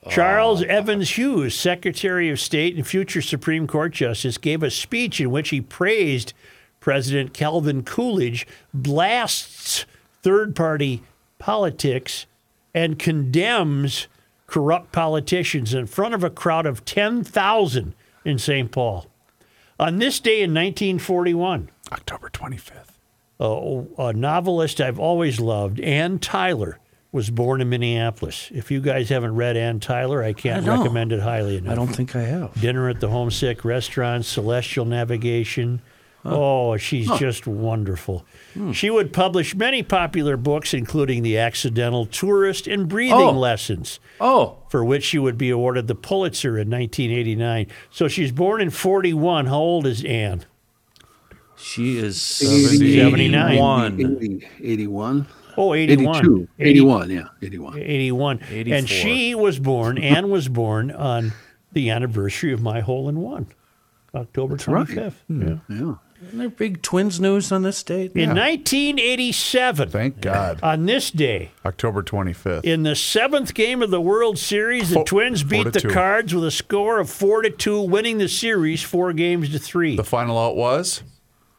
[0.10, 5.30] Charles Evans Hughes, Secretary of State and future Supreme Court Justice, gave a speech in
[5.30, 6.32] which he praised
[6.80, 9.86] President Calvin Coolidge, blasts
[10.22, 11.04] third party
[11.38, 12.28] politics,
[12.74, 14.08] and condemns
[14.52, 17.96] corrupt politicians in front of a crowd of 10,000
[18.26, 18.70] in St.
[18.70, 19.08] Paul.
[19.80, 23.00] On this day in 1941, October 25th.
[23.40, 26.80] a, a novelist I've always loved, Anne Tyler,
[27.14, 28.50] was born in Minneapolis.
[28.54, 31.72] If you guys haven't read Anne Tyler, I can't I recommend it highly enough.
[31.72, 32.54] I don't think I have.
[32.60, 35.82] Dinner at the Homesick Restaurant, Celestial Navigation.
[36.24, 38.26] Oh, she's just wonderful.
[38.54, 38.72] Hmm.
[38.74, 43.32] She would publish many popular books, including The Accidental Tourist and Breathing Oh.
[43.32, 47.68] Lessons, Oh, for which she would be awarded the Pulitzer in 1989.
[47.90, 49.48] So she's born in 41.
[49.48, 50.46] How old is Anne?
[51.58, 53.98] she is 79.
[53.98, 54.02] 71.
[54.18, 55.28] 80, 81.
[55.58, 56.16] Oh, 81.
[56.18, 56.48] 82.
[56.60, 57.78] 81, yeah, 81.
[57.78, 58.40] 81.
[58.50, 58.78] 84.
[58.78, 61.34] And she was born, Anne was born on
[61.72, 63.48] the anniversary of my hole in one,
[64.16, 64.88] October right.
[64.88, 65.14] 25th.
[65.70, 65.94] Yeah.
[66.28, 68.12] Isn't there big twins news on this date?
[68.16, 70.60] In 1987, Thank God.
[70.62, 72.64] on this day, October 25th.
[72.64, 75.80] in the seventh game of the World Series, the Four- Twins four beat to the
[75.82, 75.90] two.
[75.90, 79.96] Cards with a score of 4 to 2, winning the series four games to three.
[79.96, 81.04] the final out was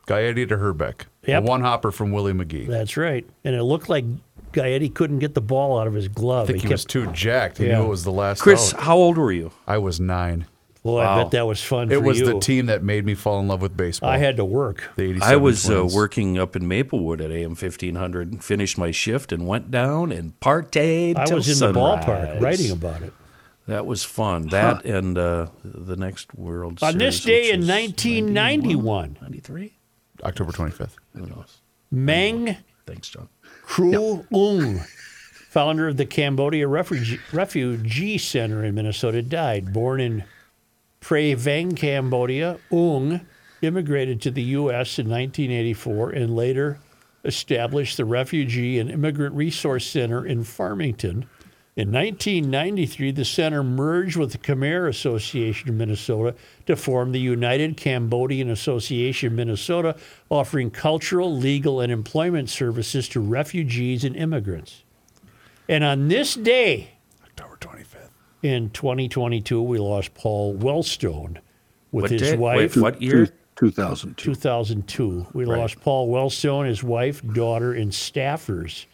[0.06, 1.02] Gaetti to Hrbek.
[1.26, 1.43] Yep.
[1.43, 2.66] A one hopper from Willie McGee.
[2.66, 3.24] That's right.
[3.44, 4.05] And it looked like
[4.52, 6.44] Gaetti couldn't get the ball out of his glove.
[6.48, 7.59] I think he, kept, was too jacked.
[7.59, 7.78] He Yeah.
[7.78, 8.80] knew it was the last Chris, out.
[8.80, 9.52] how old were you?
[9.66, 10.47] I was nine.
[10.82, 12.26] Boy, I bet that was fun It for was you.
[12.26, 14.10] the team that made me fall in love with baseball.
[14.10, 14.90] I had to work.
[14.96, 19.30] the I was uh, working up in Maplewood at AM 1500 and finished my shift
[19.30, 21.16] and went down and partayed.
[21.16, 22.04] I till was in sunrise.
[22.04, 23.12] the ballpark writing about it.
[23.68, 24.48] That was fun.
[24.48, 26.98] That and uh, the next World On Series.
[26.98, 29.72] this day in was 1991, 93?
[30.24, 30.96] October 25th.
[31.14, 31.60] Who knows?
[31.92, 32.56] Meng
[32.86, 33.28] Thanks, John.
[33.62, 34.80] Kru Ung,
[35.48, 39.72] founder of the Cambodia Refugee, Refugee Center in Minnesota, died.
[39.72, 40.24] Born in
[41.02, 43.26] Prey Veng, Cambodia, Ung
[43.60, 44.98] immigrated to the U.S.
[45.00, 46.78] in 1984 and later
[47.24, 51.26] established the Refugee and Immigrant Resource Center in Farmington.
[51.74, 57.76] In 1993, the center merged with the Khmer Association of Minnesota to form the United
[57.76, 59.96] Cambodian Association of Minnesota,
[60.30, 64.84] offering cultural, legal, and employment services to refugees and immigrants.
[65.68, 66.91] And on this day, October 25th.
[68.43, 71.39] In 2022, we lost Paul Wellstone
[71.93, 72.36] with What his day?
[72.36, 72.77] wife.
[72.77, 73.28] Wait, what year?
[73.56, 74.35] 2002.
[74.35, 75.27] 2002.
[75.35, 78.86] We lost Paul Wellstone, his wife, daughter, and staffers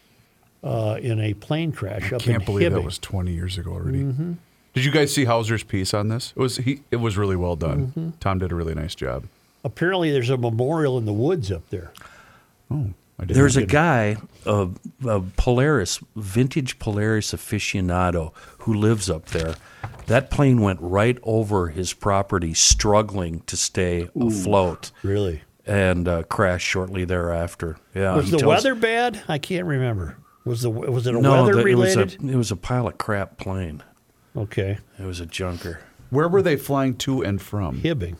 [0.62, 3.56] uh, in a plane crash up in I Can't in believe that was 20 years
[3.56, 4.02] ago already.
[4.74, 6.32] Did you guys see Hauser's piece on this?
[6.36, 6.82] It was he.
[6.90, 8.12] It was really well done.
[8.20, 9.24] Tom did a really nice job.
[9.64, 11.92] Apparently, there's a memorial in the woods up there.
[12.70, 14.16] Oh, I didn't There's a guy,
[14.46, 14.68] a,
[15.06, 18.32] a Polaris, vintage Polaris aficionado,
[18.68, 19.54] who lives up there.
[20.08, 25.40] That plane went right over his property, struggling to stay afloat, Really?
[25.66, 27.78] and uh, crashed shortly thereafter.
[27.94, 29.22] Yeah, Was the tells- weather bad?
[29.26, 30.18] I can't remember.
[30.44, 32.86] Was the was it a No, weather the- it was a it was a pile
[32.88, 33.82] of crap plane.
[34.36, 35.80] okay, It was a junker.
[36.10, 37.80] Where were they flying to and from?
[37.80, 38.16] Hibbing.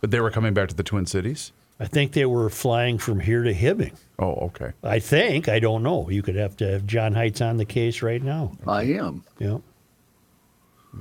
[0.00, 1.52] But they were coming back to the Twin Cities.
[1.80, 3.94] I think they were flying from here to Hibbing.
[4.18, 4.72] Oh, okay.
[4.84, 5.48] I think.
[5.48, 6.08] I don't know.
[6.10, 8.52] You could have to have John Heights on the case right now.
[8.66, 9.24] I am.
[9.38, 9.58] Yeah.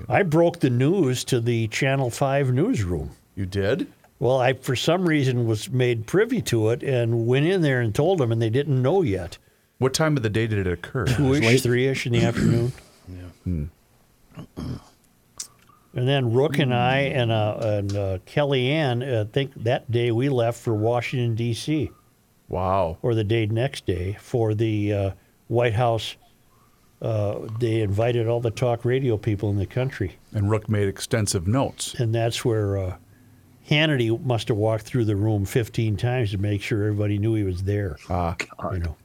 [0.09, 3.11] I broke the news to the Channel 5 newsroom.
[3.35, 3.87] You did?
[4.19, 7.93] Well, I, for some reason, was made privy to it and went in there and
[7.93, 9.37] told them, and they didn't know yet.
[9.79, 11.05] What time of the day did it occur?
[11.05, 12.71] Two ish, three ish in the afternoon.
[13.09, 13.65] Yeah.
[15.95, 20.11] And then Rook and I and, uh, and uh, Kellyanne, uh, I think that day
[20.11, 21.91] we left for Washington, D.C.,
[22.49, 22.97] Wow.
[23.01, 25.11] or the day next day for the uh,
[25.47, 26.15] White House.
[27.03, 30.15] Uh, they invited all the talk radio people in the country.
[30.31, 31.93] And Rook made extensive notes.
[31.99, 32.95] and that's where uh,
[33.69, 37.43] Hannity must have walked through the room 15 times to make sure everybody knew he
[37.43, 37.97] was there.
[38.09, 38.35] Ah,
[38.71, 38.95] you know,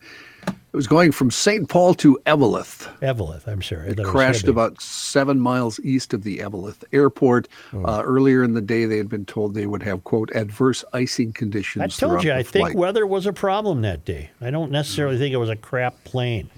[0.46, 1.68] It was going from St.
[1.68, 2.88] Paul to Eveleth.
[3.00, 3.90] Eveleth, I'm sorry.
[3.90, 4.50] It crashed Hibbing.
[4.50, 7.48] about seven miles east of the Eveleth airport.
[7.72, 7.84] Oh.
[7.84, 11.32] Uh, earlier in the day, they had been told they would have, quote, adverse icing
[11.32, 11.82] conditions.
[11.82, 14.30] I told you, the I think weather was a problem that day.
[14.40, 16.48] I don't necessarily think it was a crap plane.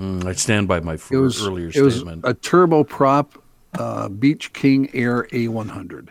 [0.00, 2.24] Mm, I stand by my f- it was, earlier it was statement.
[2.24, 3.32] a turboprop
[3.78, 6.08] uh, Beech King Air A100.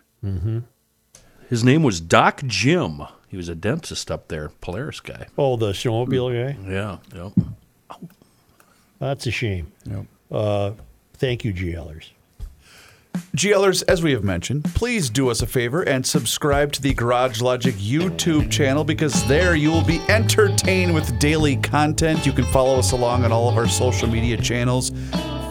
[1.50, 3.02] His name was Doc Jim.
[3.28, 5.28] He was a dentist up there, Polaris guy.
[5.38, 6.72] Oh, the snowmobile guy.
[6.72, 7.32] Yeah, yep.
[9.00, 9.72] That's a shame.
[9.86, 10.06] Yep.
[10.32, 10.72] Uh,
[11.14, 12.10] thank you, GLers.
[13.36, 17.42] GLers, as we have mentioned, please do us a favor and subscribe to the Garage
[17.42, 22.26] Logic YouTube channel because there you will be entertained with daily content.
[22.26, 24.92] You can follow us along on all of our social media channels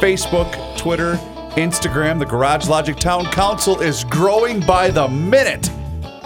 [0.00, 1.14] Facebook, Twitter,
[1.56, 2.18] Instagram.
[2.18, 5.70] The Garage Logic Town Council is growing by the minute.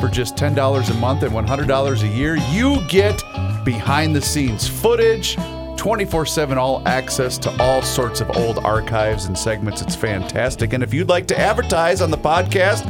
[0.01, 3.23] For just $10 a month and $100 a year, you get
[3.65, 5.37] behind the scenes footage,
[5.83, 9.83] 24 7 all access to all sorts of old archives and segments.
[9.83, 10.75] It's fantastic.
[10.75, 12.85] And if you'd like to advertise on the podcast,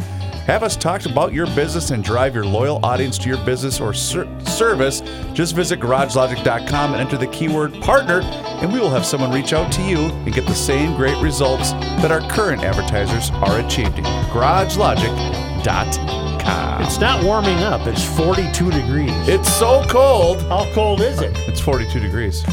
[0.44, 3.94] have us talk about your business and drive your loyal audience to your business or
[3.94, 5.00] ser- service,
[5.32, 8.20] just visit garagelogic.com and enter the keyword partner,
[8.60, 11.72] and we will have someone reach out to you and get the same great results
[11.72, 14.04] that our current advertisers are achieving.
[14.04, 16.82] garagelogic.com.
[16.82, 17.86] It's not warming up.
[17.86, 19.12] It's 42 degrees.
[19.26, 20.42] It's so cold.
[20.42, 21.32] How cold is it?
[21.48, 22.44] It's 42 degrees.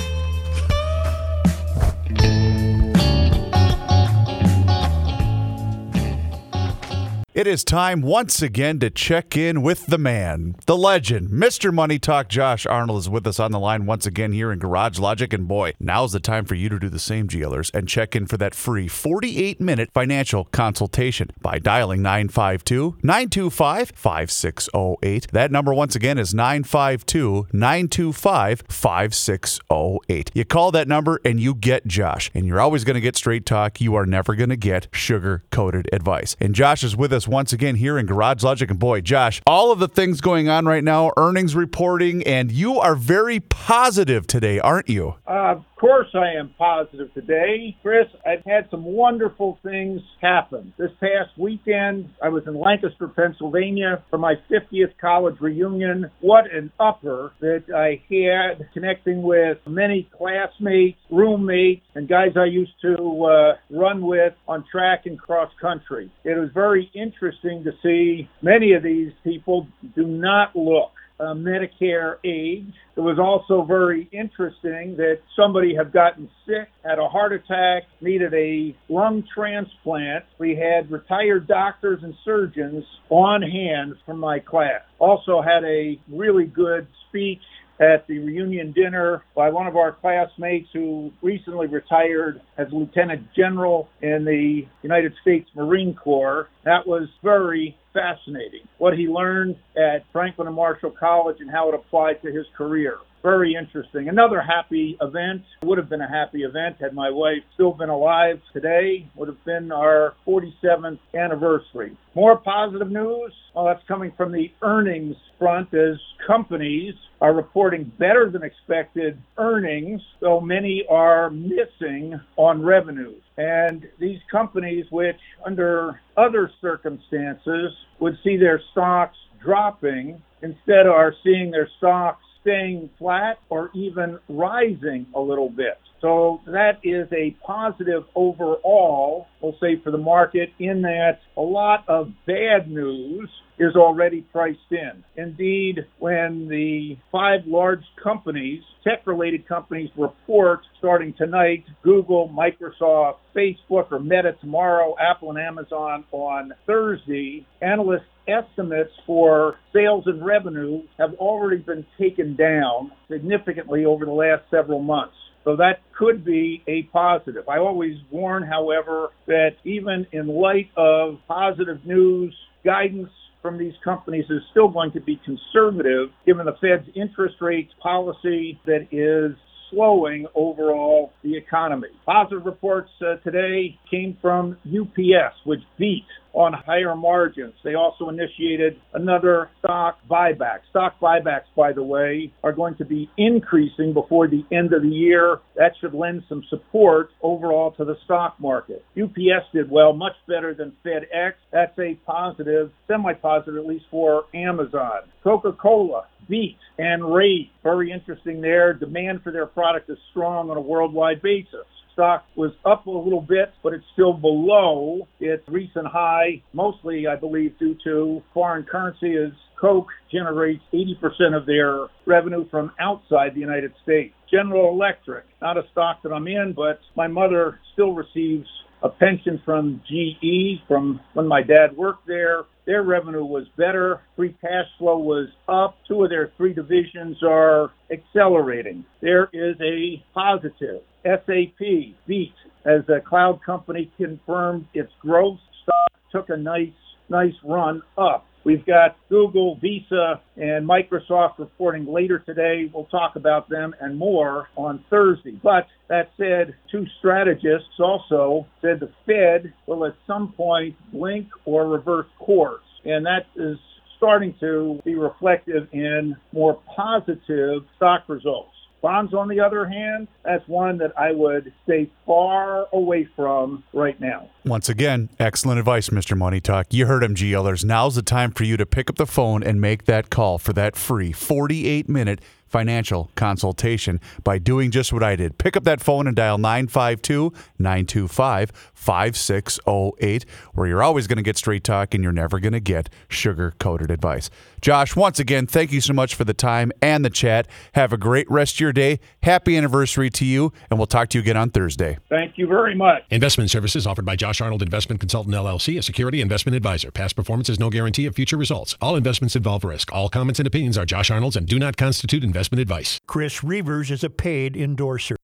[7.39, 11.73] It is time once again to check in with the man, the legend, Mr.
[11.73, 12.27] Money Talk.
[12.27, 15.31] Josh Arnold is with us on the line once again here in Garage Logic.
[15.31, 18.25] And boy, now's the time for you to do the same, GLers, and check in
[18.25, 25.31] for that free 48 minute financial consultation by dialing 952 925 5608.
[25.31, 30.31] That number, once again, is 952 925 5608.
[30.33, 32.29] You call that number and you get Josh.
[32.35, 33.79] And you're always going to get straight talk.
[33.79, 36.35] You are never going to get sugar coated advice.
[36.41, 38.69] And Josh is with us once again here in Garage Logic.
[38.69, 42.79] And boy, Josh, all of the things going on right now, earnings reporting, and you
[42.79, 45.15] are very positive today, aren't you?
[45.27, 47.77] Uh, of course, I am positive today.
[47.81, 50.73] Chris, I've had some wonderful things happen.
[50.77, 56.11] This past weekend, I was in Lancaster, Pennsylvania for my 50th college reunion.
[56.19, 62.73] What an upper that I had connecting with many classmates, roommates, and guys I used
[62.81, 62.95] to
[63.25, 66.11] uh, run with on track and cross country.
[66.23, 72.15] It was very interesting to see many of these people do not look uh, Medicare
[72.23, 72.73] age.
[72.95, 78.33] It was also very interesting that somebody had gotten sick, had a heart attack, needed
[78.33, 80.25] a lung transplant.
[80.37, 84.81] We had retired doctors and surgeons on hand from my class.
[84.99, 87.41] Also had a really good speech
[87.79, 93.89] at the reunion dinner by one of our classmates who recently retired as lieutenant general
[94.01, 96.49] in the United States Marine Corps.
[96.65, 98.61] That was very fascinating.
[98.77, 102.97] What he learned at Franklin and Marshall College and how it applied to his career.
[103.21, 104.07] Very interesting.
[104.07, 105.43] Another happy event.
[105.63, 109.07] Would have been a happy event had my wife still been alive today.
[109.15, 111.97] Would have been our 47th anniversary.
[112.15, 113.33] More positive news.
[113.53, 120.01] Well, that's coming from the earnings front as companies are reporting better than expected earnings,
[120.21, 123.21] though many are missing on revenues.
[123.37, 131.51] And these companies, which under other circumstances would see their stocks dropping, instead are seeing
[131.51, 135.77] their stocks staying flat or even rising a little bit.
[136.01, 141.83] So that is a positive overall, we'll say, for the market in that a lot
[141.89, 145.03] of bad news is already priced in.
[145.17, 153.91] Indeed, when the five large companies, tech related companies, report starting tonight Google, Microsoft, Facebook,
[153.91, 161.13] or Meta tomorrow, Apple and Amazon on Thursday, analysts estimates for sales and revenue have
[161.15, 165.15] already been taken down significantly over the last several months.
[165.43, 167.47] So that could be a positive.
[167.47, 173.09] I always warn, however, that even in light of positive news, guidance
[173.41, 178.59] from these companies is still going to be conservative given the Fed's interest rates policy
[178.65, 179.35] that is
[179.71, 181.87] slowing overall the economy.
[182.05, 187.53] Positive reports uh, today came from UPS, which beat on higher margins.
[187.63, 190.59] They also initiated another stock buyback.
[190.69, 194.89] Stock buybacks, by the way, are going to be increasing before the end of the
[194.89, 195.39] year.
[195.55, 198.83] That should lend some support overall to the stock market.
[199.01, 201.33] UPS did well, much better than FedEx.
[201.51, 205.01] That's a positive, semi-positive at least for Amazon.
[205.23, 207.49] Coca-Cola beat and rate.
[207.63, 208.73] Very interesting there.
[208.73, 211.65] Demand for their product is strong on a worldwide basis
[211.99, 217.17] stock was up a little bit, but it's still below its recent high, mostly, I
[217.17, 223.41] believe, due to foreign currency as Coke generates 80% of their revenue from outside the
[223.41, 224.15] United States.
[224.31, 228.47] General Electric, not a stock that I'm in, but my mother still receives
[228.81, 232.45] a pension from GE from when my dad worked there.
[232.69, 234.01] Their revenue was better.
[234.15, 235.75] Free cash flow was up.
[235.87, 238.85] Two of their three divisions are accelerating.
[239.01, 240.81] There is a positive.
[241.03, 242.35] SAP beat
[242.65, 245.39] as a cloud company confirmed its growth.
[245.63, 246.69] Stock took a nice,
[247.09, 248.27] nice run up.
[248.43, 252.69] We've got Google, Visa, and Microsoft reporting later today.
[252.73, 255.39] We'll talk about them and more on Thursday.
[255.43, 261.67] But that said, two strategists also said the Fed will at some point blink or
[261.67, 262.63] reverse course.
[262.85, 263.57] And that is
[263.97, 268.53] starting to be reflective in more positive stock results.
[268.81, 273.99] Bonds, on the other hand, that's one that I would stay far away from right
[273.99, 274.29] now.
[274.45, 276.17] Once again, excellent advice, Mr.
[276.17, 276.67] Money Talk.
[276.73, 277.65] You heard him, GLers.
[277.65, 280.53] Now's the time for you to pick up the phone and make that call for
[280.53, 285.37] that free 48 minute financial consultation by doing just what I did.
[285.37, 291.37] Pick up that phone and dial 952 925 5608, where you're always going to get
[291.37, 294.29] straight talk and you're never going to get sugar coated advice.
[294.61, 297.47] Josh, once again, thank you so much for the time and the chat.
[297.73, 298.99] Have a great rest of your day.
[299.23, 301.97] Happy anniversary to you, and we'll talk to you again on Thursday.
[302.09, 303.03] Thank you very much.
[303.09, 306.91] Investment services offered by Josh Arnold Investment Consultant LLC, a security investment advisor.
[306.91, 308.75] Past performance is no guarantee of future results.
[308.81, 309.93] All investments involve risk.
[309.93, 312.99] All comments and opinions are Josh Arnold's and do not constitute investment advice.
[313.05, 315.17] Chris Reavers is a paid endorser.